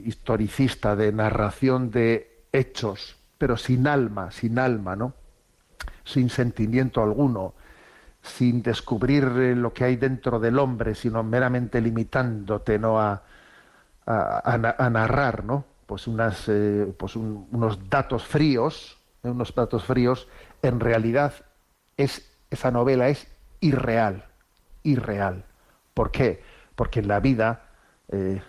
historicista 0.04 0.96
de 0.96 1.12
narración 1.12 1.92
de 1.92 2.44
hechos, 2.52 3.18
pero 3.38 3.58
sin 3.58 3.88
alma, 3.88 4.32
sin 4.32 4.60
alma, 4.60 4.96
¿no? 4.96 5.14
Sin 6.04 6.30
sentimiento 6.30 7.02
alguno, 7.04 7.54
sin 8.22 8.62
descubrir 8.62 9.24
eh, 9.24 9.56
lo 9.56 9.74
que 9.74 9.84
hay 9.84 9.96
dentro 9.96 10.40
del 10.40 10.60
hombre, 10.60 10.96
sino 10.96 11.24
meramente 11.24 11.82
limitándote, 11.82 12.80
¿no? 12.80 13.00
A, 13.00 13.24
a, 14.08 14.90
narrar, 14.90 15.44
¿no? 15.44 15.66
Pues 15.86 16.08
unas, 16.08 16.48
eh, 16.48 16.94
pues 16.98 17.16
unos 17.16 17.90
datos 17.90 18.24
fríos, 18.24 18.98
unos 19.24 19.54
datos 19.54 19.84
fríos, 19.84 20.28
en 20.62 20.80
realidad 20.80 21.34
es 21.98 22.32
esa 22.50 22.72
novela 22.72 23.10
es 23.10 23.28
irreal, 23.60 24.26
irreal. 24.84 25.44
¿Por 25.94 26.12
qué? 26.12 26.42
Porque 26.76 27.00
en 27.00 27.08
la 27.08 27.20
vida, 27.20 27.70
eh, 28.10 28.42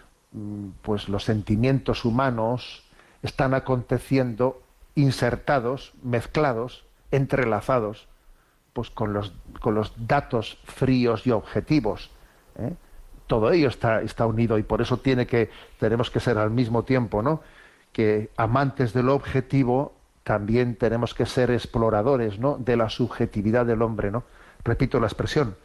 pues 0.82 1.08
los 1.08 1.24
sentimientos 1.24 2.04
humanos 2.04 2.84
están 3.22 3.54
aconteciendo 3.54 4.62
insertados, 4.94 5.92
mezclados, 6.02 6.84
entrelazados, 7.10 8.08
pues 8.72 8.90
con 8.90 9.12
los, 9.12 9.32
con 9.60 9.74
los 9.74 9.92
datos 9.96 10.58
fríos 10.64 11.26
y 11.26 11.30
objetivos. 11.30 12.10
¿eh? 12.58 12.74
Todo 13.26 13.50
ello 13.50 13.68
está, 13.68 14.02
está 14.02 14.26
unido 14.26 14.58
y 14.58 14.62
por 14.62 14.82
eso 14.82 14.98
tiene 14.98 15.26
que, 15.26 15.50
tenemos 15.78 16.10
que 16.10 16.20
ser 16.20 16.38
al 16.38 16.50
mismo 16.50 16.84
tiempo, 16.84 17.22
¿no? 17.22 17.40
Que 17.92 18.30
amantes 18.36 18.92
de 18.92 19.02
lo 19.02 19.14
objetivo 19.14 19.94
también 20.22 20.76
tenemos 20.76 21.14
que 21.14 21.26
ser 21.26 21.50
exploradores, 21.50 22.38
¿no? 22.38 22.58
De 22.58 22.76
la 22.76 22.88
subjetividad 22.90 23.66
del 23.66 23.82
hombre, 23.82 24.10
¿no? 24.10 24.24
repito 24.66 25.00
la 25.00 25.06
expresión, 25.06 25.56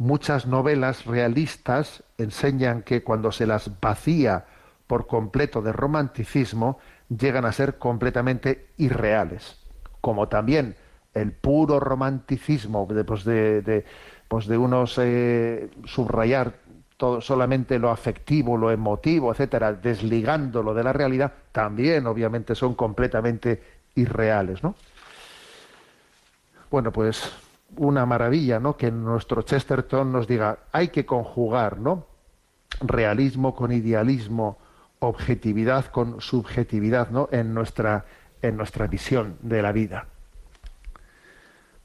muchas 0.00 0.46
novelas 0.46 1.04
realistas 1.04 2.02
enseñan 2.16 2.82
que 2.82 3.04
cuando 3.04 3.32
se 3.32 3.46
las 3.46 3.70
vacía 3.80 4.46
por 4.86 5.06
completo 5.06 5.60
de 5.60 5.72
romanticismo, 5.72 6.78
llegan 7.10 7.44
a 7.44 7.52
ser 7.52 7.76
completamente 7.76 8.68
irreales. 8.78 9.58
Como 10.00 10.26
también 10.26 10.74
el 11.12 11.32
puro 11.32 11.80
romanticismo 11.80 12.86
de, 12.86 13.04
pues 13.04 13.24
de, 13.24 13.84
pues 14.26 14.46
de 14.46 14.56
unos 14.56 14.96
eh, 14.98 15.68
subrayar 15.84 16.54
todo, 16.96 17.20
solamente 17.20 17.78
lo 17.78 17.90
afectivo, 17.90 18.56
lo 18.56 18.70
emotivo, 18.70 19.30
etcétera, 19.30 19.74
desligándolo 19.74 20.72
de 20.72 20.82
la 20.82 20.94
realidad, 20.94 21.32
también 21.52 22.06
obviamente 22.06 22.54
son 22.54 22.74
completamente 22.74 23.62
irreales, 23.96 24.62
¿no? 24.62 24.74
Bueno, 26.70 26.90
pues 26.90 27.30
una 27.76 28.06
maravilla, 28.06 28.60
¿no? 28.60 28.76
Que 28.76 28.90
nuestro 28.90 29.42
Chesterton 29.42 30.12
nos 30.12 30.26
diga, 30.26 30.58
hay 30.72 30.88
que 30.88 31.06
conjugar, 31.06 31.78
¿no? 31.78 32.06
Realismo 32.80 33.54
con 33.54 33.72
idealismo, 33.72 34.58
objetividad 35.00 35.86
con 35.86 36.20
subjetividad, 36.20 37.10
¿no? 37.10 37.28
En 37.32 37.54
nuestra, 37.54 38.04
en 38.42 38.56
nuestra 38.56 38.86
visión 38.86 39.36
de 39.42 39.62
la 39.62 39.72
vida. 39.72 40.06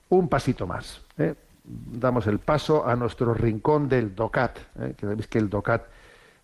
Un 0.10 0.30
pasito 0.30 0.68
más. 0.68 1.02
¿eh? 1.18 1.36
Damos 1.64 2.28
el 2.28 2.40
paso 2.40 2.88
a 2.88 2.96
nuestro 2.96 3.34
rincón 3.34 3.90
del 3.90 4.16
DOCAT. 4.16 4.58
¿eh? 4.80 4.94
Que 4.98 5.06
sabéis 5.08 5.28
que 5.28 5.40
el 5.40 5.50
DOCAT 5.50 5.84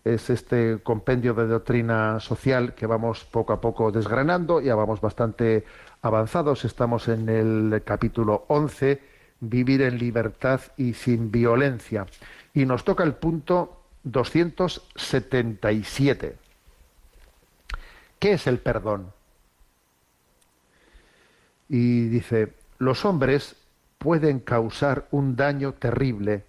es 0.04 0.30
este 0.30 0.80
compendio 0.82 1.32
de 1.34 1.46
doctrina 1.46 2.18
social 2.18 2.74
que 2.74 2.86
vamos 2.86 3.24
poco 3.24 3.52
a 3.52 3.60
poco 3.60 3.92
desgranando, 3.92 4.60
ya 4.60 4.74
vamos 4.74 5.00
bastante 5.00 5.64
avanzados, 6.02 6.64
estamos 6.64 7.06
en 7.06 7.28
el 7.28 7.82
capítulo 7.84 8.44
11, 8.48 9.00
vivir 9.42 9.82
en 9.82 9.98
libertad 9.98 10.62
y 10.76 10.94
sin 10.94 11.32
violencia, 11.32 12.06
y 12.54 12.64
nos 12.64 12.84
toca 12.84 13.02
el 13.02 13.14
punto 13.14 13.82
277. 14.04 16.36
¿Qué 18.18 18.32
es 18.32 18.46
el 18.46 18.58
perdón? 18.60 19.12
Y 21.68 22.08
dice, 22.08 22.54
los 22.78 23.04
hombres 23.04 23.56
pueden 23.98 24.38
causar 24.38 25.08
un 25.10 25.34
daño 25.34 25.72
terrible, 25.72 26.44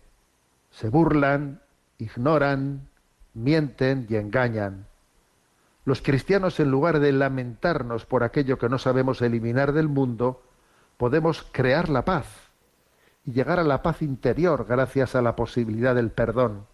se 0.69 0.89
burlan, 0.89 1.61
ignoran, 1.97 2.87
mienten 3.33 4.05
y 4.07 4.17
engañan. 4.17 4.85
Los 5.85 6.03
cristianos, 6.03 6.59
en 6.59 6.69
lugar 6.69 6.99
de 6.99 7.11
lamentarnos 7.11 8.05
por 8.05 8.23
aquello 8.23 8.59
que 8.59 8.69
no 8.69 8.77
sabemos 8.77 9.23
eliminar 9.23 9.73
del 9.73 9.87
mundo, 9.87 10.43
podemos 10.97 11.41
crear 11.51 11.89
la 11.89 12.05
paz 12.05 12.42
y 13.25 13.31
llegar 13.31 13.59
a 13.59 13.63
la 13.63 13.81
paz 13.81 14.01
interior 14.01 14.65
gracias 14.67 15.15
a 15.15 15.21
la 15.21 15.35
posibilidad 15.35 15.95
del 15.95 16.11
perdón. 16.11 16.65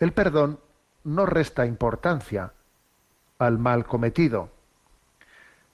El 0.00 0.12
perdón 0.12 0.58
no 1.04 1.26
resta 1.26 1.66
importancia 1.66 2.52
al 3.38 3.58
mal 3.58 3.84
cometido, 3.84 4.50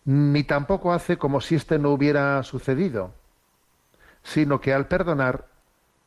ni 0.05 0.43
tampoco 0.45 0.93
hace 0.93 1.19
como 1.19 1.41
si 1.41 1.55
éste 1.55 1.79
no 1.79 1.91
hubiera 1.91 2.43
sucedido, 2.43 3.13
sino 4.23 4.61
que 4.61 4.73
al 4.73 4.87
perdonar 4.87 5.47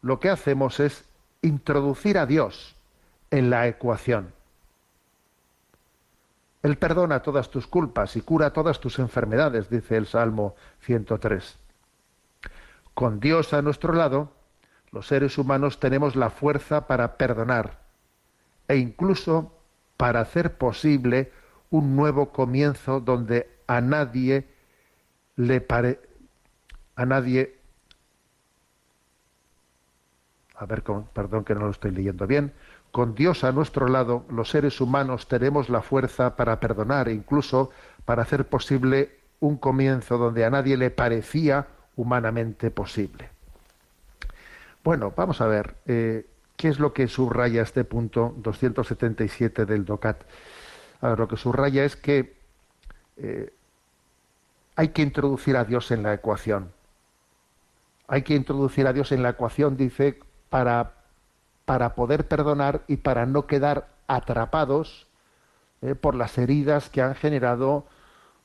lo 0.01 0.19
que 0.19 0.29
hacemos 0.29 0.79
es 0.79 1.05
introducir 1.41 2.17
a 2.17 2.25
Dios 2.25 2.75
en 3.29 3.49
la 3.49 3.67
ecuación. 3.67 4.33
Él 6.63 6.77
perdona 6.77 7.21
todas 7.21 7.49
tus 7.49 7.65
culpas 7.65 8.15
y 8.15 8.21
cura 8.21 8.53
todas 8.53 8.79
tus 8.79 8.99
enfermedades, 8.99 9.69
dice 9.69 9.97
el 9.97 10.05
Salmo 10.05 10.55
103. 10.81 11.60
Con 12.93 13.19
Dios 13.19 13.53
a 13.53 13.61
nuestro 13.61 13.93
lado, 13.93 14.31
los 14.91 15.07
seres 15.07 15.37
humanos 15.37 15.79
tenemos 15.79 16.15
la 16.15 16.29
fuerza 16.29 16.87
para 16.87 17.17
perdonar 17.17 17.79
e 18.67 18.77
incluso 18.77 19.53
para 19.97 20.21
hacer 20.21 20.57
posible 20.57 21.31
un 21.69 21.95
nuevo 21.95 22.31
comienzo 22.31 22.99
donde 22.99 23.49
a 23.67 23.81
nadie 23.81 24.47
le 25.35 25.61
pare 25.61 25.99
a 26.95 27.05
nadie 27.05 27.55
a 30.61 30.65
ver, 30.65 30.83
perdón 31.13 31.43
que 31.43 31.55
no 31.55 31.61
lo 31.61 31.71
estoy 31.71 31.89
leyendo 31.89 32.27
bien, 32.27 32.53
con 32.91 33.15
Dios 33.15 33.43
a 33.43 33.51
nuestro 33.51 33.87
lado, 33.87 34.25
los 34.29 34.49
seres 34.49 34.79
humanos 34.79 35.27
tenemos 35.27 35.69
la 35.69 35.81
fuerza 35.81 36.35
para 36.35 36.59
perdonar 36.59 37.09
e 37.09 37.13
incluso 37.13 37.71
para 38.05 38.21
hacer 38.21 38.47
posible 38.47 39.17
un 39.39 39.57
comienzo 39.57 40.19
donde 40.19 40.45
a 40.45 40.51
nadie 40.51 40.77
le 40.77 40.91
parecía 40.91 41.67
humanamente 41.95 42.71
posible. 42.71 43.29
Bueno, 44.83 45.13
vamos 45.15 45.41
a 45.41 45.47
ver 45.47 45.75
eh, 45.85 46.25
qué 46.55 46.69
es 46.69 46.79
lo 46.79 46.93
que 46.93 47.07
subraya 47.07 47.61
este 47.61 47.83
punto 47.83 48.33
277 48.37 49.65
del 49.65 49.85
DOCAT. 49.85 50.23
A 51.01 51.09
ver, 51.09 51.19
lo 51.19 51.27
que 51.27 51.37
subraya 51.37 51.83
es 51.83 51.95
que 51.95 52.35
eh, 53.17 53.53
hay 54.75 54.89
que 54.89 55.01
introducir 55.01 55.57
a 55.57 55.65
Dios 55.65 55.91
en 55.91 56.03
la 56.03 56.13
ecuación. 56.13 56.71
Hay 58.07 58.23
que 58.23 58.35
introducir 58.35 58.87
a 58.87 58.93
Dios 58.93 59.11
en 59.11 59.23
la 59.23 59.29
ecuación, 59.29 59.77
dice, 59.77 60.19
para 60.49 61.01
para 61.71 61.95
poder 61.95 62.27
perdonar 62.27 62.81
y 62.87 62.97
para 62.97 63.25
no 63.25 63.47
quedar 63.47 63.87
atrapados 64.07 65.07
eh, 65.81 65.95
por 65.95 66.15
las 66.15 66.37
heridas 66.37 66.89
que 66.89 67.01
han 67.01 67.15
generado 67.15 67.85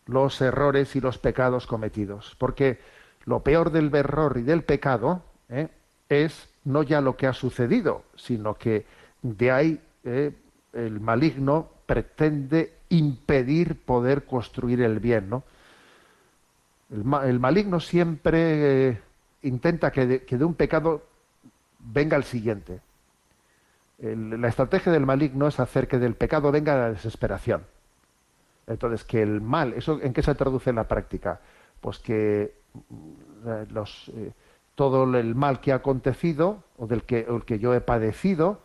los 0.07 0.40
errores 0.40 0.94
y 0.94 1.01
los 1.01 1.18
pecados 1.18 1.66
cometidos. 1.66 2.36
Porque 2.38 2.78
lo 3.27 3.41
peor 3.41 3.70
del 3.70 3.95
error 3.95 4.39
y 4.39 4.43
del 4.43 4.62
pecado 4.62 5.22
eh, 5.49 5.68
es 6.09 6.49
no 6.64 6.83
ya 6.83 7.01
lo 7.01 7.16
que 7.16 7.27
ha 7.27 7.33
sucedido, 7.33 8.05
sino 8.16 8.55
que 8.55 8.87
de 9.22 9.51
ahí 9.51 9.81
eh, 10.05 10.33
el 10.72 11.01
maligno 11.01 11.68
pretende 11.87 12.72
impedir 12.89 13.81
poder 13.81 14.24
construir 14.24 14.81
el 14.81 14.99
bien. 14.99 15.29
¿no? 15.29 15.45
El, 16.91 17.39
maligno 17.41 17.81
siempre 17.81 19.01
intenta 19.43 19.91
que 19.91 20.07
de 20.07 20.45
un 20.45 20.55
pecado 20.55 21.03
venga 21.79 22.16
el 22.16 22.24
siguiente 22.24 22.81
la 23.99 24.49
estrategia 24.49 24.93
del 24.93 25.07
maligno 25.07 25.47
es 25.49 25.59
hacer 25.59 25.89
que 25.89 25.99
del 25.99 26.14
pecado 26.14 26.53
venga 26.53 26.77
la 26.77 26.93
desesperación. 26.93 27.64
Entonces, 28.66 29.05
que 29.05 29.22
el 29.22 29.41
mal, 29.41 29.72
¿eso 29.74 30.01
en 30.03 30.12
qué 30.12 30.22
se 30.22 30.35
traduce 30.35 30.70
en 30.70 30.77
la 30.77 30.89
práctica? 30.89 31.41
Pues 31.81 31.99
que 31.99 32.43
eh, 32.43 32.53
los, 33.70 34.11
eh, 34.14 34.33
todo 34.74 35.05
el 35.16 35.35
mal 35.35 35.61
que 35.61 35.72
ha 35.72 35.77
acontecido 35.77 36.64
o 36.77 36.87
del 36.87 37.03
que, 37.03 37.27
el 37.29 37.45
que 37.45 37.59
yo 37.59 37.74
he 37.74 37.81
padecido 37.81 38.61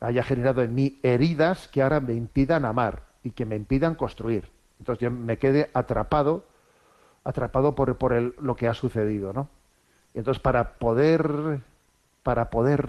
haya 0.00 0.22
generado 0.22 0.62
en 0.62 0.74
mí 0.74 0.98
heridas 1.02 1.68
que 1.68 1.82
ahora 1.82 2.00
me 2.00 2.14
impidan 2.14 2.64
amar 2.64 3.04
y 3.22 3.30
que 3.30 3.46
me 3.46 3.56
impidan 3.56 3.94
construir. 3.94 4.48
Entonces 4.78 5.02
yo 5.02 5.10
me 5.10 5.38
quede 5.38 5.70
atrapado, 5.72 6.44
atrapado 7.24 7.74
por, 7.74 7.96
por 7.96 8.12
el, 8.12 8.34
lo 8.40 8.56
que 8.56 8.68
ha 8.68 8.74
sucedido, 8.74 9.32
¿no? 9.32 9.48
entonces 10.12 10.40
para 10.40 10.74
poder, 10.74 11.60
para 12.22 12.50
poder 12.50 12.88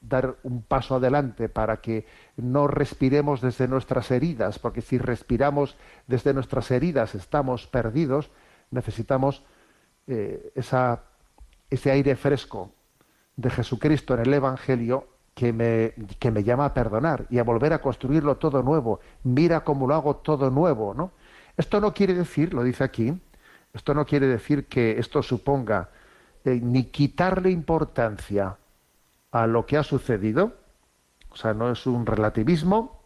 dar 0.00 0.36
un 0.42 0.62
paso 0.62 0.96
adelante 0.96 1.48
para 1.48 1.78
que 1.78 2.06
no 2.36 2.68
respiremos 2.68 3.40
desde 3.40 3.68
nuestras 3.68 4.10
heridas, 4.10 4.58
porque 4.58 4.80
si 4.80 4.98
respiramos 4.98 5.76
desde 6.06 6.34
nuestras 6.34 6.70
heridas 6.70 7.14
estamos 7.14 7.66
perdidos, 7.66 8.30
necesitamos 8.70 9.42
eh, 10.06 10.52
ese 10.54 11.90
aire 11.90 12.16
fresco 12.16 12.72
de 13.36 13.50
Jesucristo 13.50 14.14
en 14.14 14.20
el 14.20 14.34
Evangelio 14.34 15.08
que 15.34 15.52
me, 15.52 15.92
que 16.18 16.30
me 16.30 16.42
llama 16.42 16.64
a 16.64 16.74
perdonar 16.74 17.26
y 17.28 17.38
a 17.38 17.44
volver 17.44 17.72
a 17.72 17.80
construirlo 17.80 18.36
todo 18.36 18.62
nuevo. 18.62 19.00
Mira 19.24 19.64
cómo 19.64 19.86
lo 19.86 19.94
hago 19.94 20.16
todo 20.16 20.50
nuevo, 20.50 20.94
¿no? 20.94 21.12
Esto 21.56 21.80
no 21.80 21.92
quiere 21.92 22.14
decir, 22.14 22.54
lo 22.54 22.62
dice 22.62 22.84
aquí, 22.84 23.18
esto 23.72 23.92
no 23.92 24.06
quiere 24.06 24.26
decir 24.26 24.66
que 24.66 24.98
esto 24.98 25.22
suponga 25.22 25.90
eh, 26.44 26.60
ni 26.62 26.84
quitarle 26.84 27.50
importancia 27.50 28.56
a 29.30 29.46
lo 29.46 29.66
que 29.66 29.76
ha 29.76 29.82
sucedido, 29.82 30.54
o 31.30 31.36
sea, 31.36 31.52
no 31.52 31.70
es 31.70 31.86
un 31.86 32.06
relativismo, 32.06 33.02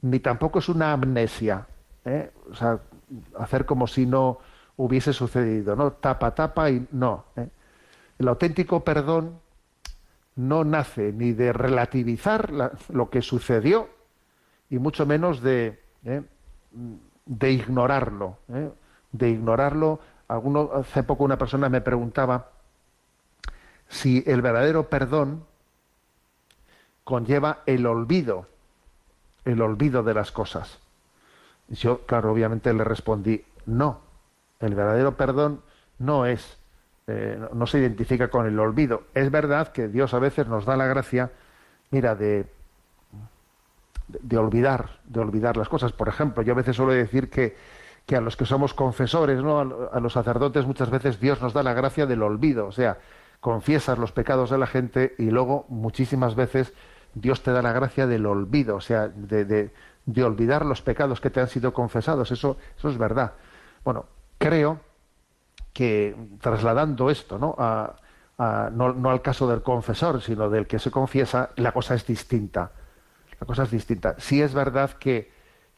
ni 0.00 0.20
tampoco 0.20 0.60
es 0.60 0.68
una 0.68 0.92
amnesia, 0.92 1.66
¿eh? 2.04 2.30
o 2.50 2.54
sea, 2.54 2.80
hacer 3.38 3.66
como 3.66 3.86
si 3.86 4.06
no 4.06 4.38
hubiese 4.76 5.12
sucedido, 5.12 5.76
¿no? 5.76 5.92
Tapa, 5.92 6.34
tapa 6.34 6.70
y 6.70 6.86
no. 6.92 7.24
¿eh? 7.36 7.48
El 8.18 8.28
auténtico 8.28 8.84
perdón 8.84 9.40
no 10.36 10.64
nace 10.64 11.12
ni 11.12 11.32
de 11.32 11.52
relativizar 11.52 12.50
lo 12.88 13.10
que 13.10 13.22
sucedió 13.22 13.88
y 14.68 14.78
mucho 14.78 15.06
menos 15.06 15.40
de, 15.42 15.80
¿eh? 16.04 16.22
de 17.26 17.52
ignorarlo, 17.52 18.38
de 19.12 19.30
ignorarlo. 19.30 20.00
Alguno, 20.26 20.70
hace 20.74 21.02
poco 21.02 21.24
una 21.24 21.38
persona 21.38 21.68
me 21.68 21.80
preguntaba 21.80 22.50
si 23.88 24.24
el 24.26 24.42
verdadero 24.42 24.88
perdón 24.88 25.44
conlleva 27.04 27.62
el 27.66 27.86
olvido, 27.86 28.48
el 29.44 29.60
olvido 29.62 30.02
de 30.02 30.14
las 30.14 30.32
cosas. 30.32 30.80
Yo, 31.68 32.00
claro, 32.06 32.32
obviamente 32.32 32.72
le 32.72 32.84
respondí, 32.84 33.44
no, 33.66 34.00
el 34.66 34.74
verdadero 34.74 35.16
perdón 35.16 35.60
no 35.98 36.26
es, 36.26 36.58
eh, 37.06 37.38
no 37.52 37.66
se 37.66 37.78
identifica 37.78 38.28
con 38.28 38.46
el 38.46 38.58
olvido. 38.58 39.04
Es 39.14 39.30
verdad 39.30 39.68
que 39.68 39.88
Dios 39.88 40.14
a 40.14 40.18
veces 40.18 40.46
nos 40.48 40.64
da 40.64 40.76
la 40.76 40.86
gracia, 40.86 41.30
mira, 41.90 42.14
de, 42.14 42.46
de, 44.08 44.38
olvidar, 44.38 44.98
de 45.04 45.20
olvidar 45.20 45.56
las 45.56 45.68
cosas. 45.68 45.92
Por 45.92 46.08
ejemplo, 46.08 46.42
yo 46.42 46.52
a 46.52 46.56
veces 46.56 46.76
suelo 46.76 46.92
decir 46.92 47.30
que, 47.30 47.56
que 48.06 48.16
a 48.16 48.20
los 48.20 48.36
que 48.36 48.46
somos 48.46 48.74
confesores, 48.74 49.42
¿no? 49.42 49.88
a 49.92 50.00
los 50.00 50.12
sacerdotes, 50.12 50.66
muchas 50.66 50.90
veces 50.90 51.20
Dios 51.20 51.40
nos 51.40 51.52
da 51.52 51.62
la 51.62 51.74
gracia 51.74 52.06
del 52.06 52.22
olvido. 52.22 52.66
O 52.66 52.72
sea, 52.72 52.98
confiesas 53.40 53.98
los 53.98 54.12
pecados 54.12 54.50
de 54.50 54.58
la 54.58 54.66
gente 54.66 55.14
y 55.18 55.30
luego 55.30 55.66
muchísimas 55.68 56.34
veces 56.34 56.72
Dios 57.14 57.42
te 57.42 57.52
da 57.52 57.62
la 57.62 57.72
gracia 57.72 58.06
del 58.06 58.26
olvido, 58.26 58.76
o 58.76 58.80
sea, 58.80 59.08
de, 59.08 59.44
de, 59.44 60.24
olvidar 60.24 60.66
los 60.66 60.82
pecados 60.82 61.20
que 61.20 61.30
te 61.30 61.40
han 61.40 61.48
sido 61.48 61.72
confesados. 61.72 62.32
Eso, 62.32 62.56
eso 62.76 62.88
es 62.88 62.98
verdad. 62.98 63.32
Bueno, 63.84 64.06
creo 64.38 64.80
que 65.72 66.16
trasladando 66.40 67.10
esto 67.10 67.38
¿no? 67.38 67.54
A, 67.58 67.96
no, 68.72 68.92
no, 68.92 69.10
al 69.10 69.22
caso 69.22 69.48
del 69.48 69.62
confesor, 69.62 70.20
sino 70.20 70.50
del 70.50 70.66
que 70.66 70.78
se 70.78 70.90
confiesa, 70.90 71.50
la 71.56 71.70
cosa 71.70 71.94
es 71.94 72.04
distinta. 72.04 72.72
La 73.38 73.46
cosa 73.46 73.62
es 73.62 73.70
distinta. 73.70 74.16
Sí 74.18 74.42
es 74.42 74.54
verdad 74.54 74.90
que, 74.92 75.30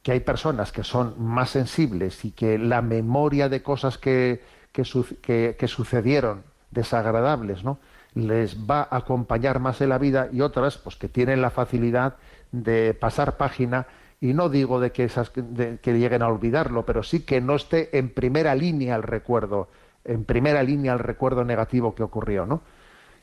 que 0.03 0.13
hay 0.13 0.21
personas 0.21 0.73
que 0.73 0.83
son 0.83 1.15
más 1.19 1.51
sensibles 1.51 2.25
y 2.25 2.31
que 2.31 2.59
la 2.59 2.81
memoria 2.81 3.51
de 3.51 3.63
cosas 3.63 3.99
que, 3.99 4.43
que, 4.73 5.57
que 5.59 5.69
sucedieron 5.69 6.45
desagradables, 6.71 7.63
¿no? 7.63 7.79
Les 8.15 8.57
va 8.59 8.89
a 8.91 8.97
acompañar 8.97 9.61
más 9.61 9.83
en 9.83 9.91
la 9.91 9.99
vida 9.99 10.29
y 10.33 10.41
otras, 10.41 10.79
pues 10.79 10.97
que 10.97 11.09
tienen 11.09 11.43
la 11.43 11.51
facilidad 11.51 12.17
de 12.53 12.95
pasar 12.95 13.37
página 13.37 13.87
y 14.21 14.33
no 14.33 14.49
digo 14.49 14.81
de 14.81 14.93
que 14.93 15.05
esas 15.05 15.31
que 15.31 15.79
lleguen 15.85 16.23
a 16.23 16.29
olvidarlo, 16.29 16.87
pero 16.87 17.03
sí 17.03 17.21
que 17.21 17.41
no 17.41 17.55
esté 17.55 17.99
en 17.99 18.11
primera 18.11 18.55
línea 18.55 18.97
el 18.97 19.03
recuerdo, 19.03 19.69
en 20.05 20.25
primera 20.25 20.63
línea 20.63 20.93
el 20.93 20.99
recuerdo 20.99 21.45
negativo 21.45 21.95
que 21.95 22.03
ocurrió, 22.03 22.47
¿no? 22.47 22.63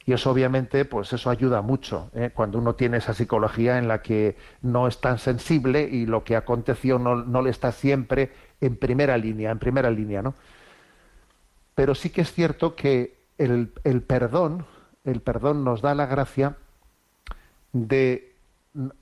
Y 0.06 0.12
eso 0.14 0.32
obviamente, 0.32 0.84
pues 0.84 1.14
eso 1.14 1.30
ayuda 1.30 1.62
mucho 1.62 2.10
¿eh? 2.14 2.32
cuando 2.34 2.58
uno 2.58 2.76
tiene 2.76 2.98
esa 2.98 3.14
psicología 3.14 3.78
en 3.78 3.88
la 3.88 4.02
que 4.02 4.36
no 4.62 4.88
es 4.88 5.00
tan 5.00 5.18
sensible 5.18 5.88
y 5.90 6.06
lo 6.06 6.26
que 6.26 6.36
aconteció 6.36 7.00
no, 7.00 7.16
no 7.16 7.42
le 7.42 7.50
está 7.50 7.72
siempre 7.72 8.32
en 8.60 8.76
primera 8.76 9.18
línea, 9.18 9.52
en 9.52 9.60
primera 9.60 9.90
línea, 9.90 10.22
¿no? 10.22 10.36
Pero 11.74 11.96
sí 11.96 12.10
que 12.10 12.22
es 12.22 12.34
cierto 12.34 12.76
que 12.76 13.18
el, 13.38 13.72
el 13.84 14.02
perdón, 14.02 14.66
el 15.06 15.22
perdón 15.22 15.64
nos 15.64 15.82
da 15.82 15.96
la 15.96 16.06
gracia 16.06 16.58
de, 17.72 18.36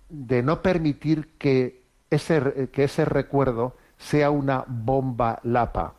de 0.10 0.44
no 0.44 0.62
permitir 0.62 1.30
que 1.38 1.81
ese, 2.12 2.70
que 2.72 2.84
ese 2.84 3.06
recuerdo 3.06 3.76
sea 3.98 4.30
una 4.30 4.64
bomba 4.68 5.40
lapa, 5.44 5.96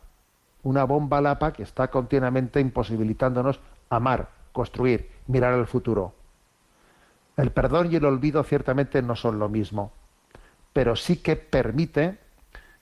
una 0.63 0.85
bomba 0.85 1.19
lapa 1.19 1.51
que 1.51 1.63
está 1.63 1.89
continuamente 1.89 2.59
imposibilitándonos 2.59 3.59
amar, 3.89 4.29
construir, 4.53 5.09
mirar 5.27 5.53
al 5.53 5.67
futuro. 5.67 6.13
El 7.35 7.51
perdón 7.51 7.91
y 7.91 7.95
el 7.95 8.05
olvido 8.05 8.43
ciertamente 8.43 9.01
no 9.01 9.15
son 9.15 9.39
lo 9.39 9.49
mismo, 9.49 9.91
pero 10.71 10.95
sí 10.95 11.17
que 11.17 11.35
permite 11.35 12.17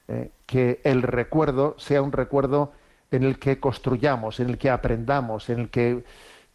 eh, 0.07 0.31
que 0.45 0.81
el 0.83 1.01
recuerdo 1.01 1.75
sea 1.77 2.01
un 2.01 2.11
recuerdo 2.11 2.73
en 3.11 3.23
el 3.23 3.39
que 3.39 3.59
construyamos, 3.59 4.39
en 4.39 4.49
el 4.49 4.57
que 4.57 4.69
aprendamos, 4.69 5.49
en 5.49 5.59
el 5.61 5.69
que 5.69 6.03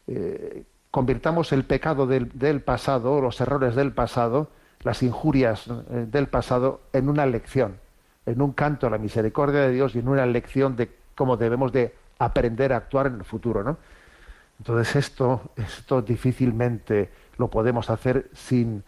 eh, 0.06 0.64
convirtamos 0.90 1.52
el 1.52 1.64
pecado 1.64 2.06
del, 2.06 2.30
del, 2.38 2.60
pasado, 2.60 3.20
los 3.20 3.40
errores 3.40 3.74
del 3.74 3.92
pasado, 3.92 4.48
las 4.82 5.02
injurias 5.02 5.66
eh, 5.68 6.06
del 6.10 6.28
pasado, 6.28 6.80
en 6.92 7.08
una 7.08 7.26
lección, 7.26 7.78
en 8.24 8.40
un 8.42 8.52
canto 8.52 8.86
a 8.86 8.90
la 8.90 8.98
misericordia 8.98 9.60
de 9.60 9.72
Dios 9.72 9.94
y 9.94 10.00
en 10.00 10.08
una 10.08 10.26
lección 10.26 10.76
de 10.76 10.90
cómo 11.14 11.36
debemos 11.36 11.72
de 11.72 11.94
aprender 12.18 12.72
a 12.72 12.76
actuar 12.76 13.06
en 13.06 13.16
el 13.16 13.24
futuro, 13.24 13.62
¿no? 13.62 13.78
Entonces 14.58 14.96
esto, 14.96 15.50
esto 15.56 16.02
difícilmente 16.02 17.10
lo 17.36 17.48
podemos 17.48 17.90
hacer 17.90 18.30
sin, 18.32 18.82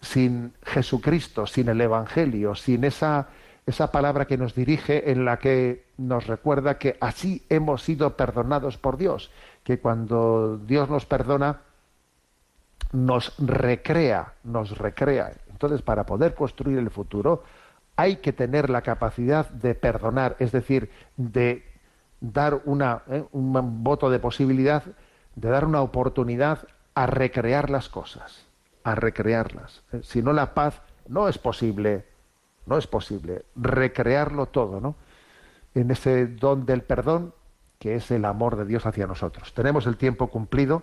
sin 0.00 0.52
Jesucristo, 0.62 1.46
sin 1.46 1.68
el 1.68 1.80
Evangelio, 1.80 2.54
sin 2.54 2.84
esa, 2.84 3.28
esa 3.66 3.90
palabra 3.90 4.26
que 4.26 4.38
nos 4.38 4.54
dirige 4.54 5.10
en 5.10 5.24
la 5.24 5.38
que 5.38 5.84
nos 5.96 6.26
recuerda 6.26 6.78
que 6.78 6.96
así 7.00 7.44
hemos 7.48 7.82
sido 7.82 8.16
perdonados 8.16 8.78
por 8.78 8.96
Dios, 8.96 9.30
que 9.64 9.80
cuando 9.80 10.58
Dios 10.58 10.88
nos 10.88 11.06
perdona, 11.06 11.60
nos 12.92 13.34
recrea, 13.38 14.34
nos 14.44 14.76
recrea. 14.76 15.32
Entonces, 15.50 15.82
para 15.82 16.06
poder 16.06 16.34
construir 16.34 16.78
el 16.78 16.90
futuro, 16.90 17.42
hay 17.96 18.16
que 18.16 18.32
tener 18.32 18.70
la 18.70 18.82
capacidad 18.82 19.48
de 19.50 19.74
perdonar, 19.74 20.36
es 20.38 20.52
decir, 20.52 20.90
de 21.16 21.64
dar 22.20 22.62
una, 22.64 23.02
eh, 23.08 23.24
un 23.32 23.82
voto 23.82 24.10
de 24.10 24.18
posibilidad, 24.18 24.84
de 25.34 25.48
dar 25.48 25.64
una 25.64 25.82
oportunidad 25.82 26.66
a 26.94 27.06
recrear 27.06 27.70
las 27.70 27.88
cosas, 27.88 28.46
a 28.84 28.94
recrearlas. 28.94 29.82
Eh, 29.92 30.00
si 30.02 30.22
no, 30.22 30.32
la 30.32 30.54
paz 30.54 30.80
no 31.08 31.28
es 31.28 31.38
posible, 31.38 32.04
no 32.66 32.78
es 32.78 32.86
posible 32.86 33.44
recrearlo 33.56 34.46
todo, 34.46 34.80
¿no? 34.80 34.94
En 35.74 35.90
ese 35.90 36.26
don 36.26 36.66
del 36.66 36.82
perdón 36.82 37.34
que 37.78 37.94
es 37.94 38.10
el 38.10 38.24
amor 38.24 38.56
de 38.56 38.64
Dios 38.64 38.86
hacia 38.86 39.06
nosotros. 39.06 39.54
Tenemos 39.54 39.86
el 39.86 39.96
tiempo 39.96 40.28
cumplido, 40.28 40.82